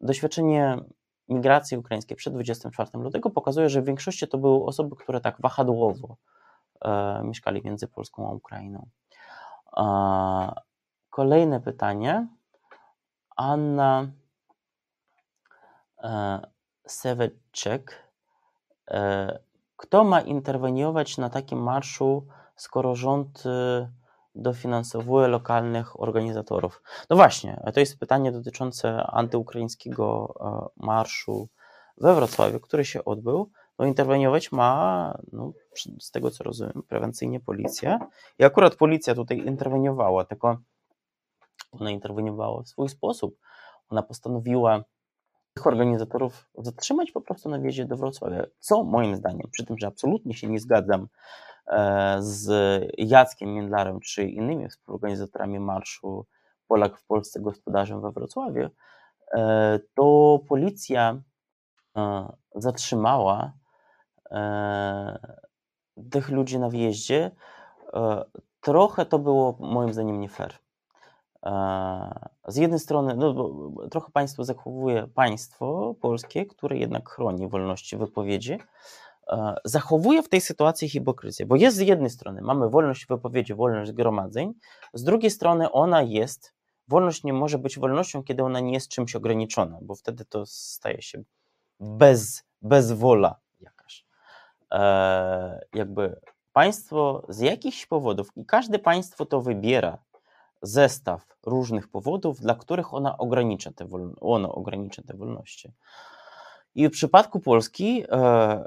doświadczenie 0.00 0.78
migracji 1.28 1.78
ukraińskiej 1.78 2.16
przed 2.16 2.34
24 2.34 2.90
lutego 2.94 3.30
pokazuje, 3.30 3.68
że 3.68 3.82
w 3.82 3.84
większości 3.84 4.28
to 4.28 4.38
były 4.38 4.64
osoby, 4.64 4.96
które 4.96 5.20
tak 5.20 5.36
wahadłowo 5.40 6.16
e, 6.80 7.22
mieszkali 7.24 7.62
między 7.64 7.88
Polską 7.88 8.28
a 8.28 8.32
Ukrainą. 8.32 8.86
E, 9.76 10.52
kolejne 11.10 11.60
pytanie. 11.60 12.28
Anna 13.36 14.06
e, 16.02 16.40
Seweczek. 16.86 18.08
E, 18.90 19.38
kto 19.76 20.04
ma 20.04 20.20
interweniować 20.20 21.18
na 21.18 21.30
takim 21.30 21.62
marszu, 21.62 22.26
skoro 22.56 22.94
rząd 22.94 23.46
y, 23.46 24.01
dofinansowuje 24.34 25.28
lokalnych 25.28 26.00
organizatorów? 26.00 26.82
No 27.10 27.16
właśnie, 27.16 27.62
to 27.74 27.80
jest 27.80 27.98
pytanie 27.98 28.32
dotyczące 28.32 29.06
antyukraińskiego 29.06 30.34
e, 30.40 30.84
marszu 30.86 31.48
we 31.96 32.14
Wrocławiu, 32.14 32.60
który 32.60 32.84
się 32.84 33.04
odbył. 33.04 33.50
No 33.78 33.84
interweniować 33.86 34.52
ma, 34.52 35.18
no, 35.32 35.52
z 36.00 36.10
tego 36.10 36.30
co 36.30 36.44
rozumiem, 36.44 36.82
prewencyjnie 36.88 37.40
policja. 37.40 37.98
I 38.38 38.44
akurat 38.44 38.76
policja 38.76 39.14
tutaj 39.14 39.38
interweniowała, 39.38 40.24
tylko 40.24 40.58
ona 41.72 41.90
interweniowała 41.90 42.62
w 42.62 42.68
swój 42.68 42.88
sposób. 42.88 43.36
Ona 43.88 44.02
postanowiła 44.02 44.84
organizatorów 45.66 46.48
zatrzymać 46.58 47.12
po 47.12 47.20
prostu 47.20 47.48
na 47.48 47.58
wjeździe 47.58 47.84
do 47.84 47.96
Wrocławia. 47.96 48.44
Co 48.58 48.84
moim 48.84 49.16
zdaniem, 49.16 49.48
przy 49.50 49.66
tym, 49.66 49.78
że 49.78 49.86
absolutnie 49.86 50.34
się 50.34 50.48
nie 50.48 50.60
zgadzam 50.60 51.08
e, 51.66 52.16
z 52.20 52.50
Jackiem 52.98 53.54
Międlarem 53.54 54.00
czy 54.00 54.24
innymi 54.24 54.68
współorganizatorami 54.68 55.60
marszu 55.60 56.26
Polak 56.68 56.98
w 56.98 57.06
Polsce 57.06 57.40
gospodarzem 57.40 58.00
we 58.00 58.12
Wrocławiu, 58.12 58.68
e, 59.32 59.80
to 59.94 60.38
policja 60.48 61.22
e, 61.96 62.32
zatrzymała 62.54 63.52
tych 66.10 66.28
ludzi 66.28 66.58
na 66.58 66.70
wjeździe. 66.70 67.30
Trochę 68.60 69.06
to 69.06 69.18
było 69.18 69.56
moim 69.60 69.92
zdaniem 69.92 70.20
nie 70.20 70.28
fair. 70.28 70.61
Z 72.48 72.56
jednej 72.56 72.80
strony, 72.80 73.16
no, 73.16 73.50
trochę 73.90 74.12
państwo 74.12 74.44
zachowuje 74.44 75.06
państwo 75.06 75.94
polskie, 76.00 76.46
które 76.46 76.76
jednak 76.76 77.08
chroni 77.08 77.48
wolności 77.48 77.96
wypowiedzi, 77.96 78.58
zachowuje 79.64 80.22
w 80.22 80.28
tej 80.28 80.40
sytuacji 80.40 80.88
hipokryzję, 80.88 81.46
bo 81.46 81.56
jest 81.56 81.76
z 81.76 81.80
jednej 81.80 82.10
strony 82.10 82.42
mamy 82.42 82.70
wolność 82.70 83.06
wypowiedzi, 83.06 83.54
wolność 83.54 83.90
zgromadzeń, 83.90 84.54
z 84.94 85.04
drugiej 85.04 85.30
strony 85.30 85.72
ona 85.72 86.02
jest, 86.02 86.54
wolność 86.88 87.24
nie 87.24 87.32
może 87.32 87.58
być 87.58 87.78
wolnością, 87.78 88.22
kiedy 88.22 88.42
ona 88.42 88.60
nie 88.60 88.72
jest 88.72 88.88
czymś 88.88 89.16
ograniczona, 89.16 89.78
bo 89.82 89.94
wtedy 89.94 90.24
to 90.24 90.46
staje 90.46 91.02
się 91.02 91.22
bez, 91.80 92.44
bez 92.62 92.92
wola 92.92 93.36
jakaś. 93.60 94.04
E, 94.72 95.66
jakby 95.74 96.20
państwo 96.52 97.26
z 97.28 97.40
jakichś 97.40 97.86
powodów, 97.86 98.28
i 98.36 98.46
każde 98.46 98.78
państwo 98.78 99.26
to 99.26 99.40
wybiera, 99.40 99.98
zestaw 100.62 101.26
różnych 101.46 101.88
powodów, 101.88 102.40
dla 102.40 102.54
których 102.54 102.94
ona 102.94 103.18
ogranicza 103.18 103.72
te, 103.72 103.88
ono 104.20 104.54
ogranicza 104.54 105.02
te 105.02 105.14
wolności. 105.14 105.72
I 106.74 106.88
w 106.88 106.90
przypadku 106.90 107.40
Polski 107.40 108.04
e, 108.08 108.64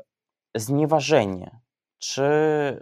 znieważenie 0.55 1.59
czy 1.97 2.23
e, 2.23 2.79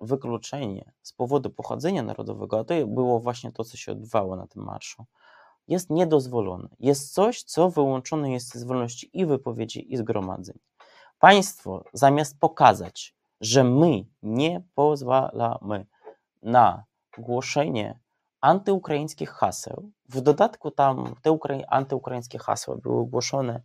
wykluczenie 0.00 0.92
z 1.02 1.12
powodu 1.12 1.50
pochodzenia 1.50 2.02
narodowego, 2.02 2.58
a 2.58 2.64
to 2.64 2.86
było 2.86 3.20
właśnie 3.20 3.52
to, 3.52 3.64
co 3.64 3.76
się 3.76 3.92
odbywało 3.92 4.36
na 4.36 4.46
tym 4.46 4.62
marszu, 4.62 5.04
jest 5.68 5.90
niedozwolone. 5.90 6.68
Jest 6.78 7.14
coś, 7.14 7.42
co 7.42 7.70
wyłączone 7.70 8.32
jest 8.32 8.54
z 8.54 8.64
wolności 8.64 9.10
i 9.12 9.26
wypowiedzi, 9.26 9.92
i 9.92 9.96
zgromadzeń. 9.96 10.58
Państwo 11.18 11.84
zamiast 11.92 12.38
pokazać, 12.38 13.16
że 13.40 13.64
my 13.64 14.04
nie 14.22 14.62
pozwalamy 14.74 15.86
na 16.42 16.84
głoszenie 17.18 17.98
antyukraińskich 18.40 19.30
haseł. 19.30 19.90
W 20.08 20.20
dodatku 20.20 20.70
tam 20.70 21.14
te 21.22 21.30
ukrai- 21.30 21.64
antyukraińskie 21.68 22.38
hasła 22.38 22.76
były 22.76 23.06
głoszone 23.06 23.62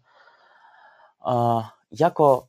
uh, 1.26 1.66
jako 1.92 2.48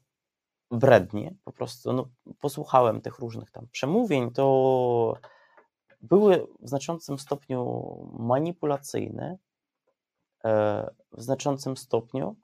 brednie, 0.70 1.34
po 1.44 1.52
prostu 1.52 1.92
no, 1.92 2.08
posłuchałem 2.40 3.00
tych 3.00 3.18
różnych 3.18 3.50
tam 3.50 3.66
przemówień, 3.68 4.30
to 4.30 5.14
były 6.00 6.46
w 6.60 6.68
znaczącym 6.68 7.18
stopniu 7.18 7.96
manipulacyjne, 8.18 9.38
e, 10.44 10.90
w 11.12 11.22
znaczącym 11.22 11.76
stopniu. 11.76 12.36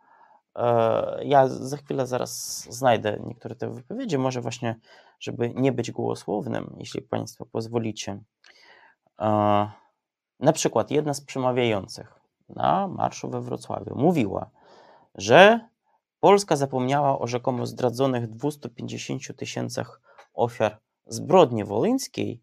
E, 0.57 1.25
ja 1.25 1.49
za 1.49 1.77
chwilę 1.77 2.07
zaraz 2.07 2.61
znajdę 2.71 3.21
niektóre 3.27 3.55
te 3.55 3.71
wypowiedzi, 3.71 4.19
może 4.19 4.41
właśnie, 4.41 4.81
żeby 5.23 5.53
nie 5.55 5.73
być 5.73 5.91
głosłownym, 5.91 6.77
jeśli 6.79 7.03
Państwo 7.03 7.47
pozwolicie. 7.47 8.23
Na 10.41 10.53
przykład 10.53 10.91
jedna 10.91 11.15
z 11.15 11.21
przemawiających 11.21 12.15
na 12.49 12.89
marszu 12.89 13.31
we 13.31 13.41
Wrocławiu 13.41 13.95
mówiła, 13.99 14.51
że 15.15 15.69
Polska 16.21 16.57
zapomniała 16.57 17.19
o 17.19 17.27
rzekomo 17.27 17.67
zdradzonych 17.67 18.31
250 18.31 19.37
tysiącach 19.37 20.01
ofiar 20.35 20.81
zbrodni 21.07 21.65
wołyńskiej 21.65 22.41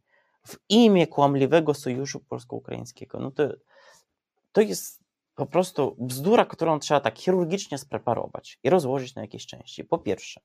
w 0.48 0.58
imię 0.70 1.08
kłamliwego 1.08 1.74
sojuszu 1.74 2.20
polsko-ukraińskiego. 2.20 3.20
No 3.20 3.32
to, 3.32 3.44
to 4.52 4.62
jest 4.62 5.04
po 5.36 5.46
prostu 5.46 5.96
bzdura, 6.00 6.46
którą 6.46 6.80
trzeba 6.80 7.00
tak 7.00 7.20
chirurgicznie 7.20 7.78
spreparować 7.78 8.60
i 8.64 8.70
rozłożyć 8.70 9.16
na 9.16 9.22
jakieś 9.22 9.46
części. 9.46 9.84
Po 9.84 9.98
pierwsze, 9.98 10.42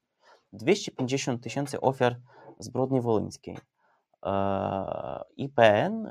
250 0.54 1.42
tysięcy 1.42 1.80
ofiar 1.80 2.16
zbrodni 2.58 3.00
wołyńskiej. 3.00 3.58
IPN 5.36 6.10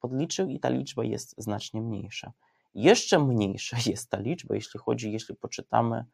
podliczył 0.00 0.48
i 0.48 0.60
ta 0.60 0.68
liczba 0.68 1.04
jest 1.04 1.34
znacznie 1.38 1.80
mniejsza. 1.80 2.32
Jeszcze 2.74 3.18
mniejsza 3.18 3.76
jest 3.90 4.10
ta 4.10 4.18
liczba, 4.18 4.54
jeśli 4.54 4.80
chodzi, 4.80 5.12
jeśli 5.12 5.36
poczytamy 5.36 6.04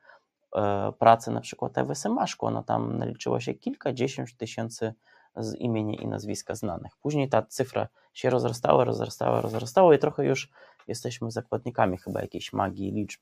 e, 0.56 0.92
pracę 0.98 1.30
na 1.30 1.40
przykład 1.40 1.78
Ewy 1.78 1.94
Semaszko, 1.94 2.46
ona 2.46 2.62
tam 2.62 2.98
naliczyła 2.98 3.40
się 3.40 3.54
kilkadziesiąt 3.54 4.36
tysięcy 4.36 4.94
z 5.36 5.54
imienia 5.54 5.94
i 5.94 6.06
nazwiska 6.06 6.54
znanych. 6.54 6.96
Później 6.96 7.28
ta 7.28 7.42
cyfra 7.42 7.88
się 8.12 8.30
rozrastała, 8.30 8.84
rozrastała, 8.84 9.40
rozrastała 9.40 9.94
i 9.94 9.98
trochę 9.98 10.24
już 10.24 10.50
jesteśmy 10.88 11.30
zakładnikami 11.30 11.98
chyba 11.98 12.20
jakiejś 12.20 12.52
magii 12.52 12.92
liczb. 12.92 13.20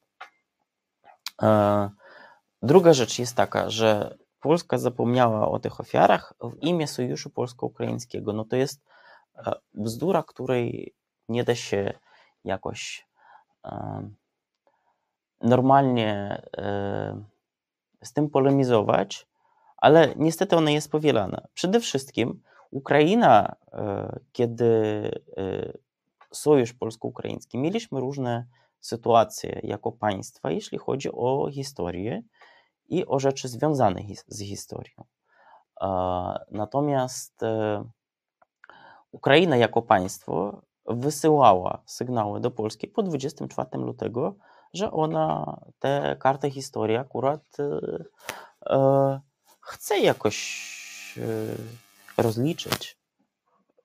E, 1.43 1.91
druga 2.63 2.93
rzecz 2.93 3.19
jest 3.19 3.37
taka, 3.37 3.71
że 3.71 4.19
Polska 4.41 4.79
zapomniała 4.79 5.49
o 5.49 5.59
tych 5.59 5.81
ofiarach 5.81 6.35
w 6.41 6.63
imię 6.63 6.87
Sojuszu 6.87 7.31
Polsko-Ukraińskiego. 7.31 8.33
No 8.33 8.45
to 8.45 8.57
jest 8.57 8.81
e, 9.37 9.53
bzdura, 9.75 10.23
której 10.23 10.95
nie 11.29 11.45
da 11.45 11.55
się 11.55 11.93
jakoś 12.45 13.07
normalnie 15.41 16.43
e, 16.57 17.25
z 18.03 18.13
tym 18.13 18.31
polemizować, 18.31 19.27
ale 19.77 20.15
niestety 20.17 20.57
ona 20.57 20.71
jest 20.71 20.91
powielana. 20.91 21.43
Przede 21.55 21.81
wszystkim 21.81 22.43
Ukraina, 22.71 23.57
e, 23.73 24.19
kiedy 24.33 25.11
Sojusz 26.33 26.73
Polsko-Ukraiński, 26.73 27.59
mieliśmy 27.59 28.01
różne 28.01 28.47
sytuacje 28.81 29.61
jako 29.63 29.93
państwa, 29.93 30.51
jeśli 30.51 30.79
chodzi 30.79 31.09
o 31.13 31.51
historię 31.53 32.23
i 32.91 33.07
o 33.07 33.19
rzeczy 33.19 33.49
związane 33.49 34.01
z 34.27 34.41
historią. 34.41 35.05
Natomiast 36.51 37.43
e, 37.43 37.85
Ukraina 39.13 39.57
jako 39.57 39.83
państwo 39.83 40.63
wysyłała 40.87 41.83
sygnały 41.87 42.41
do 42.41 42.51
Polski 42.51 42.89
po 42.89 43.03
24 43.03 43.69
lutego, 43.73 44.35
że 44.75 44.91
ona 44.91 45.57
tę 45.79 46.17
kartę 46.21 46.51
historii 46.51 46.97
akurat 46.97 47.43
e, 47.59 48.05
e, 48.67 49.21
chce 49.61 49.99
jakoś 49.99 50.71
rozliczyć, 52.19 52.99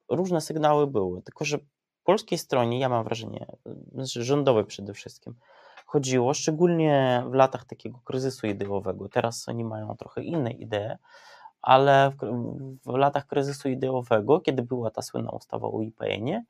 różne 0.10 0.42
sygnały 0.42 0.88
były, 0.88 1.22
tylko 1.22 1.46
że 1.46 1.58
polskiej 2.04 2.38
stronie, 2.38 2.80
ja 2.80 2.90
mam 2.90 3.04
wrażenie, 3.04 3.46
rządowej 4.06 4.66
przede 4.66 4.94
wszystkim, 4.94 5.36
chodziło, 5.86 6.34
szczególnie 6.34 7.24
w 7.30 7.34
latach 7.34 7.66
takiego 7.66 8.00
kryzysu 8.04 8.48
ideowego. 8.48 9.10
Teraz 9.10 9.50
oni 9.50 9.64
mają 9.64 9.96
trochę 9.98 10.22
inne 10.24 10.52
idee, 10.52 10.98
ale 11.62 12.12
w, 12.12 12.18
w 12.86 12.96
latach 12.96 13.28
kryzysu 13.28 13.70
ideowego, 13.70 14.40
kiedy 14.40 14.64
była 14.64 14.92
ta 14.92 15.02
słynna 15.02 15.32
ustawa 15.32 15.68
o 15.68 15.82
IPN-ie, 15.82 16.44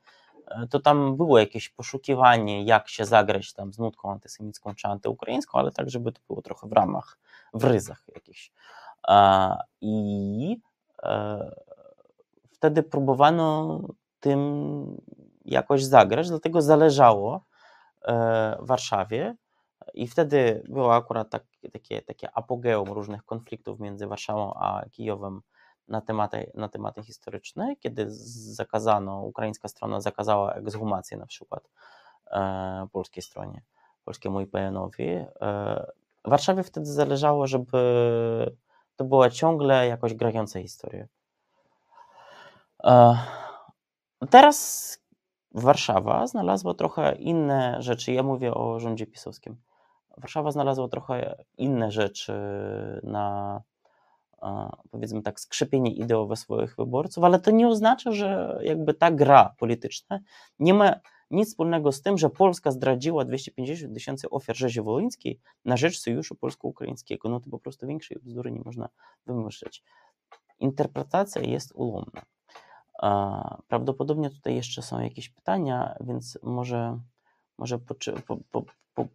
e, 0.47 0.67
to 0.67 0.79
tam 0.79 1.17
było 1.17 1.39
jakieś 1.39 1.69
poszukiwanie, 1.69 2.63
jak 2.63 2.89
się 2.89 3.05
zagrać 3.05 3.53
tam 3.53 3.73
z 3.73 3.79
nutką 3.79 4.11
antysemicką 4.11 4.75
czy 4.75 4.87
antyukraińską, 4.87 5.59
ale 5.59 5.71
tak, 5.71 5.89
żeby 5.89 6.11
to 6.11 6.21
było 6.27 6.41
trochę 6.41 6.67
w 6.67 6.71
ramach, 6.71 7.17
w 7.53 7.63
ryzach 7.63 8.03
jakichś. 8.15 8.51
I 9.81 10.57
e, 11.03 11.51
wtedy 12.51 12.83
próbowano 12.83 13.81
tym 14.19 15.01
jakoś 15.45 15.83
zagrać, 15.83 16.29
dlatego 16.29 16.61
zależało 16.61 17.43
e, 18.07 18.57
Warszawie 18.59 19.35
i 19.93 20.07
wtedy 20.07 20.63
było 20.69 20.95
akurat 20.95 21.29
tak, 21.29 21.43
takie, 21.73 22.01
takie 22.01 22.31
apogeum 22.31 22.91
różnych 22.91 23.23
konfliktów 23.23 23.79
między 23.79 24.07
Warszawą 24.07 24.53
a 24.53 24.85
Kijowem 24.91 25.41
na 25.87 26.01
tematy, 26.01 26.51
na 26.53 26.69
tematy 26.69 27.03
historyczne, 27.03 27.75
kiedy 27.75 28.05
zakazano, 28.09 29.21
ukraińska 29.21 29.67
strona 29.67 30.01
zakazała 30.01 30.53
ekshumację 30.53 31.17
na 31.17 31.25
przykład 31.25 31.69
e, 32.31 32.87
polskiej 32.91 33.23
stronie, 33.23 33.61
polskiemu 34.05 34.41
IPN-owi. 34.41 35.09
E, 35.41 35.85
Warszawie 36.25 36.63
wtedy 36.63 36.85
zależało, 36.85 37.47
żeby 37.47 37.77
to 38.95 39.05
była 39.05 39.29
ciągle 39.29 39.87
jakoś 39.87 40.13
grająca 40.13 40.61
historia. 40.61 41.07
E, 42.83 43.17
teraz 44.29 44.97
Warszawa 45.55 46.27
znalazła 46.27 46.73
trochę 46.73 47.15
inne 47.15 47.77
rzeczy. 47.79 48.13
Ja 48.13 48.23
mówię 48.23 48.53
o 48.53 48.79
rządzie 48.79 49.07
pisowskim. 49.07 49.55
Warszawa 50.17 50.51
znalazła 50.51 50.87
trochę 50.87 51.43
inne 51.57 51.91
rzeczy 51.91 52.33
na 53.03 53.61
powiedzmy 54.91 55.21
tak 55.21 55.39
skrzypienie 55.39 55.93
ideowe 55.93 56.35
swoich 56.35 56.75
wyborców, 56.75 57.23
ale 57.23 57.39
to 57.39 57.51
nie 57.51 57.67
oznacza, 57.67 58.11
że 58.11 58.59
jakby 58.61 58.93
ta 58.93 59.11
gra 59.11 59.55
polityczna 59.57 60.19
nie 60.59 60.73
ma 60.73 60.93
nic 61.31 61.49
wspólnego 61.49 61.91
z 61.91 62.01
tym, 62.01 62.17
że 62.17 62.29
Polska 62.29 62.71
zdradziła 62.71 63.25
250 63.25 63.93
tysięcy 63.93 64.29
ofiar 64.29 64.55
rzezi 64.55 64.81
wołyńskiej 64.81 65.39
na 65.65 65.77
rzecz 65.77 65.99
sojuszu 65.99 66.35
polsko-ukraińskiego. 66.35 67.29
No 67.29 67.39
to 67.39 67.49
po 67.49 67.59
prostu 67.59 67.87
większej 67.87 68.17
bzdury 68.23 68.51
nie 68.51 68.61
można 68.65 68.89
wymyśleć. 69.25 69.83
Interpretacja 70.59 71.41
jest 71.41 71.71
ulomna. 71.75 72.21
Prawdopodobnie 73.67 74.29
tutaj 74.29 74.55
jeszcze 74.55 74.81
są 74.81 74.99
jakieś 74.99 75.29
pytania, 75.29 75.95
więc 75.99 76.39
może, 76.43 76.99
może 77.57 77.79
poczy, 77.79 78.13
po, 78.27 78.37
po, 78.51 78.63
po, 78.95 79.05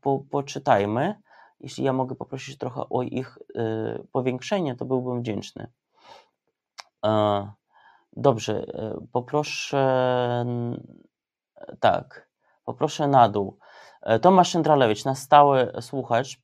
po, 0.00 0.18
poczytajmy. 0.30 1.14
Jeśli 1.60 1.84
ja 1.84 1.92
mogę 1.92 2.14
poprosić 2.14 2.58
trochę 2.58 2.88
o 2.88 3.02
ich 3.02 3.38
y, 3.56 4.06
powiększenie, 4.12 4.76
to 4.76 4.84
byłbym 4.84 5.20
wdzięczny. 5.20 5.66
Dobrze, 8.12 8.62
y, 8.62 9.06
poproszę 9.12 10.44
tak, 11.80 12.28
poproszę 12.64 13.08
na 13.08 13.28
dół. 13.28 13.58
E, 14.02 14.18
Tomasz 14.18 14.50
Szyndralewicz, 14.50 15.04
na 15.04 15.14
stały 15.14 15.72
słuchacz, 15.80 16.40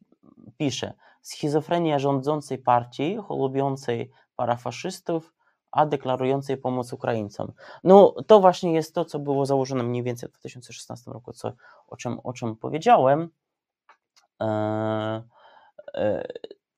pisze 0.56 0.92
Schizofrenia 1.22 1.98
rządzącej 1.98 2.58
partii, 2.58 3.16
cholubiącej 3.16 4.10
parafaszystów, 4.36 5.34
a 5.76 5.86
deklarującej 5.86 6.56
pomoc 6.56 6.92
Ukraińcom. 6.92 7.52
No 7.84 8.14
to 8.26 8.40
właśnie 8.40 8.72
jest 8.72 8.94
to, 8.94 9.04
co 9.04 9.18
było 9.18 9.46
założone 9.46 9.82
mniej 9.82 10.02
więcej 10.02 10.28
w 10.28 10.32
2016 10.32 11.10
roku, 11.10 11.32
co, 11.32 11.52
o, 11.86 11.96
czym, 11.96 12.20
o 12.24 12.32
czym 12.32 12.56
powiedziałem. 12.56 13.28
E, 14.40 14.46
e, 15.94 16.28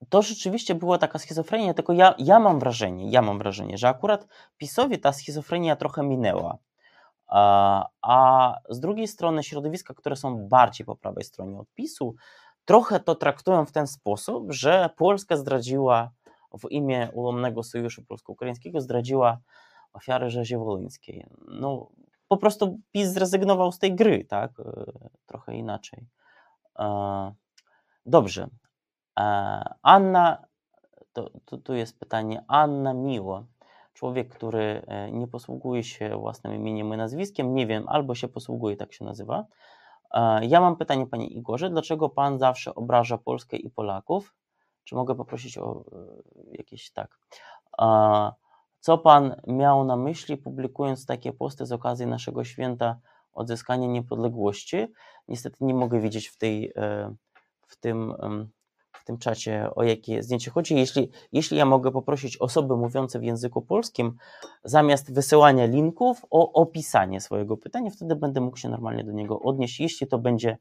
to 0.08 0.22
rzeczywiście 0.22 0.74
była 0.74 0.98
taka 0.98 1.18
schizofrenia, 1.18 1.74
tylko 1.74 1.92
ja, 1.92 2.14
ja 2.18 2.40
mam 2.40 2.58
wrażenie, 2.58 3.10
ja 3.10 3.22
mam 3.22 3.38
wrażenie, 3.38 3.78
że 3.78 3.88
akurat 3.88 4.26
PiSowi 4.56 4.98
ta 4.98 5.12
schizofrenia 5.12 5.76
trochę 5.76 6.02
minęła. 6.02 6.58
A 8.02 8.54
z 8.68 8.80
drugiej 8.80 9.08
strony 9.08 9.44
środowiska, 9.44 9.94
które 9.94 10.16
są 10.16 10.48
bardziej 10.48 10.86
po 10.86 10.96
prawej 10.96 11.24
stronie 11.24 11.58
od 11.58 11.68
PiSu, 11.74 12.14
trochę 12.64 13.00
to 13.00 13.14
traktują 13.14 13.66
w 13.66 13.72
ten 13.72 13.86
sposób, 13.86 14.52
że 14.52 14.90
Polska 14.96 15.36
zdradziła 15.36 16.10
w 16.52 16.70
imię 16.70 17.10
ulomnego 17.12 17.62
sojuszu 17.62 18.02
polsko-ukraińskiego, 18.04 18.80
zdradziła 18.80 19.38
ofiary 19.92 20.30
rzezi 20.30 20.56
wolyńskiej. 20.56 21.26
No, 21.48 21.88
po 22.28 22.36
prostu 22.36 22.80
PiS 22.92 23.08
zrezygnował 23.08 23.72
z 23.72 23.78
tej 23.78 23.94
gry, 23.94 24.24
tak? 24.24 24.60
E, 24.60 24.84
trochę 25.26 25.56
inaczej. 25.56 26.06
E, 26.78 27.32
dobrze. 28.06 28.48
E, 29.18 29.24
Anna, 29.82 30.44
to, 31.12 31.30
to, 31.44 31.58
tu 31.58 31.74
jest 31.74 31.98
pytanie. 31.98 32.44
Anna 32.48 32.94
Miło 32.94 33.44
człowiek, 33.94 34.34
który 34.34 34.82
nie 35.12 35.28
posługuje 35.28 35.84
się 35.84 36.16
własnym 36.18 36.54
imieniem 36.54 36.94
i 36.94 36.96
nazwiskiem, 36.96 37.54
nie 37.54 37.66
wiem, 37.66 37.88
albo 37.88 38.14
się 38.14 38.28
posługuje, 38.28 38.76
tak 38.76 38.92
się 38.92 39.04
nazywa. 39.04 39.44
Ja 40.42 40.60
mam 40.60 40.76
pytanie, 40.76 41.06
panie 41.06 41.26
Igorze, 41.26 41.70
dlaczego 41.70 42.08
pan 42.08 42.38
zawsze 42.38 42.74
obraża 42.74 43.18
Polskę 43.18 43.56
i 43.56 43.70
Polaków? 43.70 44.34
Czy 44.88 44.94
mogę 44.94 45.14
poprosić 45.14 45.58
o 45.58 45.84
e, 45.92 46.56
jakieś 46.58 46.90
tak? 46.90 47.18
Co 48.80 48.98
pan 48.98 49.40
miał 49.46 49.84
na 49.84 49.96
myśli, 49.96 50.36
publikując 50.36 51.06
takie 51.06 51.32
posty 51.32 51.66
z 51.66 51.72
okazji 51.72 52.06
naszego 52.06 52.44
święta 52.44 52.98
odzyskania 53.32 53.86
niepodległości? 53.86 54.86
Niestety 55.28 55.56
nie 55.64 55.74
mogę 55.74 56.00
widzieć 56.00 56.28
w, 56.28 56.36
tej, 56.36 56.72
w 57.66 57.76
tym 57.80 58.14
w 58.92 59.04
tym 59.04 59.18
czacie, 59.18 59.70
o 59.74 59.82
jakie 59.82 60.22
zdjęcie 60.22 60.50
chodzi. 60.50 60.76
Jeśli, 60.76 61.10
jeśli 61.32 61.58
ja 61.58 61.66
mogę 61.66 61.90
poprosić 61.90 62.36
osoby 62.36 62.76
mówiące 62.76 63.18
w 63.18 63.22
języku 63.22 63.62
polskim, 63.62 64.16
zamiast 64.64 65.12
wysyłania 65.12 65.66
linków, 65.66 66.26
o 66.30 66.52
opisanie 66.52 67.20
swojego 67.20 67.56
pytania, 67.56 67.90
wtedy 67.90 68.16
będę 68.16 68.40
mógł 68.40 68.56
się 68.56 68.68
normalnie 68.68 69.04
do 69.04 69.12
niego 69.12 69.40
odnieść, 69.40 69.80
jeśli 69.80 70.06
to 70.06 70.18
będzie 70.18 70.58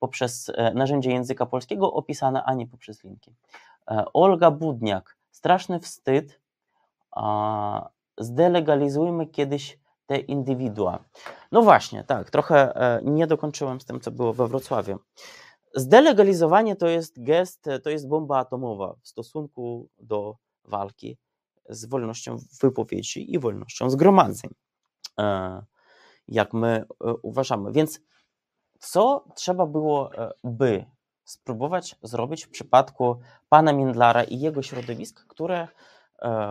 poprzez 0.00 0.50
e, 0.54 0.74
narzędzie 0.74 1.10
języka 1.10 1.46
polskiego 1.46 1.92
opisane, 1.92 2.42
a 2.44 2.54
nie 2.54 2.66
poprzez 2.66 3.04
linki. 3.04 3.34
E, 3.90 4.04
Olga 4.12 4.50
Budniak, 4.50 5.16
straszny 5.30 5.80
wstyd. 5.80 6.40
Zdelegalizujmy 8.18 9.26
kiedyś 9.26 9.78
te 10.06 10.18
indywidua. 10.18 11.04
No 11.52 11.62
właśnie, 11.62 12.04
tak, 12.04 12.30
trochę 12.30 12.74
e, 12.74 13.00
nie 13.04 13.26
dokończyłem 13.26 13.80
z 13.80 13.84
tym, 13.84 14.00
co 14.00 14.10
było 14.10 14.32
we 14.32 14.48
Wrocławiu. 14.48 14.98
Zdelegalizowanie 15.74 16.76
to 16.76 16.88
jest 16.88 17.24
gest, 17.24 17.64
to 17.82 17.90
jest 17.90 18.08
bomba 18.08 18.38
atomowa 18.38 18.94
w 19.02 19.08
stosunku 19.08 19.88
do 19.98 20.36
walki 20.64 21.18
z 21.68 21.86
wolnością 21.86 22.36
wypowiedzi 22.62 23.34
i 23.34 23.38
wolnością 23.38 23.90
zgromadzeń, 23.90 24.50
e, 25.18 25.62
jak 26.28 26.52
my 26.52 26.84
uważamy. 27.22 27.72
Więc 27.72 28.00
co 28.78 29.24
trzeba 29.34 29.66
było 29.66 30.10
by 30.44 30.84
spróbować 31.30 31.96
zrobić 32.02 32.44
w 32.44 32.50
przypadku 32.50 33.20
pana 33.48 33.72
Mindlara 33.72 34.24
i 34.24 34.40
jego 34.40 34.62
środowisk, 34.62 35.26
które 35.26 35.68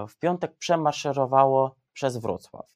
w 0.10 0.16
piątek 0.20 0.58
przemaszerowało 0.58 1.76
przez 1.94 2.18
Wrocław? 2.18 2.76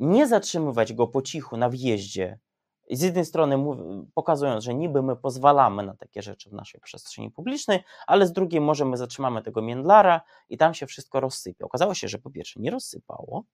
Nie 0.00 0.26
zatrzymywać 0.26 0.92
go 0.92 1.06
po 1.06 1.22
cichu 1.22 1.56
na 1.56 1.70
wjeździe 1.70 2.38
z 2.90 3.00
jednej 3.00 3.24
strony 3.24 3.56
pokazując, 4.14 4.64
że 4.64 4.74
niby 4.74 5.02
my 5.02 5.16
pozwalamy 5.16 5.82
na 5.82 5.94
takie 5.96 6.22
rzeczy 6.22 6.50
w 6.50 6.52
naszej 6.52 6.80
przestrzeni 6.80 7.30
publicznej, 7.30 7.84
ale 8.06 8.26
z 8.26 8.32
drugiej 8.32 8.60
może 8.60 8.84
my 8.84 8.96
zatrzymamy 8.96 9.42
tego 9.42 9.62
Międlara 9.62 10.20
i 10.48 10.58
tam 10.58 10.74
się 10.74 10.86
wszystko 10.86 11.20
rozsypie. 11.20 11.64
Okazało 11.64 11.94
się, 11.94 12.08
że 12.08 12.18
po 12.18 12.30
pierwsze 12.30 12.60
nie 12.60 12.70
rozsypało, 12.70 13.44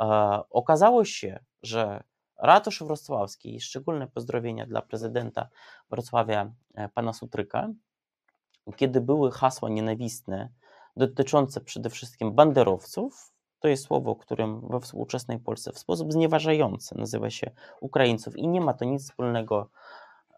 e, 0.00 0.40
okazało 0.50 1.04
się, 1.04 1.44
że 1.62 2.02
ratusz 2.38 2.82
wrocławski, 2.82 3.60
szczególne 3.60 4.06
pozdrowienia 4.06 4.66
dla 4.66 4.82
prezydenta 4.82 5.48
Wrocławia, 5.90 6.52
e, 6.74 6.88
pana 6.88 7.12
Sutryka, 7.12 7.68
kiedy 8.76 9.00
były 9.00 9.30
hasła 9.30 9.68
nienawistne 9.68 10.48
dotyczące 10.96 11.60
przede 11.60 11.90
wszystkim 11.90 12.32
banderowców, 12.34 13.32
to 13.60 13.68
jest 13.68 13.84
słowo, 13.84 14.16
którym 14.16 14.68
we 14.68 14.80
współczesnej 14.80 15.38
Polsce 15.38 15.72
w 15.72 15.78
sposób 15.78 16.12
znieważający 16.12 16.98
nazywa 16.98 17.30
się 17.30 17.50
Ukraińców 17.80 18.36
i 18.36 18.48
nie 18.48 18.60
ma 18.60 18.74
to 18.74 18.84
nic 18.84 19.02
wspólnego 19.02 19.68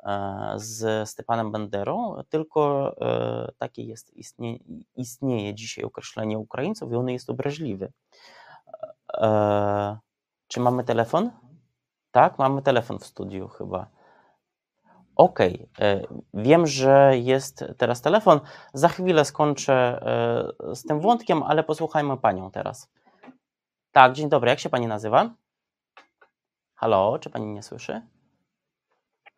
e, 0.03 0.53
z 0.57 1.09
Stepanem 1.09 1.53
Banderą, 1.53 2.23
tylko 2.29 2.95
e, 3.01 3.53
takie 3.59 3.83
jest, 3.83 4.15
istnieje, 4.15 4.59
istnieje 4.97 5.55
dzisiaj 5.55 5.85
określenie 5.85 6.39
Ukraińców 6.39 6.93
i 6.93 6.95
ono 6.95 7.11
jest 7.11 7.31
obraźliwe. 7.31 7.89
Czy 10.49 10.61
mamy 10.61 10.85
telefon? 10.85 11.31
Tak, 12.11 12.39
mamy 12.39 12.63
telefon 12.63 12.99
w 12.99 13.07
studiu 13.07 13.49
chyba. 13.49 13.87
Okej, 15.17 15.69
okay. 15.77 16.07
wiem, 16.35 16.67
że 16.67 17.13
jest 17.15 17.65
teraz 17.79 18.03
telefon. 18.03 18.41
Za 18.75 18.89
chwilę 18.89 19.25
skończę 19.25 20.01
z 20.75 20.83
tym 20.83 21.01
wątkiem, 21.01 21.43
ale 21.43 21.63
posłuchajmy 21.63 22.17
panią 22.17 22.51
teraz. 22.51 22.93
Tak, 23.93 24.13
dzień 24.13 24.29
dobry. 24.29 24.51
Jak 24.51 24.61
się 24.61 24.71
pani 24.71 24.87
nazywa? 24.87 25.31
Halo, 26.75 27.19
czy 27.19 27.31
pani 27.31 27.47
mnie 27.47 27.63
słyszy? 27.63 28.03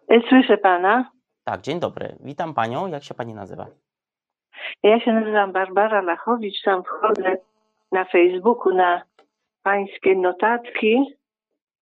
E, 0.08 0.20
Słyszę 0.28 0.58
pana. 0.58 1.10
Tak, 1.44 1.60
dzień 1.60 1.80
dobry. 1.80 2.16
Witam 2.20 2.54
panią. 2.54 2.86
Jak 2.86 3.04
się 3.04 3.14
pani 3.14 3.34
nazywa? 3.34 3.66
Ja 4.82 5.00
się 5.00 5.12
nazywam 5.12 5.52
Barbara 5.52 6.00
Lachowicz. 6.02 6.62
Tam 6.64 6.82
wchodzę 6.84 7.36
na 7.92 8.04
Facebooku 8.04 8.74
na 8.74 9.02
pańskie 9.62 10.14
notatki 10.14 11.19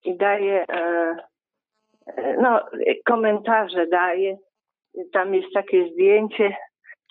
i 0.05 0.17
daję 0.17 0.65
e, 0.69 1.17
e, 2.07 2.37
no, 2.43 2.61
komentarze 3.05 3.87
daję. 3.87 4.37
Tam 5.13 5.35
jest 5.35 5.49
takie 5.55 5.89
zdjęcie, 5.93 6.57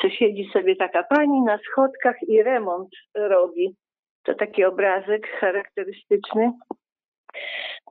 co 0.02 0.10
siedzi 0.10 0.50
sobie 0.54 0.76
taka 0.76 1.04
pani 1.04 1.42
na 1.42 1.58
schodkach 1.58 2.16
i 2.28 2.44
remont 2.44 2.90
robi. 3.16 3.76
To 4.24 4.36
taki 4.36 4.66
obrazek 4.66 5.28
charakterystyczny. 5.40 6.52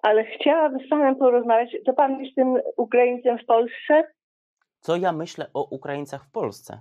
Ale 0.02 0.24
chciałabym 0.24 0.86
z 0.86 0.88
panem 0.88 1.16
porozmawiać. 1.16 1.76
To 1.86 1.92
pan 1.92 2.24
jest 2.24 2.34
tym 2.36 2.60
Ukraińcem 2.76 3.38
w 3.38 3.44
Polsce? 3.44 4.04
Co 4.80 4.96
ja 4.96 5.12
myślę 5.12 5.46
o 5.54 5.68
Ukraińcach 5.70 6.24
w 6.24 6.30
Polsce? 6.30 6.80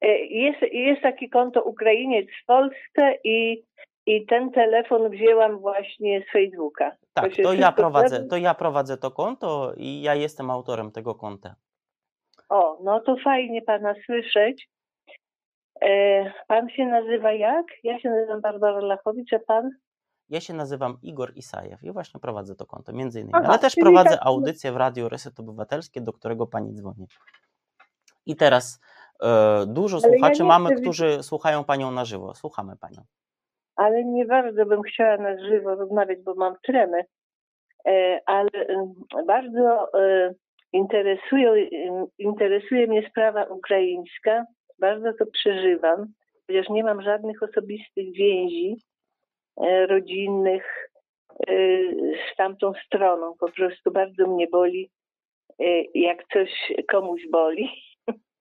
E, 0.00 0.18
Jest, 0.18 0.62
jest 0.72 1.02
takie 1.02 1.28
konto 1.28 1.62
Ukrainiec 1.62 2.26
w 2.42 2.46
Polsce 2.46 3.18
i, 3.24 3.64
i 4.06 4.26
ten 4.26 4.50
telefon 4.50 5.10
wzięłam 5.10 5.58
właśnie 5.58 6.24
z 6.28 6.32
Facebooka. 6.32 6.96
Tak, 7.14 7.34
się 7.34 7.42
to 7.42 7.52
ja, 7.52 7.72
prowadzę, 7.72 8.24
to 8.24 8.36
ja 8.36 8.54
prowadzę 8.54 8.96
to 8.96 9.10
konto 9.10 9.72
i 9.76 10.02
ja 10.02 10.14
jestem 10.14 10.50
autorem 10.50 10.90
tego 10.90 11.14
konta. 11.14 11.54
O, 12.48 12.78
no 12.82 13.00
to 13.00 13.16
fajnie 13.24 13.62
pana 13.62 13.94
słyszeć. 14.06 14.68
E, 15.80 16.32
pan 16.46 16.68
się 16.68 16.86
nazywa 16.86 17.32
jak? 17.32 17.66
Ja 17.82 18.00
się 18.00 18.10
nazywam 18.10 18.40
Barbara 18.40 18.80
Lachowicz, 18.80 19.32
a 19.32 19.38
pan? 19.38 19.70
Ja 20.28 20.40
się 20.40 20.54
nazywam 20.54 20.98
Igor 21.02 21.32
Isajew 21.36 21.82
i 21.82 21.92
właśnie 21.92 22.20
prowadzę 22.20 22.54
to 22.54 22.66
konto, 22.66 22.92
między 22.92 23.20
innymi. 23.20 23.34
Aha, 23.34 23.48
Ale 23.48 23.58
też 23.58 23.74
prowadzę 23.74 24.10
tak- 24.10 24.26
audycję 24.26 24.72
w 24.72 24.76
Radiu 24.76 25.08
Reset 25.08 25.40
Obywatelskie, 25.40 26.00
do 26.00 26.12
którego 26.12 26.46
pani 26.46 26.74
dzwoni. 26.74 27.06
I 28.26 28.36
teraz 28.36 28.80
e, 29.22 29.64
dużo 29.66 29.96
Ale 29.96 30.08
ja 30.08 30.12
słuchaczy 30.18 30.42
nie 30.42 30.48
mamy, 30.48 30.70
chcę 30.70 30.80
którzy 30.80 31.22
słuchają 31.22 31.64
panią 31.64 31.90
na 31.90 32.04
żywo. 32.04 32.34
Słuchamy 32.34 32.76
panią. 32.76 33.04
Ale 33.84 34.04
nie 34.04 34.24
bardzo 34.24 34.66
bym 34.66 34.82
chciała 34.82 35.16
na 35.16 35.38
żywo 35.38 35.74
rozmawiać, 35.74 36.18
bo 36.24 36.34
mam 36.34 36.56
tremę. 36.62 37.04
E, 37.86 38.20
ale 38.26 38.50
bardzo 39.26 39.88
e, 40.00 40.34
interesuje 42.18 42.86
mnie 42.86 43.08
sprawa 43.10 43.44
ukraińska. 43.44 44.44
Bardzo 44.78 45.12
to 45.18 45.26
przeżywam, 45.26 46.06
chociaż 46.46 46.68
nie 46.68 46.84
mam 46.84 47.02
żadnych 47.02 47.42
osobistych 47.42 48.12
więzi 48.12 48.76
e, 49.56 49.86
rodzinnych 49.86 50.90
z 52.32 52.36
tamtą 52.36 52.72
stroną. 52.86 53.34
Po 53.40 53.52
prostu 53.52 53.90
bardzo 53.92 54.26
mnie 54.26 54.48
boli, 54.48 54.90
jak 55.94 56.24
coś 56.32 56.50
komuś 56.90 57.22
boli. 57.30 57.68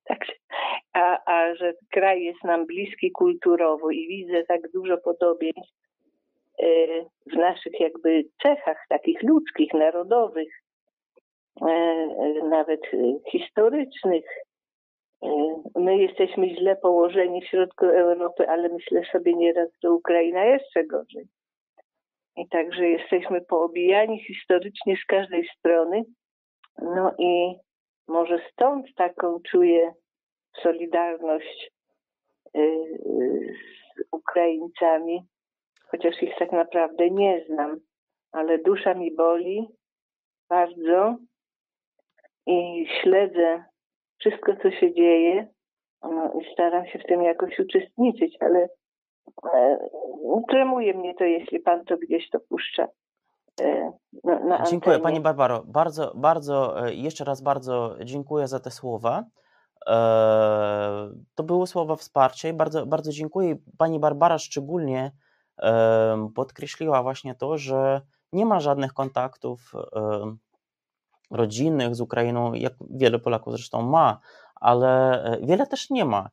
Także, 0.07 0.33
a, 0.93 1.17
a 1.25 1.55
że 1.55 1.73
kraj 1.91 2.23
jest 2.23 2.43
nam 2.43 2.65
bliski 2.65 3.11
kulturowo 3.11 3.91
i 3.91 4.07
widzę 4.07 4.43
tak 4.43 4.71
dużo 4.71 4.97
podobieństw 4.97 5.73
e, 6.59 6.65
w 7.31 7.35
naszych 7.35 7.79
jakby 7.79 8.23
cechach 8.41 8.85
takich 8.89 9.23
ludzkich, 9.23 9.73
narodowych, 9.73 10.49
e, 11.61 11.65
e, 11.65 12.47
nawet 12.49 12.81
historycznych. 13.31 14.25
My 15.75 15.97
jesteśmy 15.97 16.49
źle 16.49 16.75
położeni 16.75 17.41
w 17.41 17.47
środku 17.47 17.85
Europy, 17.85 18.49
ale 18.49 18.69
myślę 18.69 19.01
sobie 19.11 19.33
nieraz, 19.33 19.69
że 19.83 19.91
Ukraina 19.91 20.45
jeszcze 20.45 20.83
gorzej. 20.83 21.25
I 22.37 22.47
także 22.47 22.87
jesteśmy 22.87 23.41
poobijani 23.41 24.19
historycznie 24.19 24.97
z 24.97 25.05
każdej 25.05 25.47
strony. 25.57 26.03
No 26.81 27.11
i 27.19 27.55
może 28.07 28.39
stąd 28.51 28.95
taką 28.95 29.39
czuję 29.51 29.93
solidarność 30.61 31.71
y, 32.55 32.97
z 33.95 34.03
Ukraińcami, 34.11 35.23
chociaż 35.87 36.23
ich 36.23 36.35
tak 36.39 36.51
naprawdę 36.51 37.09
nie 37.09 37.45
znam, 37.47 37.79
ale 38.31 38.57
dusza 38.57 38.93
mi 38.93 39.15
boli 39.15 39.67
bardzo 40.49 41.17
i 42.45 42.87
śledzę 43.01 43.63
wszystko, 44.19 44.55
co 44.55 44.71
się 44.71 44.93
dzieje 44.93 45.47
no, 46.03 46.33
i 46.41 46.53
staram 46.53 46.85
się 46.85 46.99
w 46.99 47.05
tym 47.05 47.23
jakoś 47.23 47.59
uczestniczyć, 47.59 48.37
ale 48.39 48.69
e, 49.53 49.77
tremuje 50.49 50.93
mnie 50.93 51.15
to, 51.15 51.23
jeśli 51.23 51.59
pan 51.59 51.85
to 51.85 51.97
gdzieś 51.97 52.29
to 52.29 52.39
puszcza. 52.39 52.83
e, 52.83 53.02
Na, 54.23 54.39
na 54.39 54.63
Dziękuję. 54.63 54.99
Pani 54.99 55.21
Barbaro. 55.21 55.63
Bardzo, 55.67 56.13
bardzo, 56.15 56.87
e, 56.87 56.93
jeszcze 56.93 57.23
raz 57.23 57.41
bardzo 57.41 57.95
dziękuję 58.03 58.47
za 58.47 58.59
te 58.59 58.71
słowa. 58.71 59.23
E, 59.87 59.95
To 61.35 61.43
były 61.43 61.67
słowa 61.67 61.95
wsparcia 61.95 62.49
i 62.49 62.53
bardzo, 62.53 62.85
bardzo 62.85 63.11
dziękuję. 63.11 63.55
Pani 63.77 63.99
Barbara 63.99 64.37
szczególnie 64.37 65.11
e, 65.61 66.29
podkreśliła 66.35 67.03
właśnie 67.03 67.35
to, 67.35 67.57
że 67.57 68.01
nie 68.33 68.45
ma 68.45 68.59
żadnych 68.59 68.93
kontaktów 68.93 69.73
rodzinnych 71.31 71.95
z 71.95 72.01
Ukrainą, 72.01 72.53
jak 72.53 72.73
wiele 72.89 73.19
Polaków 73.19 73.53
zresztą 73.53 73.81
ma, 73.81 74.19
ale 74.55 75.23
wiele 75.41 75.67
też 75.67 75.89
nie 75.89 76.05
ma. 76.05 76.29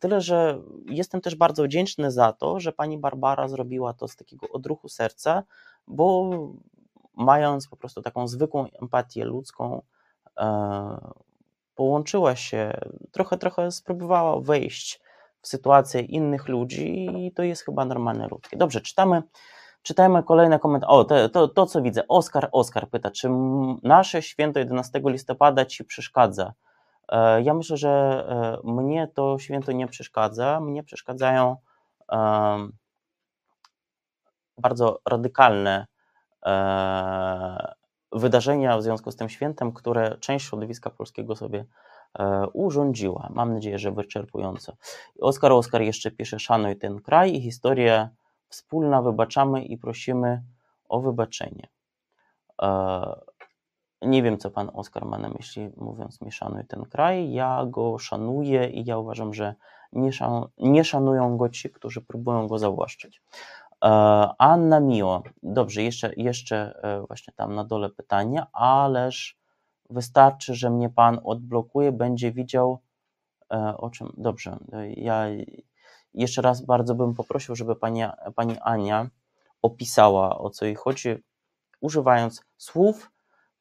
Tyle, 0.00 0.20
że 0.20 0.58
jestem 0.86 1.20
też 1.20 1.34
bardzo 1.34 1.62
wdzięczny 1.64 2.10
za 2.10 2.32
to, 2.32 2.60
że 2.60 2.72
pani 2.72 2.98
Barbara 2.98 3.48
zrobiła 3.48 3.92
to 3.92 4.08
z 4.08 4.16
takiego 4.16 4.48
odruchu 4.48 4.88
serca, 4.88 5.42
bo 5.86 6.30
mając 7.16 7.68
po 7.68 7.76
prostu 7.76 8.02
taką 8.02 8.28
zwykłą 8.28 8.66
empatię 8.82 9.24
ludzką, 9.24 9.82
e, 10.38 11.12
połączyła 11.74 12.36
się, 12.36 12.72
trochę, 13.12 13.38
trochę 13.38 13.70
spróbowała 13.70 14.40
wejść 14.40 15.00
w 15.40 15.48
sytuację 15.48 16.00
innych 16.00 16.48
ludzi 16.48 17.08
i 17.26 17.32
to 17.32 17.42
jest 17.42 17.64
chyba 17.64 17.84
normalne 17.84 18.28
ludzkie. 18.28 18.56
Dobrze, 18.56 18.80
czytamy, 18.80 19.22
czytajmy 19.82 20.22
kolejne 20.22 20.58
komentarze. 20.58 20.92
O, 20.92 21.04
to, 21.04 21.28
to, 21.28 21.48
to 21.48 21.66
co 21.66 21.82
widzę. 21.82 22.08
Oskar, 22.08 22.48
Oskar 22.52 22.88
pyta, 22.88 23.10
czy 23.10 23.28
nasze 23.82 24.22
święto 24.22 24.58
11 24.58 25.00
listopada 25.04 25.64
ci 25.64 25.84
przeszkadza? 25.84 26.52
E, 27.08 27.42
Ja 27.42 27.54
myślę, 27.54 27.76
że 27.76 27.90
e, 28.64 28.70
mnie 28.72 29.08
to 29.14 29.38
święto 29.38 29.72
nie 29.72 29.86
przeszkadza. 29.86 30.60
Mnie 30.60 30.82
przeszkadzają 30.82 31.56
bardzo 34.58 35.00
radykalne 35.08 35.86
e, 36.46 37.74
wydarzenia 38.12 38.78
w 38.78 38.82
związku 38.82 39.10
z 39.10 39.16
tym 39.16 39.28
świętem, 39.28 39.72
które 39.72 40.18
część 40.18 40.48
środowiska 40.48 40.90
polskiego 40.90 41.36
sobie 41.36 41.64
e, 42.18 42.46
urządziła. 42.52 43.28
Mam 43.30 43.54
nadzieję, 43.54 43.78
że 43.78 43.92
wyczerpująco. 43.92 44.76
Oskar 45.20 45.52
Oskar 45.52 45.82
jeszcze 45.82 46.10
pisze: 46.10 46.38
Szanuj 46.38 46.76
ten 46.76 47.00
kraj 47.00 47.34
i 47.34 47.40
historię 47.40 48.08
wspólna, 48.48 49.02
wybaczamy 49.02 49.64
i 49.64 49.78
prosimy 49.78 50.42
o 50.88 51.00
wybaczenie. 51.00 51.68
E, 52.62 53.32
nie 54.02 54.22
wiem, 54.22 54.38
co 54.38 54.50
pan 54.50 54.70
Oskar 54.74 55.04
ma 55.04 55.18
na 55.18 55.28
myśli, 55.28 55.70
mówiąc 55.76 56.20
mi 56.20 56.32
szanuj 56.32 56.64
ten 56.64 56.84
kraj. 56.84 57.32
Ja 57.32 57.66
go 57.66 57.98
szanuję 57.98 58.70
i 58.70 58.84
ja 58.84 58.98
uważam, 58.98 59.34
że 59.34 59.54
nie, 59.92 60.12
szan, 60.12 60.44
nie 60.58 60.84
szanują 60.84 61.36
go 61.36 61.48
ci, 61.48 61.70
którzy 61.70 62.00
próbują 62.00 62.48
go 62.48 62.58
zawłaszczyć. 62.58 63.22
E, 63.82 63.88
Anna 64.38 64.80
Mio, 64.80 65.22
dobrze, 65.42 65.82
jeszcze, 65.82 66.12
jeszcze 66.16 66.80
e, 66.82 67.06
właśnie 67.06 67.32
tam 67.36 67.54
na 67.54 67.64
dole 67.64 67.90
pytanie, 67.90 68.46
ależ 68.52 69.38
wystarczy, 69.90 70.54
że 70.54 70.70
mnie 70.70 70.90
pan 70.90 71.20
odblokuje, 71.24 71.92
będzie 71.92 72.32
widział 72.32 72.78
e, 73.52 73.76
o 73.76 73.90
czym. 73.90 74.12
Dobrze, 74.16 74.58
ja 74.96 75.26
jeszcze 76.14 76.42
raz 76.42 76.64
bardzo 76.64 76.94
bym 76.94 77.14
poprosił, 77.14 77.56
żeby 77.56 77.76
pani, 77.76 78.02
pani 78.34 78.56
Ania 78.60 79.10
opisała 79.62 80.38
o 80.38 80.50
co 80.50 80.64
jej 80.64 80.74
chodzi, 80.74 81.08
używając 81.80 82.44
słów, 82.56 83.10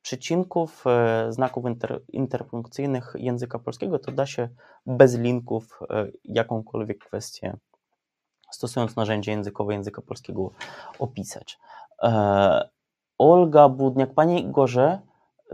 przecinków, 0.02 0.86
znaków 1.30 1.66
inter, 1.66 2.02
interpunkcyjnych 2.08 3.14
języka 3.18 3.60
polskiego, 3.60 4.00
to 4.00 4.12
da 4.12 4.26
się 4.26 4.50
bez 4.86 5.18
linków 5.18 5.80
jakąkolwiek 6.24 7.06
kwestię 7.06 7.58
stosując 8.52 8.95
narzędzie 8.95 9.32
językowe 9.32 9.74
języka 9.74 10.02
polskiego 10.02 10.52
opisać. 10.99 11.60
E, 12.04 12.70
Olga 13.18 13.70
Budniak, 13.70 14.14
Panie 14.14 14.39
Igorze, 14.39 14.99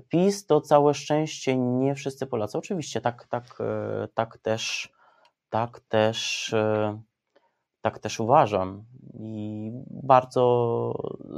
PiS 0.09 0.45
to 0.45 0.61
całe 0.61 0.93
szczęście 0.93 1.57
nie 1.57 1.95
wszyscy 1.95 2.27
Polacy. 2.27 2.57
Oczywiście 2.57 3.01
tak, 3.01 3.27
tak, 3.27 3.57
e, 3.59 4.07
tak 4.13 4.37
też, 4.37 4.93
tak 5.49 5.79
też, 5.79 6.53
e, 6.53 7.01
tak 7.81 7.99
też 7.99 8.19
uważam. 8.19 8.85
I 9.13 9.71
bardzo, 9.89 10.93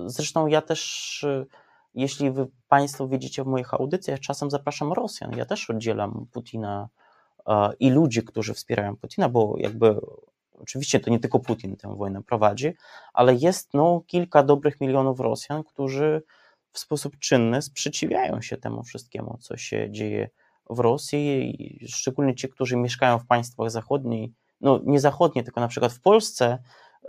zresztą 0.05 0.47
ja 0.47 0.61
też, 0.61 1.23
e, 1.23 1.45
jeśli 1.93 2.31
wy 2.31 2.47
Państwo 2.67 3.07
widzicie 3.07 3.43
w 3.43 3.47
moich 3.47 3.73
audycjach, 3.73 4.19
czasem 4.19 4.51
zapraszam 4.51 4.93
Rosjan. 4.93 5.37
Ja 5.37 5.45
też 5.45 5.69
oddzielam 5.69 6.27
Putina 6.31 6.89
e, 7.47 7.69
i 7.79 7.89
ludzi, 7.89 8.23
którzy 8.23 8.53
wspierają 8.53 8.97
Putina, 8.97 9.29
bo 9.29 9.53
jakby 9.57 9.99
oczywiście 10.59 10.99
to 10.99 11.11
nie 11.11 11.19
tylko 11.19 11.39
Putin 11.39 11.75
tę 11.75 11.95
wojnę 11.95 12.23
prowadzi, 12.23 12.73
ale 13.13 13.35
jest 13.35 13.73
no, 13.73 14.01
kilka 14.07 14.43
dobrych 14.43 14.81
milionów 14.81 15.19
Rosjan, 15.19 15.63
którzy 15.63 16.23
w 16.71 16.79
sposób 16.79 17.17
czynny 17.19 17.61
sprzeciwiają 17.61 18.41
się 18.41 18.57
temu 18.57 18.83
wszystkiemu, 18.83 19.37
co 19.39 19.57
się 19.57 19.91
dzieje 19.91 20.29
w 20.69 20.79
Rosji, 20.79 21.79
szczególnie 21.87 22.35
ci, 22.35 22.49
którzy 22.49 22.77
mieszkają 22.77 23.19
w 23.19 23.25
państwach 23.25 23.71
zachodnich, 23.71 24.31
no 24.61 24.79
nie 24.85 24.99
zachodnie, 24.99 25.43
tylko 25.43 25.61
na 25.61 25.67
przykład 25.67 25.93
w 25.93 26.01
Polsce. 26.01 26.59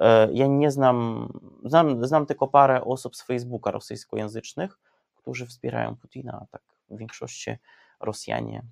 E, 0.00 0.32
ja 0.32 0.46
nie 0.46 0.70
znam, 0.70 1.28
znam, 1.64 2.06
znam 2.06 2.26
tylko 2.26 2.48
parę 2.48 2.84
osób 2.84 3.16
z 3.16 3.22
Facebooka 3.22 3.70
rosyjskojęzycznych, 3.70 4.78
którzy 5.16 5.46
wspierają 5.46 5.96
Putina, 5.96 6.38
a 6.42 6.46
tak 6.46 6.62
w 6.90 6.98
większości 6.98 7.56
Rosjanie 8.00 8.62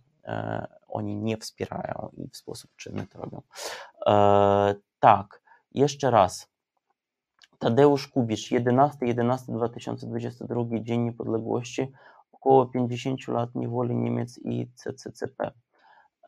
oni 0.88 1.16
nie 1.16 1.36
wspierają 1.36 2.10
i 2.16 2.28
w 2.28 2.36
sposób 2.36 2.70
czynny 2.76 3.06
to 3.06 3.18
robią. 3.18 3.42
E, 4.06 4.74
tak, 5.00 5.42
jeszcze 5.74 6.10
raz. 6.10 6.48
Tadeusz 7.58 8.08
Kubicz, 8.08 8.50
11-11-2022, 8.50 10.82
Dzień 10.82 11.00
Niepodległości, 11.00 11.92
około 12.32 12.66
50 12.66 13.28
lat 13.28 13.54
niewoli 13.54 13.96
Niemiec 13.96 14.38
i 14.38 14.70
CCCP. 14.74 15.50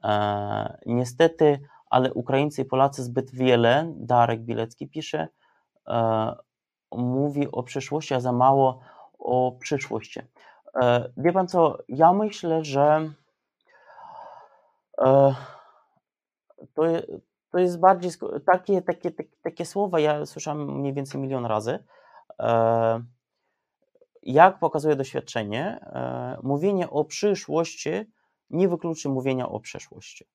E, 0.05 0.79
niestety, 0.87 1.61
ale 1.91 2.15
Ukraińcy 2.15 2.63
i 2.63 2.65
Polacy 2.65 3.03
zbyt 3.03 3.31
wiele, 3.31 3.93
Darek 3.97 4.41
Bilecki 4.41 4.89
pisze, 4.89 5.29
e, 5.89 6.35
mówi 6.93 7.53
o 7.53 7.63
przyszłości, 7.63 8.15
a 8.15 8.21
za 8.21 8.33
mało 8.33 8.81
o 9.19 9.53
przyszłości. 9.61 10.21
E, 10.83 11.11
wie 11.17 11.33
pan 11.33 11.49
co, 11.49 11.79
ja 11.89 12.13
myślę, 12.13 12.65
że 12.65 12.83
e, 12.83 13.11
to, 16.75 16.83
to 17.51 17.59
jest 17.59 17.81
bardziej 17.81 18.11
takie, 18.47 18.83
takie, 18.83 19.11
takie, 19.11 19.37
takie 19.43 19.67
słowa, 19.67 20.01
ja 20.01 20.27
słyszałem 20.27 20.79
mniej 20.79 20.95
więcej 20.95 21.21
milion 21.21 21.47
razy. 21.47 21.85
E, 22.39 23.03
jak 24.23 24.59
pokazuje 24.59 24.97
doświadczenie, 24.97 25.87
mówienie 26.43 26.91
o 26.91 27.05
przyszłości 27.05 27.91
nie 28.51 28.69
wykluczy 28.69 29.09
mówienia 29.09 29.49
o 29.49 29.61
przeszłości. 29.61 30.27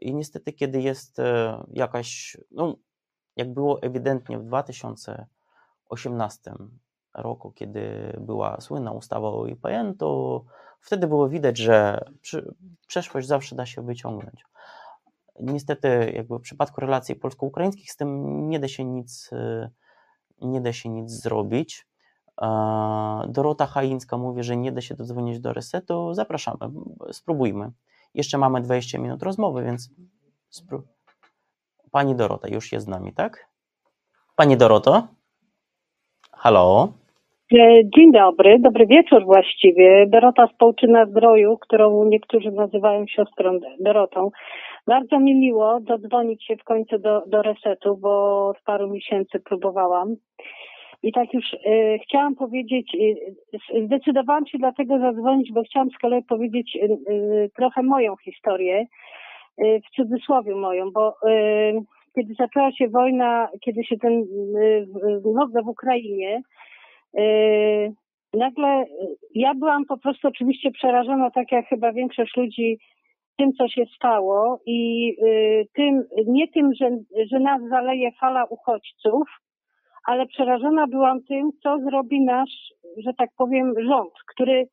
I 0.00 0.14
niestety, 0.14 0.52
kiedy 0.52 0.82
jest 0.82 1.16
jakaś, 1.70 2.36
no, 2.50 2.76
jak 3.36 3.54
było 3.54 3.82
ewidentnie 3.82 4.38
w 4.38 4.44
2018 4.44 6.54
roku, 7.14 7.52
kiedy 7.52 8.12
była 8.20 8.60
słynna 8.60 8.92
ustawa 8.92 9.28
o 9.28 9.46
IPN, 9.46 9.94
to 9.94 10.44
wtedy 10.80 11.06
było 11.06 11.28
widać, 11.28 11.58
że 11.58 12.04
przeszłość 12.86 13.26
zawsze 13.26 13.56
da 13.56 13.66
się 13.66 13.82
wyciągnąć. 13.82 14.44
Niestety, 15.40 16.12
jakby 16.14 16.38
w 16.38 16.42
przypadku 16.42 16.80
relacji 16.80 17.16
polsko-ukraińskich 17.16 17.92
z 17.92 17.96
tym 17.96 18.48
nie 18.48 18.60
da 18.60 18.68
się 18.68 18.84
nic, 18.84 19.30
nie 20.40 20.60
da 20.60 20.72
się 20.72 20.88
nic 20.88 21.10
zrobić. 21.10 21.86
Dorota 23.28 23.66
Haińska 23.66 24.18
mówi, 24.18 24.42
że 24.42 24.56
nie 24.56 24.72
da 24.72 24.80
się 24.80 24.94
dodzwonić 24.94 25.40
do 25.40 25.52
resetu. 25.52 26.14
Zapraszamy, 26.14 26.58
spróbujmy. 27.12 27.72
Jeszcze 28.14 28.38
mamy 28.38 28.60
20 28.60 28.98
minut 28.98 29.22
rozmowy, 29.22 29.64
więc 29.64 29.90
spró- 30.52 30.82
Pani 31.90 32.14
Dorota 32.16 32.48
już 32.48 32.72
jest 32.72 32.86
z 32.86 32.88
nami, 32.88 33.12
tak? 33.14 33.48
Pani 34.36 34.56
Doroto? 34.56 35.08
Halo? 36.32 36.92
E, 37.52 37.80
dzień 37.96 38.12
dobry, 38.12 38.58
dobry 38.58 38.86
wieczór 38.86 39.24
właściwie. 39.24 40.06
Dorota 40.06 40.46
z 40.46 40.56
Połczyna 40.56 41.06
Zdroju, 41.06 41.58
którą 41.58 42.04
niektórzy 42.04 42.50
nazywają 42.50 43.06
siostrą 43.06 43.58
Dorotą. 43.80 44.30
Bardzo 44.86 45.20
mi 45.20 45.34
miło 45.34 45.80
dodzwonić 45.80 46.44
się 46.46 46.56
w 46.56 46.64
końcu 46.64 46.98
do, 46.98 47.22
do 47.26 47.42
resetu, 47.42 47.96
bo 47.96 48.46
od 48.48 48.60
paru 48.60 48.90
miesięcy 48.90 49.40
próbowałam. 49.40 50.16
I 51.02 51.12
tak 51.12 51.34
już 51.34 51.52
y, 51.52 51.98
chciałam 52.04 52.34
powiedzieć, 52.34 52.94
y, 52.94 53.84
zdecydowałam 53.84 54.46
się 54.46 54.58
dlatego 54.58 54.98
zadzwonić, 54.98 55.52
bo 55.52 55.62
chciałam 55.62 55.90
z 55.90 55.98
kolei 55.98 56.22
powiedzieć 56.22 56.76
y, 56.76 57.50
trochę 57.56 57.82
moją 57.82 58.16
historię, 58.16 58.86
w 59.58 59.96
cudzysłowie 59.96 60.54
moją, 60.54 60.90
bo 60.90 61.14
kiedy 62.14 62.34
zaczęła 62.34 62.72
się 62.72 62.88
wojna, 62.88 63.48
kiedy 63.64 63.84
się 63.84 63.96
ten 63.96 64.24
wojna 65.22 65.62
w 65.62 65.68
Ukrainie, 65.68 66.42
nagle 68.34 68.84
ja 69.34 69.54
byłam 69.54 69.84
po 69.84 69.98
prostu 69.98 70.28
oczywiście 70.28 70.70
przerażona, 70.70 71.30
tak 71.30 71.52
jak 71.52 71.66
chyba 71.66 71.92
większość 71.92 72.36
ludzi, 72.36 72.78
tym, 73.38 73.52
co 73.52 73.68
się 73.68 73.84
stało 73.96 74.60
i 74.66 75.12
tym, 75.74 76.04
nie 76.26 76.48
tym, 76.48 76.74
że, 76.80 76.90
że 77.30 77.40
nas 77.40 77.62
zaleje 77.70 78.12
fala 78.12 78.44
uchodźców, 78.44 79.28
ale 80.06 80.26
przerażona 80.26 80.86
byłam 80.86 81.22
tym, 81.22 81.50
co 81.62 81.78
zrobi 81.78 82.24
nasz, 82.24 82.72
że 83.04 83.10
tak 83.18 83.30
powiem, 83.36 83.74
rząd, 83.88 84.12
który 84.32 84.66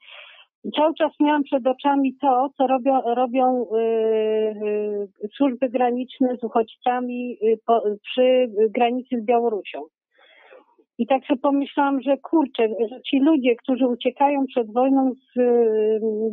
cały 0.76 0.94
czas 0.96 1.12
miałam 1.20 1.44
przed 1.44 1.68
oczami 1.68 2.16
to, 2.22 2.50
co 2.58 2.68
robią, 2.68 3.02
robią 3.02 3.66
yy, 3.72 5.08
yy, 5.22 5.30
służby 5.36 5.70
graniczne 5.70 6.38
z 6.38 6.44
uchodźcami 6.44 7.38
yy, 7.42 7.58
po, 7.66 7.82
przy 8.02 8.48
granicy 8.70 9.22
z 9.22 9.26
Białorusią. 9.26 9.82
I 10.98 11.08
tak 11.08 11.26
sobie 11.26 11.40
pomyślałam, 11.40 12.02
że 12.02 12.18
kurczę, 12.18 12.68
że 12.90 13.02
ci 13.02 13.20
ludzie, 13.20 13.56
którzy 13.56 13.88
uciekają 13.88 14.46
przed 14.46 14.74
wojną, 14.74 15.12
z, 15.14 15.40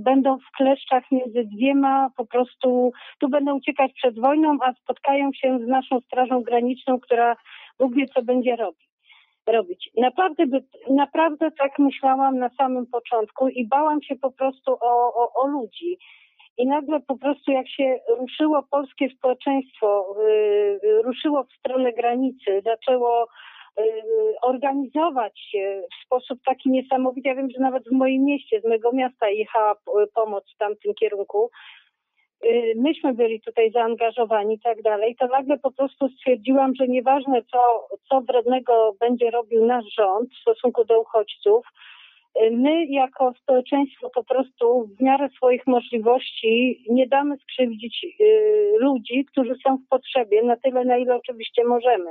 będą 0.02 0.38
w 0.38 0.56
kleszczach 0.56 1.04
między 1.12 1.44
dwiema, 1.44 2.10
po 2.16 2.26
prostu 2.26 2.92
tu 3.20 3.28
będą 3.28 3.56
uciekać 3.56 3.92
przed 3.92 4.20
wojną, 4.20 4.56
a 4.62 4.72
spotkają 4.72 5.30
się 5.32 5.58
z 5.58 5.66
naszą 5.66 6.00
Strażą 6.00 6.42
Graniczną, 6.42 7.00
która 7.00 7.36
Bóg 7.78 7.94
wie, 7.94 8.06
co 8.06 8.22
będzie 8.22 8.56
robić 8.56 8.90
robić. 9.46 9.90
Naprawdę, 9.96 10.44
naprawdę 10.90 11.50
tak 11.50 11.78
myślałam 11.78 12.38
na 12.38 12.48
samym 12.48 12.86
początku 12.86 13.48
i 13.48 13.66
bałam 13.68 14.02
się 14.02 14.16
po 14.16 14.30
prostu 14.30 14.72
o, 14.80 15.14
o, 15.14 15.32
o 15.34 15.46
ludzi. 15.46 15.98
I 16.58 16.66
nagle 16.66 17.00
po 17.00 17.18
prostu 17.18 17.52
jak 17.52 17.68
się 17.68 17.98
ruszyło 18.18 18.62
polskie 18.70 19.08
społeczeństwo, 19.08 20.16
yy, 20.82 21.02
ruszyło 21.02 21.44
w 21.44 21.52
stronę 21.52 21.92
granicy, 21.92 22.62
zaczęło 22.64 23.26
organizować 24.42 25.40
się 25.40 25.82
w 25.92 26.06
sposób 26.06 26.38
taki 26.46 26.70
niesamowity. 26.70 27.28
Ja 27.28 27.34
wiem, 27.34 27.50
że 27.50 27.60
nawet 27.60 27.88
w 27.88 27.92
moim 27.92 28.24
mieście, 28.24 28.60
z 28.60 28.64
mojego 28.64 28.92
miasta 28.92 29.28
jechała 29.28 29.74
pomoc 30.14 30.44
w 30.54 30.58
tamtym 30.58 30.94
kierunku. 30.94 31.50
Y, 32.44 32.72
myśmy 32.76 33.14
byli 33.14 33.40
tutaj 33.40 33.70
zaangażowani 33.70 34.54
i 34.54 34.60
tak 34.60 34.82
dalej, 34.82 35.16
to 35.16 35.26
nagle 35.26 35.58
po 35.58 35.70
prostu 35.70 36.08
stwierdziłam, 36.08 36.74
że 36.74 36.88
nieważne 36.88 37.42
co, 37.42 37.88
co 38.08 38.20
wrednego 38.20 38.96
będzie 39.00 39.30
robił 39.30 39.66
nasz 39.66 39.84
rząd 39.98 40.30
w 40.30 40.40
stosunku 40.40 40.84
do 40.84 41.00
uchodźców, 41.00 41.66
y, 42.42 42.50
my 42.50 42.86
jako 42.86 43.32
społeczeństwo 43.42 44.10
po 44.14 44.24
prostu 44.24 44.90
w 44.98 45.02
miarę 45.02 45.28
swoich 45.28 45.66
możliwości 45.66 46.84
nie 46.90 47.06
damy 47.06 47.36
skrzywdzić 47.36 48.06
y, 48.20 48.72
ludzi, 48.78 49.24
którzy 49.24 49.54
są 49.66 49.76
w 49.76 49.88
potrzebie 49.88 50.42
na 50.42 50.56
tyle, 50.56 50.84
na 50.84 50.96
ile 50.96 51.16
oczywiście 51.16 51.64
możemy. 51.64 52.10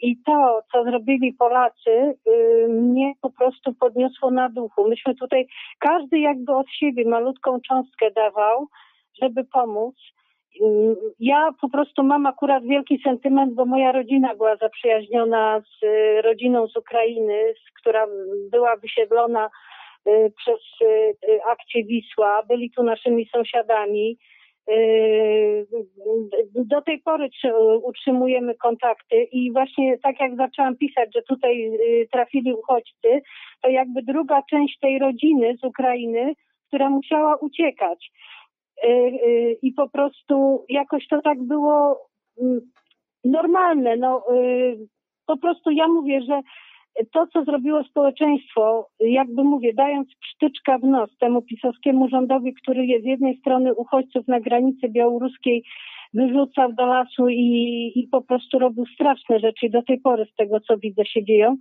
I 0.00 0.16
to, 0.26 0.62
co 0.72 0.84
zrobili 0.84 1.32
Polacy, 1.32 2.14
mnie 2.68 3.12
po 3.20 3.30
prostu 3.30 3.74
podniosło 3.74 4.30
na 4.30 4.48
duchu. 4.48 4.88
Myśmy 4.88 5.14
tutaj, 5.14 5.46
każdy 5.78 6.18
jakby 6.18 6.54
od 6.54 6.70
siebie 6.70 7.04
malutką 7.08 7.60
cząstkę 7.60 8.10
dawał, 8.10 8.66
żeby 9.22 9.44
pomóc. 9.44 9.94
Ja 11.20 11.50
po 11.60 11.68
prostu 11.68 12.02
mam 12.02 12.26
akurat 12.26 12.64
wielki 12.64 13.00
sentyment, 13.04 13.54
bo 13.54 13.64
moja 13.64 13.92
rodzina 13.92 14.34
była 14.34 14.56
zaprzyjaźniona 14.56 15.60
z 15.60 15.82
y, 15.82 16.22
rodziną 16.22 16.68
z 16.68 16.76
Ukrainy, 16.76 17.54
która 17.80 18.06
była 18.50 18.76
wysiedlona 18.76 19.50
y, 20.06 20.32
przez 20.36 20.60
y, 20.82 21.44
akcję 21.44 21.84
Wisła. 21.84 22.42
Byli 22.48 22.70
tu 22.70 22.82
naszymi 22.82 23.26
sąsiadami. 23.26 24.18
Do 26.54 26.82
tej 26.82 26.98
pory 26.98 27.28
utrzymujemy 27.82 28.54
kontakty 28.54 29.22
i 29.22 29.52
właśnie 29.52 29.98
tak 29.98 30.20
jak 30.20 30.36
zaczęłam 30.36 30.76
pisać, 30.76 31.08
że 31.14 31.22
tutaj 31.22 31.70
trafili 32.12 32.54
uchodźcy, 32.54 33.20
to 33.62 33.68
jakby 33.68 34.02
druga 34.02 34.42
część 34.50 34.78
tej 34.78 34.98
rodziny 34.98 35.56
z 35.62 35.64
Ukrainy, 35.64 36.34
która 36.68 36.90
musiała 36.90 37.36
uciekać. 37.36 38.10
Y, 38.84 38.88
y, 38.88 39.58
i 39.62 39.72
po 39.72 39.88
prostu 39.88 40.64
jakoś 40.68 41.08
to 41.08 41.22
tak 41.22 41.42
było 41.42 42.08
mm, 42.40 42.60
normalne. 43.24 43.96
No, 43.96 44.24
po 45.26 45.36
prostu 45.36 45.70
ja 45.70 45.88
mówię, 45.88 46.20
że 46.22 46.40
to, 47.12 47.26
co 47.26 47.44
zrobiło 47.44 47.84
społeczeństwo, 47.84 48.88
jakby 49.00 49.44
mówię, 49.44 49.74
dając 49.74 50.08
psztyczka 50.14 50.78
w 50.78 50.82
nos 50.82 51.16
temu 51.18 51.42
pisowskiemu 51.42 52.08
rządowi, 52.08 52.54
który 52.54 52.86
jest 52.86 53.04
z 53.04 53.08
jednej 53.08 53.36
strony 53.36 53.74
uchodźców 53.74 54.28
na 54.28 54.40
granicy 54.40 54.88
białoruskiej 54.88 55.64
wyrzucał 56.14 56.72
do 56.72 56.86
lasu 56.86 57.28
i, 57.28 57.92
i 57.94 58.08
po 58.08 58.22
prostu 58.22 58.58
robił 58.58 58.86
straszne 58.86 59.38
rzeczy 59.38 59.68
do 59.70 59.82
tej 59.82 60.00
pory 60.00 60.26
z 60.32 60.34
tego, 60.34 60.60
co 60.60 60.78
widzę, 60.78 61.06
się 61.06 61.24
dzieją. 61.24 61.56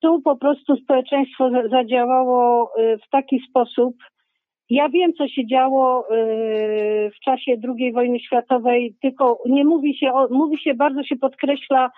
Tu 0.00 0.22
po 0.22 0.36
prostu 0.36 0.76
społeczeństwo 0.76 1.50
zadziałało 1.70 2.72
w 3.06 3.10
taki 3.10 3.40
sposób, 3.50 3.94
Ja 4.70 4.88
wiem, 4.88 5.12
co 5.18 5.28
się 5.28 5.46
działo 5.46 6.06
yy, 6.10 7.10
w 7.10 7.18
czasie 7.24 7.56
II 7.78 7.92
wojny 7.92 8.20
światowej, 8.20 8.94
tylko 9.02 9.38
nie 9.46 9.64
mówi 9.64 9.96
się, 9.96 10.12
mówi 10.30 10.58
się, 10.58 10.74
bardzo 10.74 11.02
się 11.02 11.16
podkreśla, 11.16 11.90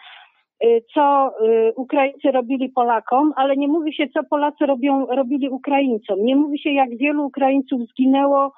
co 0.94 1.32
yy, 1.42 1.72
Ukraińcy 1.76 2.30
robili 2.30 2.68
Polakom, 2.68 3.32
ale 3.36 3.56
nie 3.56 3.68
mówi 3.68 3.94
się, 3.94 4.08
co 4.08 4.20
Polacy 4.30 4.66
robią, 4.66 5.06
robili 5.06 5.48
Ukraińcom. 5.48 6.24
Nie 6.24 6.36
mówi 6.36 6.58
się, 6.58 6.70
jak 6.70 6.96
wielu 6.96 7.26
Ukraińców 7.26 7.80
zginęło 7.90 8.52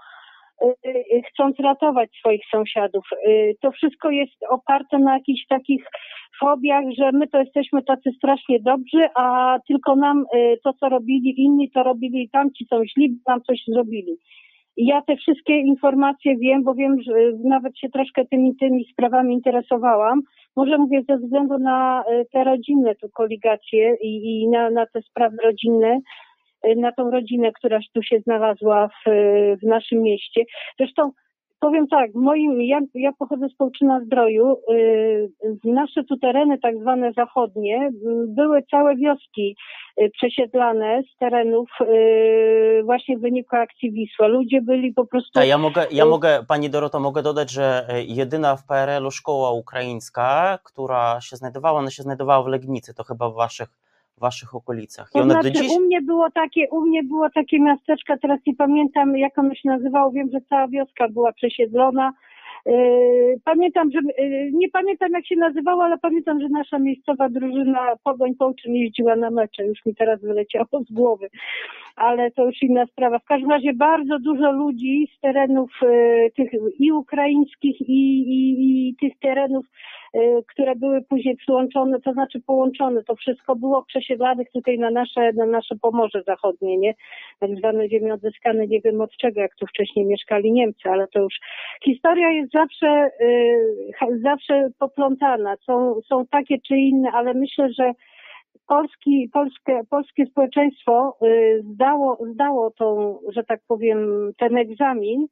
Y, 0.65 1.23
chcąc 1.31 1.57
ratować 1.59 2.11
swoich 2.19 2.43
sąsiadów. 2.51 3.05
Y, 3.29 3.55
to 3.61 3.71
wszystko 3.71 4.11
jest 4.11 4.33
oparte 4.49 4.99
na 4.99 5.15
jakichś 5.15 5.47
takich 5.47 5.85
fobiach, 6.41 6.85
że 6.99 7.13
my 7.13 7.29
to 7.29 7.39
jesteśmy 7.39 7.83
tacy 7.83 8.11
strasznie 8.17 8.61
dobrzy, 8.61 9.09
a 9.15 9.59
tylko 9.69 9.97
nam 9.97 10.25
y, 10.35 10.59
to, 10.65 10.73
co 10.73 10.89
robili 10.89 11.43
inni, 11.43 11.71
to 11.71 11.83
robili 11.83 12.29
tamci 12.29 12.67
są 12.71 12.85
źli, 12.85 13.19
nam 13.29 13.43
coś 13.43 13.63
zrobili. 13.69 14.17
Ja 14.77 15.03
te 15.03 15.17
wszystkie 15.17 15.59
informacje 15.59 16.37
wiem, 16.37 16.65
bo 16.65 16.75
wiem, 16.75 16.97
że 17.03 17.13
nawet 17.45 17.79
się 17.79 17.89
troszkę 17.89 18.25
tymi, 18.25 18.57
tymi 18.57 18.85
sprawami 18.93 19.35
interesowałam. 19.35 20.23
Może 20.57 20.79
mówię 20.79 21.03
ze 21.09 21.17
względu 21.17 21.59
na 21.59 22.05
te 22.33 22.45
rodzinne 22.45 22.95
tu 22.95 23.09
koligacje 23.09 23.97
i, 24.03 24.43
i 24.43 24.49
na, 24.49 24.71
na 24.71 24.87
te 24.87 25.03
sprawy 25.03 25.37
rodzinne, 25.45 26.01
na 26.77 26.93
tą 26.93 27.11
rodzinę, 27.11 27.53
która 27.53 27.79
tu 27.95 28.03
się 28.03 28.21
znalazła 28.21 28.89
w, 28.89 29.11
w 29.63 29.67
naszym 29.67 30.03
mieście. 30.03 30.45
Zresztą 30.79 31.11
powiem 31.61 31.89
tak, 31.89 32.11
moim, 32.15 32.63
ja, 32.63 32.81
ja 32.95 33.13
pochodzę 33.19 33.49
z 33.49 33.55
Połczyna 33.55 34.01
Zdroju. 34.01 34.57
Y, 34.71 35.31
nasze 35.65 36.05
tu 36.05 36.17
tereny 36.17 36.59
tak 36.59 36.79
zwane 36.79 37.13
zachodnie 37.13 37.91
były 38.27 38.63
całe 38.71 38.97
wioski 38.97 39.57
y, 40.01 40.11
przesiedlane 40.11 41.03
z 41.15 41.19
terenów 41.19 41.71
y, 41.81 42.83
właśnie 42.85 43.19
w 43.19 43.21
wyniku 43.21 43.57
akcji 43.57 43.93
Wisła. 43.93 44.27
Ludzie 44.27 44.63
byli 44.63 44.93
po 44.93 45.07
prostu... 45.07 45.31
Tak, 45.33 45.49
ja 45.49 45.59
mogę, 45.59 45.87
ja 45.91 46.07
mogę, 46.07 46.45
Pani 46.49 46.71
Doroto, 46.71 47.01
mogę 47.01 47.23
dodać, 47.23 47.51
że 47.51 47.87
jedyna 48.07 48.57
w 48.57 48.67
PRL-u 48.67 49.11
szkoła 49.11 49.51
ukraińska, 49.51 50.59
która 50.65 51.21
się 51.21 51.37
znajdowała, 51.37 51.79
ona 51.79 51.91
się 51.91 52.03
znajdowała 52.03 52.43
w 52.43 52.47
Legnicy, 52.47 52.95
to 52.95 53.05
chyba 53.05 53.31
w 53.31 53.35
Waszych 53.35 53.86
waszych 54.21 54.55
okolicach. 54.55 55.11
I 55.15 55.19
to 55.19 55.25
znaczy, 55.25 55.53
dziś... 55.53 55.73
u 55.77 55.81
mnie 55.81 56.03
było 56.03 56.31
takie, 56.31 56.69
u 56.71 56.81
mnie 56.81 57.03
było 57.03 57.31
takie 57.31 57.61
miasteczko, 57.61 58.15
teraz 58.23 58.41
nie 58.47 58.55
pamiętam 58.55 59.17
jak 59.17 59.39
ono 59.39 59.55
się 59.55 59.69
nazywało, 59.69 60.11
wiem, 60.11 60.29
że 60.33 60.39
cała 60.49 60.69
wioska 60.69 61.09
była 61.09 61.33
przesiedlona. 61.33 62.13
Yy, 62.67 63.41
pamiętam, 63.45 63.91
że 63.91 64.01
yy, 64.19 64.51
nie 64.53 64.69
pamiętam 64.69 65.13
jak 65.13 65.27
się 65.27 65.37
nazywało, 65.37 65.85
ale 65.85 65.99
pamiętam, 65.99 66.41
że 66.41 66.49
nasza 66.49 66.79
miejscowa 66.79 67.29
drużyna 67.29 67.97
Pogoń 68.05 68.35
Połczyn 68.35 68.75
jeździła 68.75 69.17
na 69.17 69.31
mecze, 69.31 69.67
już 69.67 69.87
mi 69.87 69.95
teraz 69.95 70.21
wyleciało 70.21 70.85
z 70.89 70.93
głowy, 70.93 71.29
ale 71.97 72.31
to 72.31 72.47
już 72.47 72.63
inna 72.63 72.87
sprawa. 72.87 73.19
W 73.19 73.25
każdym 73.25 73.51
razie 73.51 73.73
bardzo 73.73 74.19
dużo 74.19 74.53
ludzi 74.53 75.09
z 75.17 75.21
terenów 75.21 75.71
yy, 75.83 76.31
tych 76.37 76.51
i 76.79 76.93
ukraińskich 76.93 77.81
i, 77.81 78.21
i, 78.21 78.89
i 78.89 78.95
tych 79.01 79.19
terenów 79.19 79.67
które 80.49 80.77
były 80.77 81.03
później 81.03 81.37
przyłączone, 81.37 82.01
to 82.01 82.13
znaczy 82.13 82.41
połączone. 82.41 83.03
To 83.03 83.17
wszystko 83.17 83.57
było 83.57 83.85
przesiedlanych 83.85 84.51
tutaj 84.51 84.79
na 84.79 84.91
nasze, 84.91 85.33
na 85.33 85.47
nasze 85.47 85.75
Pomorze 85.83 86.23
Zachodnie, 86.27 86.77
nie? 86.79 86.95
Tak 87.41 87.51
zwane 87.57 87.89
ziemie 87.89 88.15
odzyskane, 88.15 88.67
nie 88.67 88.81
wiem 88.81 89.01
od 89.01 89.11
czego, 89.11 89.41
jak 89.41 89.55
tu 89.55 89.67
wcześniej 89.67 90.07
mieszkali 90.07 90.53
Niemcy, 90.53 90.89
ale 90.91 91.09
to 91.09 91.21
już 91.21 91.35
historia 91.85 92.31
jest 92.31 92.53
zawsze, 92.53 93.11
y, 93.21 94.21
zawsze 94.23 94.69
poplątana. 94.79 95.57
Są, 95.67 96.01
są 96.09 96.27
takie 96.27 96.59
czy 96.69 96.77
inne, 96.77 97.11
ale 97.13 97.35
myślę, 97.35 97.73
że 97.73 97.93
Polski, 98.67 99.31
polskie, 99.33 99.81
polskie 99.91 100.27
społeczeństwo 100.27 101.17
y, 101.23 101.63
zdało, 101.73 102.19
zdało 102.33 102.71
tą, 102.71 103.19
że 103.29 103.45
tak 103.45 103.61
powiem, 103.69 104.31
ten 104.39 104.57
egzamin 104.57 105.27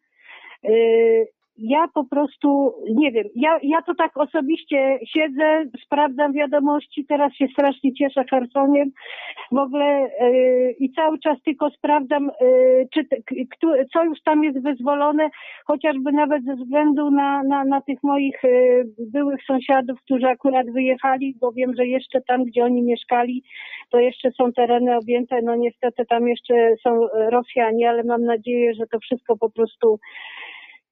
ja 1.58 1.88
po 1.94 2.04
prostu 2.04 2.74
nie 2.90 3.12
wiem, 3.12 3.24
ja, 3.34 3.58
ja 3.62 3.82
to 3.82 3.94
tak 3.94 4.16
osobiście 4.16 4.98
siedzę, 5.06 5.64
sprawdzam 5.84 6.32
wiadomości, 6.32 7.06
teraz 7.08 7.32
się 7.32 7.46
strasznie 7.52 7.92
cieszę 7.92 8.24
Hersoniem 8.30 8.90
w 9.52 9.58
ogóle 9.58 10.10
yy, 10.20 10.72
i 10.78 10.92
cały 10.92 11.18
czas 11.18 11.38
tylko 11.44 11.70
sprawdzam, 11.70 12.30
yy, 12.40 12.88
czy, 12.94 13.04
kto, 13.50 13.68
co 13.92 14.04
już 14.04 14.22
tam 14.22 14.44
jest 14.44 14.62
wyzwolone, 14.62 15.30
chociażby 15.66 16.12
nawet 16.12 16.44
ze 16.44 16.54
względu 16.54 17.10
na, 17.10 17.42
na, 17.42 17.64
na 17.64 17.80
tych 17.80 18.02
moich 18.02 18.42
yy, 18.42 18.84
byłych 18.98 19.44
sąsiadów, 19.46 19.98
którzy 20.00 20.26
akurat 20.26 20.70
wyjechali, 20.70 21.36
bo 21.40 21.52
wiem, 21.52 21.74
że 21.76 21.86
jeszcze 21.86 22.20
tam, 22.20 22.44
gdzie 22.44 22.64
oni 22.64 22.82
mieszkali, 22.82 23.42
to 23.90 23.98
jeszcze 23.98 24.30
są 24.30 24.52
tereny 24.52 24.96
objęte, 24.96 25.42
no 25.42 25.56
niestety 25.56 26.06
tam 26.06 26.28
jeszcze 26.28 26.54
są 26.82 27.08
Rosjanie, 27.30 27.90
ale 27.90 28.02
mam 28.04 28.24
nadzieję, 28.24 28.74
że 28.74 28.86
to 28.86 28.98
wszystko 28.98 29.36
po 29.36 29.50
prostu 29.50 29.98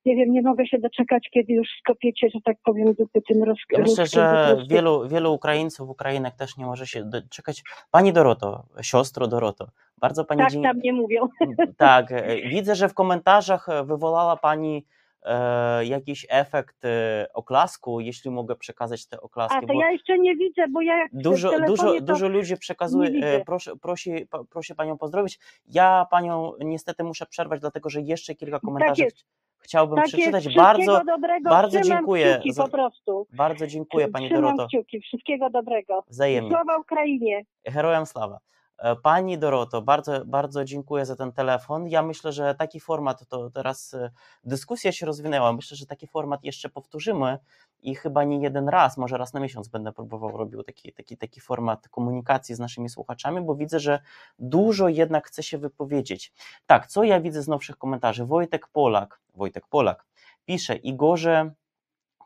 nie 0.04 0.16
wiem, 0.16 0.32
nie 0.32 0.42
mogę 0.42 0.66
się 0.66 0.78
doczekać, 0.78 1.28
kiedy 1.30 1.52
już 1.52 1.68
skopiecie, 1.80 2.28
że 2.34 2.38
tak 2.44 2.56
powiem, 2.64 2.94
dupy 2.94 3.20
tym 3.28 3.42
rozkazem. 3.42 3.86
Myślę, 3.88 4.06
że 4.06 4.56
wielu, 4.68 5.08
wielu 5.08 5.34
Ukraińców, 5.34 5.88
Ukrainek 5.88 6.34
też 6.34 6.56
nie 6.56 6.66
może 6.66 6.86
się 6.86 7.04
doczekać. 7.04 7.62
Pani 7.90 8.12
Doroto, 8.12 8.64
siostro 8.82 9.26
Doroto, 9.26 9.68
bardzo 9.98 10.24
Pani... 10.24 10.40
Tak, 10.40 10.52
tam 10.62 10.78
nie 10.78 10.92
mówią. 10.92 11.28
Tak, 11.76 12.12
e, 12.12 12.36
widzę, 12.48 12.74
że 12.74 12.88
w 12.88 12.94
komentarzach 12.94 13.66
wywołała 13.84 14.36
Pani 14.36 14.86
e, 15.22 15.84
jakiś 15.84 16.26
efekt 16.30 16.84
e, 16.84 17.26
oklasku, 17.34 18.00
jeśli 18.00 18.30
mogę 18.30 18.56
przekazać 18.56 19.06
te 19.06 19.20
oklaski. 19.20 19.58
A 19.62 19.66
to 19.66 19.72
ja 19.72 19.90
jeszcze 19.90 20.18
nie 20.18 20.36
widzę, 20.36 20.68
bo 20.68 20.80
ja 20.80 20.98
jak 20.98 21.10
dużo, 21.12 21.60
dużo, 21.66 22.00
dużo 22.00 22.28
ludzi 22.28 22.56
przekazuje, 22.56 23.10
e, 23.26 23.44
proszę, 23.44 23.76
prosi, 23.76 24.26
prosi 24.50 24.74
Panią 24.74 24.98
pozdrowić. 24.98 25.38
Ja 25.66 26.06
Panią 26.10 26.52
niestety 26.60 27.04
muszę 27.04 27.26
przerwać, 27.26 27.60
dlatego 27.60 27.90
że 27.90 28.00
jeszcze 28.00 28.34
kilka 28.34 28.56
tak 28.56 28.62
komentarzy 28.62 29.02
tak 29.02 29.41
chciałbym 29.62 29.96
tak 29.96 30.06
przeczytać. 30.06 30.44
Jest, 30.44 30.56
bardzo, 30.56 31.02
dobrego, 31.04 31.50
bardzo 31.50 31.80
dziękuję. 31.80 32.38
Kciuki, 32.40 32.54
po 32.56 32.68
prostu. 32.68 33.26
Bardzo 33.32 33.66
dziękuję 33.66 34.08
Pani 34.08 34.26
Trzymam 34.26 34.42
Doroto. 34.42 34.66
Kciuki. 34.66 35.00
Wszystkiego 35.00 35.50
dobrego. 35.50 36.04
Wzajemnie. 36.08 36.50
Sława 36.50 36.78
Ukrainie. 36.78 37.42
Herojem 37.68 38.06
sława. 38.06 38.38
E, 38.82 38.96
pani 38.96 39.38
Doroto, 39.38 39.82
bardzo, 39.82 40.24
bardzo 40.24 40.64
dziękuję 40.64 41.06
za 41.06 41.16
ten 41.16 41.32
telefon. 41.32 41.88
Ja 41.88 42.02
myślę, 42.02 42.32
że 42.32 42.54
taki 42.54 42.80
format, 42.80 43.28
to 43.28 43.50
teraz 43.50 43.94
e, 43.94 44.10
dyskusja 44.44 44.92
się 44.92 45.06
rozwinęła, 45.06 45.52
myślę, 45.52 45.76
że 45.76 45.86
taki 45.86 46.06
format 46.06 46.44
jeszcze 46.44 46.68
powtórzymy 46.68 47.38
i 47.80 47.94
chyba 47.94 48.24
nie 48.24 48.40
jeden 48.40 48.68
raz, 48.68 48.96
może 48.96 49.18
raz 49.18 49.32
na 49.32 49.40
miesiąc 49.40 49.68
będę 49.68 49.92
próbował 49.92 50.36
robił 50.36 50.62
taki, 50.62 50.92
taki, 50.92 51.16
taki 51.16 51.40
format 51.40 51.88
komunikacji 51.88 52.54
z 52.54 52.58
naszymi 52.58 52.88
słuchaczami, 52.88 53.40
bo 53.40 53.54
widzę, 53.54 53.80
że 53.80 54.00
dużo 54.38 54.88
jednak 54.88 55.26
chce 55.26 55.42
się 55.42 55.58
wypowiedzieć. 55.58 56.32
Tak, 56.66 56.86
co 56.86 57.04
ja 57.04 57.20
widzę 57.20 57.42
z 57.42 57.48
nowszych 57.48 57.78
komentarzy? 57.78 58.24
Wojtek 58.24 58.68
Polak, 58.68 59.20
Wojtek 59.34 59.66
Polak 59.66 60.06
pisze, 60.44 60.76
Igorze, 60.76 61.52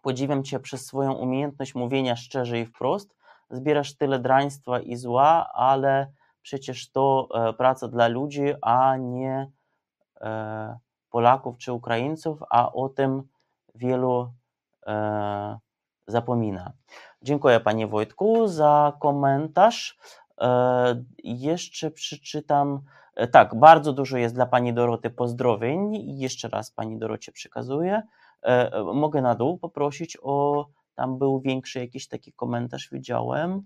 podziwiam 0.02 0.44
Cię 0.44 0.60
przez 0.60 0.86
swoją 0.86 1.12
umiejętność 1.12 1.74
mówienia 1.74 2.16
szczerze 2.16 2.60
i 2.60 2.66
wprost, 2.66 3.16
zbierasz 3.50 3.96
tyle 3.96 4.18
draństwa 4.18 4.80
i 4.80 4.96
zła, 4.96 5.50
ale 5.54 6.12
przecież 6.46 6.90
to 6.90 7.28
e, 7.34 7.52
praca 7.52 7.88
dla 7.88 8.08
ludzi, 8.08 8.42
a 8.62 8.96
nie 8.96 9.50
e, 10.20 10.78
Polaków 11.10 11.58
czy 11.58 11.72
Ukraińców, 11.72 12.42
a 12.50 12.72
o 12.72 12.88
tym 12.88 13.22
wielu 13.74 14.32
e, 14.86 15.58
zapomina. 16.06 16.72
Dziękuję 17.22 17.60
Panie 17.60 17.86
Wojtku 17.86 18.48
za 18.48 18.92
komentarz. 19.00 19.98
Jeszcze 21.24 21.90
przeczytam. 21.90 22.80
Tak, 23.32 23.54
bardzo 23.54 23.92
dużo 23.92 24.16
jest 24.16 24.34
dla 24.34 24.46
Pani 24.46 24.74
Doroty 24.74 25.10
pozdrowień 25.10 25.94
jeszcze 26.18 26.48
raz 26.48 26.70
Pani 26.70 26.98
Dorocie 26.98 27.32
przekazuję. 27.32 28.02
Mogę 28.94 29.22
na 29.22 29.34
dół 29.34 29.58
poprosić 29.58 30.18
o. 30.22 30.66
Tam 30.94 31.18
był 31.18 31.40
większy 31.40 31.78
jakiś 31.78 32.08
taki 32.08 32.32
komentarz, 32.32 32.88
widziałem 32.92 33.62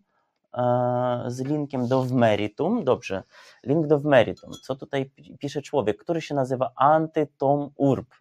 z 1.27 1.41
linkiem 1.41 1.89
do 1.89 2.03
Wmeritum. 2.03 2.85
Dobrze, 2.85 3.23
link 3.65 3.87
do 3.87 3.99
Wmeritum. 3.99 4.53
Co 4.63 4.77
tutaj 4.77 5.11
pisze 5.39 5.63
człowiek, 5.63 5.97
który 5.97 6.21
się 6.21 6.35
nazywa 6.35 6.71
Antytom 6.77 7.71
Urb. 7.77 8.15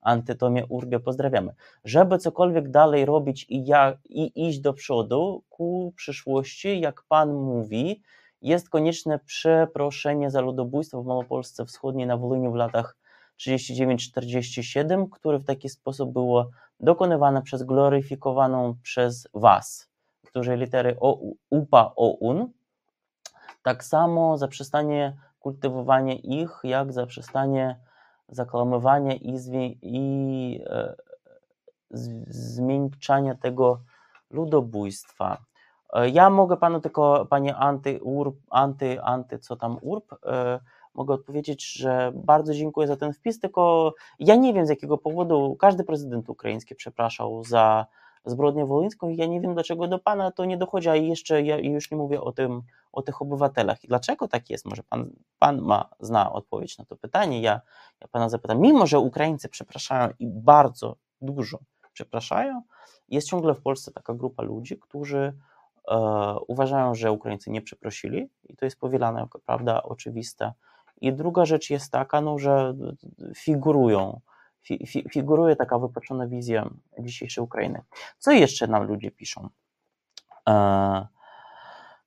Antytomie 0.00 0.66
Urbie, 0.66 1.00
pozdrawiamy. 1.00 1.54
Żeby 1.84 2.18
cokolwiek 2.18 2.70
dalej 2.70 3.04
robić 3.04 3.46
i, 3.48 3.66
ja, 3.66 3.98
i 4.04 4.48
iść 4.48 4.60
do 4.60 4.72
przodu 4.72 5.42
ku 5.48 5.92
przyszłości, 5.96 6.80
jak 6.80 7.02
Pan 7.08 7.32
mówi, 7.32 8.02
jest 8.42 8.68
konieczne 8.70 9.18
przeproszenie 9.18 10.30
za 10.30 10.40
ludobójstwo 10.40 11.02
w 11.02 11.06
Małopolsce 11.06 11.66
Wschodniej 11.66 12.06
na 12.06 12.16
Wolyniu 12.16 12.52
w 12.52 12.54
latach 12.54 12.96
39-47, 13.40 15.08
które 15.10 15.38
w 15.38 15.44
taki 15.44 15.68
sposób 15.68 16.12
było 16.12 16.50
dokonywane 16.80 17.42
przez 17.42 17.62
gloryfikowaną 17.62 18.76
przez 18.82 19.28
Was 19.34 19.91
którzy 20.32 20.56
litery 20.56 20.96
o, 21.00 21.18
upa 21.50 21.92
oun, 21.96 22.52
tak 23.62 23.84
samo 23.84 24.38
zaprzestanie 24.38 25.16
kultywowania 25.40 26.14
ich, 26.14 26.60
jak 26.64 26.92
zaprzestanie 26.92 27.80
zaklamywania 28.28 29.14
i, 29.14 29.32
zwi- 29.38 29.78
i 29.82 30.60
e, 30.66 30.94
zmiękczania 32.28 33.34
tego 33.34 33.80
ludobójstwa. 34.30 35.38
E, 35.92 36.08
ja 36.08 36.30
mogę 36.30 36.56
panu 36.56 36.80
tylko, 36.80 37.26
panie 37.26 37.56
anty, 37.56 38.00
urb, 38.02 38.36
anty, 38.50 39.02
anty, 39.02 39.38
co 39.38 39.56
tam 39.56 39.78
urb, 39.82 40.12
e, 40.26 40.60
mogę 40.94 41.14
odpowiedzieć, 41.14 41.72
że 41.72 42.12
bardzo 42.14 42.54
dziękuję 42.54 42.86
za 42.86 42.96
ten 42.96 43.12
wpis, 43.12 43.40
tylko 43.40 43.94
ja 44.18 44.36
nie 44.36 44.54
wiem 44.54 44.66
z 44.66 44.70
jakiego 44.70 44.98
powodu 44.98 45.56
każdy 45.60 45.84
prezydent 45.84 46.28
ukraiński 46.28 46.74
przepraszał 46.74 47.44
za 47.44 47.86
zbrodnię 48.24 48.66
wołyńską 48.66 49.08
i 49.08 49.16
ja 49.16 49.26
nie 49.26 49.40
wiem 49.40 49.54
dlaczego 49.54 49.88
do 49.88 49.98
Pana 49.98 50.30
to 50.30 50.44
nie 50.44 50.56
dochodzi, 50.56 50.88
a 50.88 50.96
jeszcze 50.96 51.42
ja 51.42 51.58
już 51.58 51.90
nie 51.90 51.96
mówię 51.96 52.20
o 52.20 52.32
tym, 52.32 52.62
o 52.92 53.02
tych 53.02 53.22
obywatelach. 53.22 53.84
I 53.84 53.88
dlaczego 53.88 54.28
tak 54.28 54.50
jest? 54.50 54.64
Może 54.64 54.82
Pan, 54.82 55.10
pan 55.38 55.60
ma, 55.60 55.88
zna 56.00 56.32
odpowiedź 56.32 56.78
na 56.78 56.84
to 56.84 56.96
pytanie. 56.96 57.40
Ja, 57.40 57.60
ja 58.00 58.08
Pana 58.08 58.28
zapytam, 58.28 58.60
mimo 58.60 58.86
że 58.86 58.98
Ukraińcy 58.98 59.48
przepraszają 59.48 60.08
i 60.18 60.26
bardzo 60.26 60.96
dużo 61.20 61.58
przepraszają, 61.92 62.62
jest 63.08 63.28
ciągle 63.28 63.54
w 63.54 63.62
Polsce 63.62 63.92
taka 63.92 64.14
grupa 64.14 64.42
ludzi, 64.42 64.78
którzy 64.78 65.34
e, 65.88 65.96
uważają, 66.48 66.94
że 66.94 67.12
Ukraińcy 67.12 67.50
nie 67.50 67.62
przeprosili 67.62 68.28
i 68.48 68.56
to 68.56 68.64
jest 68.64 68.80
powielane 68.80 69.20
jako 69.20 69.38
prawda 69.38 69.82
oczywista. 69.82 70.52
I 71.00 71.12
druga 71.12 71.44
rzecz 71.44 71.70
jest 71.70 71.92
taka, 71.92 72.20
no, 72.20 72.38
że 72.38 72.74
figurują, 73.36 74.20
fi, 74.62 74.86
fi, 74.86 75.04
figuruje 75.10 75.56
taka 75.56 75.78
wypaczona 75.78 76.26
wizja 76.26 76.70
dzisiejszej 76.98 77.44
Ukrainy. 77.44 77.82
Co 78.18 78.32
jeszcze 78.32 78.66
nam 78.66 78.82
ludzie 78.82 79.10
piszą? 79.10 79.48
E, 80.48 81.06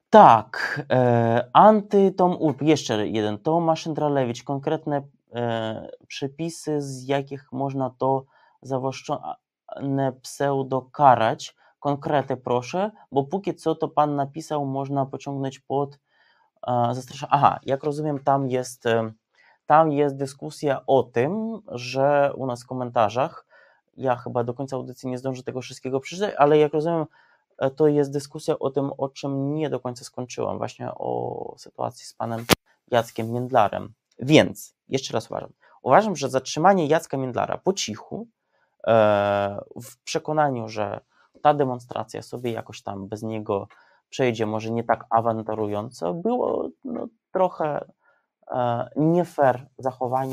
tak, 0.09 0.81
e, 0.91 1.49
antytom 1.53 2.37
URP, 2.39 2.61
jeszcze 2.61 3.07
jeden, 3.07 3.37
Tomasz 3.37 3.85
Indralewicz, 3.85 4.43
konkretne 4.43 5.01
e, 5.33 5.89
przepisy, 6.07 6.81
z 6.81 7.07
jakich 7.07 7.51
można 7.51 7.89
to 7.89 8.25
zawłaszczone 8.61 10.11
pseudo 10.21 10.81
karać. 10.81 11.55
Konkrety 11.79 12.37
proszę, 12.37 12.91
bo 13.11 13.23
póki 13.23 13.55
co 13.55 13.75
to 13.75 13.87
pan 13.87 14.15
napisał, 14.15 14.65
można 14.65 15.05
pociągnąć 15.05 15.59
pod 15.59 15.99
e, 16.67 16.95
zastraszanie. 16.95 17.31
Aha, 17.33 17.59
jak 17.63 17.83
rozumiem, 17.83 18.19
tam 18.23 18.49
jest, 18.49 18.85
e, 18.85 19.11
tam 19.65 19.91
jest 19.91 20.17
dyskusja 20.17 20.81
o 20.87 21.03
tym, 21.03 21.61
że 21.67 22.31
u 22.35 22.45
nas 22.45 22.63
w 22.63 22.67
komentarzach, 22.67 23.45
ja 23.97 24.15
chyba 24.15 24.43
do 24.43 24.53
końca 24.53 24.75
audycji 24.75 25.09
nie 25.09 25.17
zdążę 25.17 25.43
tego 25.43 25.61
wszystkiego 25.61 25.99
przeczytać, 25.99 26.35
ale 26.37 26.57
jak 26.57 26.73
rozumiem, 26.73 27.05
e, 27.57 27.69
to 27.69 27.87
jest 27.87 28.11
dyskusja 28.11 28.59
o 28.59 28.69
tym, 28.69 28.91
o 28.97 29.09
czym 29.09 29.55
nie 29.55 29.69
do 29.69 29.79
końca 29.79 30.03
skończyłam, 30.03 30.57
właśnie 30.57 30.91
o 30.91 31.55
sytuacji 31.57 32.05
z 32.05 32.13
panem 32.13 32.45
Jackiem 32.91 33.31
Międlarem. 33.31 33.93
Więc, 34.19 34.75
jeszcze 34.89 35.13
raz 35.13 35.31
uważam, 35.31 35.49
uważam, 35.81 36.15
że 36.15 36.29
zatrzymanie 36.29 36.87
Jacka 36.87 37.17
Międlara 37.17 37.57
po 37.57 37.73
cichu 37.73 38.27
E, 38.87 39.61
w 39.83 40.03
przekonaniu, 40.03 40.69
że 40.69 40.99
ta 41.41 41.53
demonstracja 41.53 42.21
sobie 42.21 42.51
jakoś 42.51 42.81
tam 42.81 43.07
bez 43.07 43.23
niego 43.23 43.67
przejdzie, 44.09 44.45
może 44.45 44.71
nie 44.71 44.83
tak 44.83 45.05
awanturująco, 45.09 46.13
było 46.13 46.69
no, 46.83 47.07
trochę 47.31 47.85
nie 48.95 49.25
fair 49.25 49.67
zachowanie 49.77 50.31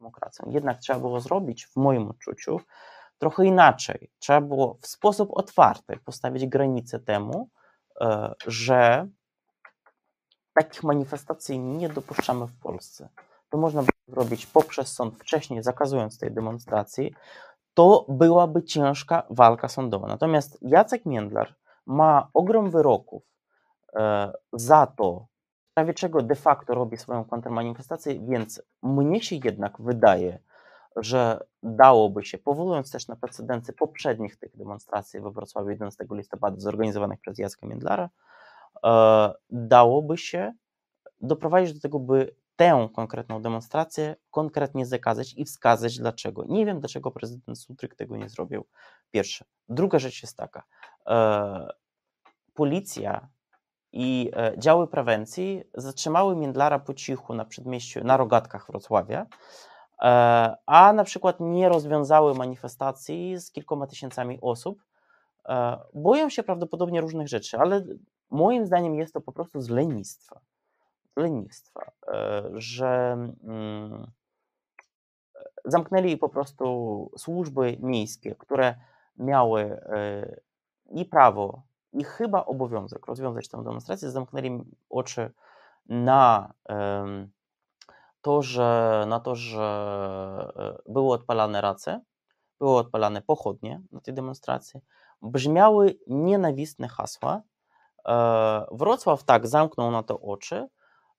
demokracją. 0.00 0.50
Jednak 0.50 0.78
trzeba 0.78 1.00
było 1.00 1.20
zrobić, 1.20 1.66
w 1.66 1.76
moim 1.76 2.08
odczuciu, 2.08 2.60
trochę 3.18 3.44
inaczej. 3.44 4.10
Trzeba 4.18 4.40
było 4.40 4.78
w 4.80 4.86
sposób 4.86 5.30
otwarty 5.32 5.96
postawić 6.04 6.46
granicę 6.46 7.00
temu, 7.00 7.48
e, 8.00 8.34
że 8.46 9.08
takich 10.54 10.82
manifestacji 10.82 11.58
nie 11.58 11.88
dopuszczamy 11.88 12.46
w 12.46 12.58
Polsce. 12.58 13.08
To 13.50 13.58
można 13.58 13.80
było 13.80 14.22
zrobić 14.22 14.46
poprzez 14.46 14.92
sąd 14.92 15.14
wcześniej, 15.14 15.62
zakazując 15.62 16.18
tej 16.18 16.30
demonstracji, 16.30 17.14
to 17.74 18.06
byłaby 18.08 18.62
ciężka 18.62 19.22
walka 19.30 19.68
sądowa. 19.68 20.08
Natomiast 20.08 20.58
Jacek 20.62 21.06
Międlar 21.06 21.54
ma 21.86 22.28
ogrom 22.34 22.70
wyroków 22.70 23.22
e, 23.94 24.32
za 24.52 24.86
to, 24.86 25.26
w 25.72 25.74
sprawie 25.74 25.94
czego 25.94 26.22
de 26.22 26.34
facto 26.34 26.74
robi 26.74 26.96
swoją 26.96 27.24
kontrmanifestację, 27.24 28.20
więc 28.28 28.62
mnie 28.82 29.22
się 29.22 29.36
jednak 29.44 29.80
wydaje, 29.80 30.38
że 30.96 31.44
dałoby 31.62 32.24
się, 32.24 32.38
powołując 32.38 32.90
też 32.90 33.08
na 33.08 33.16
precedencje 33.16 33.74
poprzednich 33.74 34.36
tych 34.36 34.56
demonstracji 34.56 35.20
we 35.20 35.30
Wrocławiu 35.30 35.70
11 35.70 36.04
listopada 36.10 36.60
zorganizowanych 36.60 37.20
przez 37.20 37.38
Jacka 37.38 37.66
Międlara, 37.66 38.10
e, 38.84 39.32
dałoby 39.50 40.18
się 40.18 40.52
doprowadzić 41.20 41.74
do 41.74 41.80
tego, 41.80 41.98
by 41.98 42.34
tę 42.56 42.88
konkretną 42.94 43.42
demonstrację 43.42 44.16
konkretnie 44.30 44.86
zakazać 44.86 45.34
i 45.36 45.44
wskazać 45.44 45.98
dlaczego. 45.98 46.44
Nie 46.48 46.66
wiem, 46.66 46.80
dlaczego 46.80 47.10
prezydent 47.10 47.58
Sutryk 47.58 47.94
tego 47.94 48.16
nie 48.16 48.28
zrobił. 48.28 48.66
Pierwsze. 49.10 49.44
Druga 49.68 49.98
rzecz 49.98 50.22
jest 50.22 50.36
taka. 50.36 50.62
E, 51.06 51.68
policja 52.54 53.28
i 53.92 54.30
e, 54.36 54.52
działy 54.58 54.86
prewencji 54.86 55.64
zatrzymały 55.74 56.36
Międlara 56.36 56.78
po 56.78 56.94
cichu 56.94 57.34
na 57.34 57.44
przedmieściu, 57.44 58.04
na 58.04 58.16
rogatkach 58.16 58.66
Wrocławia, 58.66 59.26
e, 60.02 60.56
a 60.66 60.92
na 60.92 61.04
przykład 61.04 61.36
nie 61.40 61.68
rozwiązały 61.68 62.34
manifestacji 62.34 63.40
z 63.40 63.50
kilkoma 63.50 63.86
tysiącami 63.86 64.38
osób. 64.40 64.78
Boją 65.94 66.28
się 66.28 66.42
prawdopodobnie 66.42 67.00
różnych 67.00 67.28
rzeczy, 67.28 67.58
ale 67.58 67.84
moim 68.30 68.66
zdaniem 68.66 68.94
jest 68.94 69.14
to 69.14 69.20
po 69.20 69.32
prostu 69.32 69.60
z 69.60 69.68
lenistwa 69.68 70.40
lenistwa, 71.16 71.92
e, 72.08 72.42
że 72.54 73.12
mm, 73.44 74.06
zamknęli 75.64 76.16
po 76.16 76.28
prostu 76.28 77.10
służby 77.18 77.76
miejskie, 77.80 78.34
które 78.34 78.74
miały 79.16 79.62
e, 79.62 80.40
i 80.90 81.04
prawo, 81.04 81.62
i 81.92 82.04
chyba 82.04 82.44
obowiązek 82.44 83.06
rozwiązać 83.06 83.48
tę 83.48 83.62
demonstrację, 83.64 84.10
zamknęli 84.10 84.64
oczy 84.90 85.32
na 85.88 86.52
to, 88.22 88.42
że, 88.42 89.04
na 89.08 89.20
to, 89.20 89.34
że 89.34 89.62
e, 90.56 90.92
były 90.92 91.12
odpalane 91.12 91.60
race, 91.60 92.00
były 92.58 92.76
odpalane 92.76 93.22
pochodnie 93.22 93.82
na 93.92 94.00
tej 94.00 94.14
demonstracji, 94.14 94.80
brzmiały 95.22 95.98
nienawistne 96.06 96.88
hasła. 96.88 97.42
Wrocław 98.72 99.24
tak 99.24 99.46
zamknął 99.46 99.90
na 99.90 100.02
to 100.02 100.20
oczy, 100.20 100.68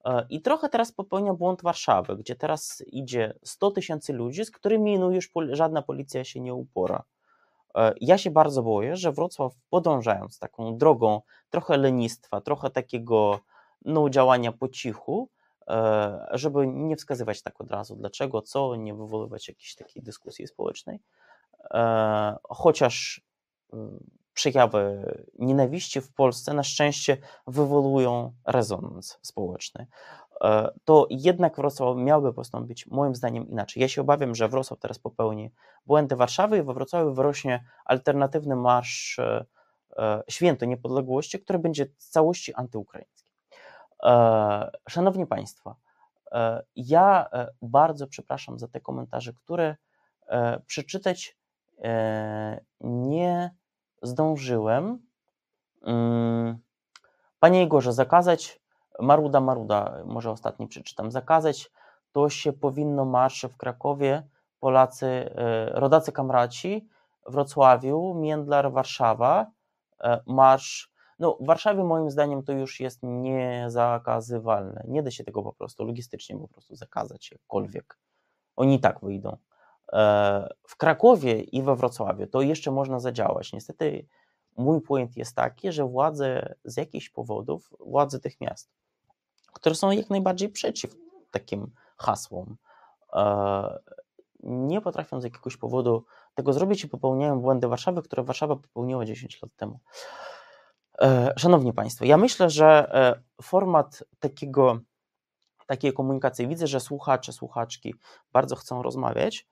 E, 0.04 0.26
I 0.28 0.42
trochę 0.42 0.68
teraz 0.68 0.92
popełnia 0.92 1.34
błąd 1.34 1.62
Warszawy, 1.62 2.16
gdzie 2.16 2.36
teraz 2.36 2.82
idzie 2.86 3.34
100 3.42 3.70
tysięcy 3.70 4.12
ludzi, 4.12 4.44
z 4.44 4.50
którymi 4.50 4.98
no 4.98 5.10
już 5.10 5.30
żadna 5.50 5.82
policja 5.82 6.24
się 6.24 6.40
nie 6.40 6.54
upora. 6.54 7.02
E, 7.76 7.94
ja 8.00 8.18
się 8.18 8.30
bardzo 8.30 8.62
boję, 8.62 8.96
że 8.96 9.12
Wrocław 9.12 9.52
podążając 9.70 10.38
taką 10.38 10.76
drogą 10.76 11.20
trochę 11.50 11.76
lenistwa, 11.76 12.40
trochę 12.40 12.70
takiego 12.70 13.40
no, 13.84 14.10
działania 14.10 14.52
po 14.52 14.68
cichu, 14.68 15.28
e, 15.68 16.26
żeby 16.32 16.66
nie 16.66 16.96
wskazywać 16.96 17.42
tak 17.42 17.60
od 17.60 17.70
razu 17.70 17.96
dlaczego, 17.96 18.42
co, 18.42 18.76
nie 18.76 18.94
wywoływać 18.94 19.48
jakiejś 19.48 19.74
takiej 19.74 20.02
dyskusji 20.02 20.46
społecznej, 20.46 21.00
chociaż 22.48 23.20
przejawy 24.34 25.14
nienawiści 25.38 26.00
w 26.00 26.12
Polsce 26.12 26.54
na 26.54 26.62
szczęście 26.62 27.16
wywołują 27.46 28.32
rezonans 28.46 29.18
społeczny. 29.22 29.86
E, 30.40 30.70
to 30.84 31.06
jednak 31.10 31.56
Wrocław 31.56 31.96
miałby 31.96 32.32
postąpić 32.32 32.86
moim 32.86 33.14
zdaniem 33.14 33.48
inaczej. 33.48 33.80
Ja 33.80 33.88
się 33.88 34.00
obawiam, 34.00 34.34
że 34.34 34.48
Wrocław 34.48 34.78
teraz 34.78 34.98
popełni 34.98 35.50
błędy 35.86 36.16
Warszawy 36.16 36.58
i 36.58 36.62
we 36.62 36.74
Wrocławiu 36.74 37.14
wyrośnie 37.14 37.64
alternatywny 37.84 38.56
marsz 38.56 39.18
e, 39.18 39.44
e, 39.96 40.22
Święto 40.28 40.66
Niepodległości, 40.66 41.40
który 41.40 41.58
będzie 41.58 41.86
w 41.86 42.04
całości 42.04 42.54
antyukraiński. 42.54 43.24
Szanowni 44.88 45.26
Państwo, 45.26 45.76
ja 46.76 47.28
bardzo 47.62 48.06
przepraszam 48.06 48.58
za 48.58 48.68
te 48.68 48.80
komentarze, 48.80 49.32
które 49.32 49.76
przeczytać 50.66 51.38
nie 52.80 53.54
zdążyłem. 54.02 55.06
Mm, 55.82 56.58
panie 57.40 57.62
Igorze, 57.62 57.92
zakazać, 57.92 58.60
Maruda, 59.00 59.40
Maruda, 59.40 60.02
może 60.04 60.30
ostatni 60.30 60.68
przeczytam, 60.68 61.10
zakazać 61.10 61.70
to 62.12 62.28
się 62.28 62.52
powinno 62.52 63.04
marsze 63.04 63.48
w 63.48 63.56
Krakowie, 63.56 64.22
Polacy, 64.60 65.06
e, 65.06 65.70
rodacy 65.80 66.12
kamraci, 66.12 66.88
Wrocławiu, 67.26 68.14
Międlar, 68.14 68.72
Warszawa, 68.72 69.46
e, 70.00 70.20
marsz, 70.26 70.92
no 71.18 71.38
w 71.40 71.46
Warszawie 71.46 71.84
moim 71.84 72.10
zdaniem 72.10 72.42
to 72.42 72.52
już 72.52 72.80
jest 72.80 72.98
niezakazywalne, 73.02 74.84
nie 74.88 75.02
da 75.02 75.10
się 75.10 75.24
tego 75.24 75.42
po 75.42 75.52
prostu 75.52 75.84
logistycznie 75.84 76.38
po 76.38 76.48
prostu 76.48 76.76
zakazać 76.76 77.30
jakkolwiek, 77.32 77.98
oni 78.56 78.74
i 78.74 78.80
tak 78.80 79.00
wyjdą. 79.00 79.36
E, 79.92 80.48
w 80.68 80.76
Krakowie 80.76 81.40
i 81.40 81.62
we 81.62 81.76
Wrocławiu 81.76 82.26
to 82.26 82.42
jeszcze 82.42 82.70
można 82.70 83.00
zadziałać. 83.00 83.52
Niestety 83.52 84.06
mój 84.56 84.80
point 84.80 85.16
jest 85.16 85.36
taki, 85.36 85.72
że 85.72 85.84
władze 85.84 86.54
z 86.64 86.76
jakichś 86.76 87.08
powodów, 87.10 87.74
władze 87.80 88.20
tych 88.20 88.40
miast, 88.40 88.70
które 89.54 89.74
są 89.74 89.90
jak 89.90 90.10
najbardziej 90.10 90.48
przeciw 90.48 90.96
takim 91.30 91.70
hasłom, 91.96 92.56
e, 93.12 93.78
nie 94.42 94.80
potrafią 94.80 95.20
z 95.20 95.24
jakiegoś 95.24 95.56
powodu 95.56 96.04
tego 96.34 96.52
zrobić 96.52 96.84
i 96.84 96.88
popełniają 96.88 97.40
błędy 97.40 97.68
Warszawy, 97.68 98.02
które 98.02 98.22
Warszawa 98.22 98.56
popełniła 98.56 99.04
10 99.04 99.42
lat 99.42 99.50
temu. 99.56 99.80
E, 101.02 101.32
szanowni 101.36 101.72
Państwo, 101.72 102.04
ja 102.04 102.16
myślę, 102.16 102.50
że 102.50 102.90
format 103.42 104.04
takiego 104.20 104.80
takiej 105.66 105.92
komunikacji. 105.92 106.48
Widzę, 106.48 106.66
że 106.66 106.80
słuchacze, 106.80 107.32
słuchaczki 107.32 107.94
bardzo 108.32 108.56
chcą 108.56 108.82
rozmawiać 108.82 109.46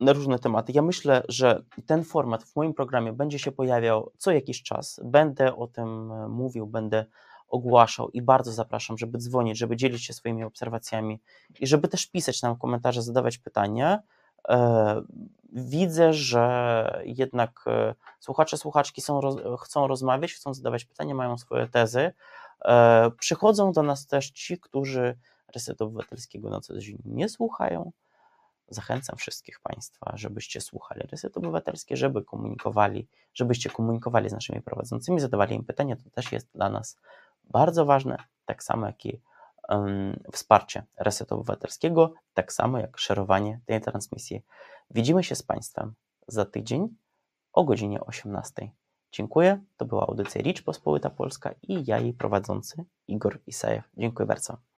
na 0.00 0.12
różne 0.12 0.38
tematy. 0.38 0.72
Ja 0.72 0.82
myślę, 0.82 1.22
że 1.28 1.62
ten 1.86 2.04
format 2.04 2.44
w 2.44 2.56
moim 2.56 2.74
programie 2.74 3.12
będzie 3.12 3.38
się 3.38 3.52
pojawiał 3.52 4.12
co 4.18 4.30
jakiś 4.30 4.62
czas. 4.62 5.00
Będę 5.04 5.56
o 5.56 5.66
tym 5.66 6.12
e, 6.12 6.28
mówił, 6.28 6.66
będę 6.66 7.06
ogłaszał 7.48 8.10
i 8.10 8.22
bardzo 8.22 8.52
zapraszam, 8.52 8.98
żeby 8.98 9.18
dzwonić, 9.18 9.58
żeby 9.58 9.76
dzielić 9.76 10.04
się 10.04 10.12
swoimi 10.12 10.44
obserwacjami 10.44 11.20
i 11.60 11.66
żeby 11.66 11.88
też 11.88 12.06
pisać 12.06 12.42
nam 12.42 12.56
komentarze, 12.56 13.02
zadawać 13.02 13.38
pytania. 13.38 14.02
E, 14.48 15.02
widzę, 15.52 16.12
że 16.12 17.02
jednak 17.04 17.64
e, 17.66 17.94
słuchacze, 18.20 18.56
słuchaczki 18.56 19.00
są, 19.00 19.20
chcą 19.60 19.86
rozmawiać, 19.86 20.32
chcą 20.32 20.54
zadawać 20.54 20.84
pytania, 20.84 21.14
mają 21.14 21.38
swoje 21.38 21.68
tezy. 21.68 22.12
Przychodzą 23.18 23.72
do 23.72 23.82
nas 23.82 24.06
też 24.06 24.30
ci, 24.30 24.58
którzy 24.58 25.18
Resetu 25.54 25.84
Obywatelskiego 25.84 26.50
na 26.50 26.60
co 26.60 26.78
dzień 26.78 26.98
nie 27.04 27.28
słuchają, 27.28 27.92
Zachęcam 28.68 29.16
wszystkich 29.16 29.60
Państwa, 29.60 30.12
żebyście 30.14 30.60
słuchali 30.60 31.00
Reset 31.10 31.36
Obywatelskie, 31.36 31.96
żeby 31.96 32.24
komunikowali, 32.24 33.06
żebyście 33.34 33.70
komunikowali 33.70 34.28
z 34.28 34.32
naszymi 34.32 34.62
prowadzącymi, 34.62 35.20
zadawali 35.20 35.56
im 35.56 35.64
pytania. 35.64 35.96
To 35.96 36.10
też 36.10 36.32
jest 36.32 36.48
dla 36.54 36.70
nas 36.70 36.96
bardzo 37.46 37.84
ważne, 37.84 38.16
tak 38.46 38.62
samo 38.62 38.86
jak 38.86 39.06
i 39.06 39.22
um, 39.68 40.22
wsparcie 40.32 40.84
Resetu 40.98 41.34
Obywatelskiego, 41.34 42.14
tak 42.34 42.52
samo 42.52 42.78
jak 42.78 42.98
szerowanie 42.98 43.60
tej 43.66 43.80
transmisji. 43.80 44.44
Widzimy 44.90 45.24
się 45.24 45.34
z 45.34 45.42
Państwem 45.42 45.94
za 46.28 46.44
tydzień 46.44 46.88
o 47.52 47.64
godzinie 47.64 48.00
18. 48.00 48.70
Dziękuję. 49.12 49.64
To 49.76 49.84
była 49.84 50.06
audycja 50.06 50.42
Ricz 50.42 50.62
Pospolita 50.62 51.10
Polska 51.10 51.54
i 51.62 51.84
ja 51.86 51.98
jej 51.98 52.14
prowadzący 52.14 52.84
Igor 53.08 53.38
Isajew. 53.46 53.84
Dziękuję 53.96 54.26
bardzo. 54.26 54.66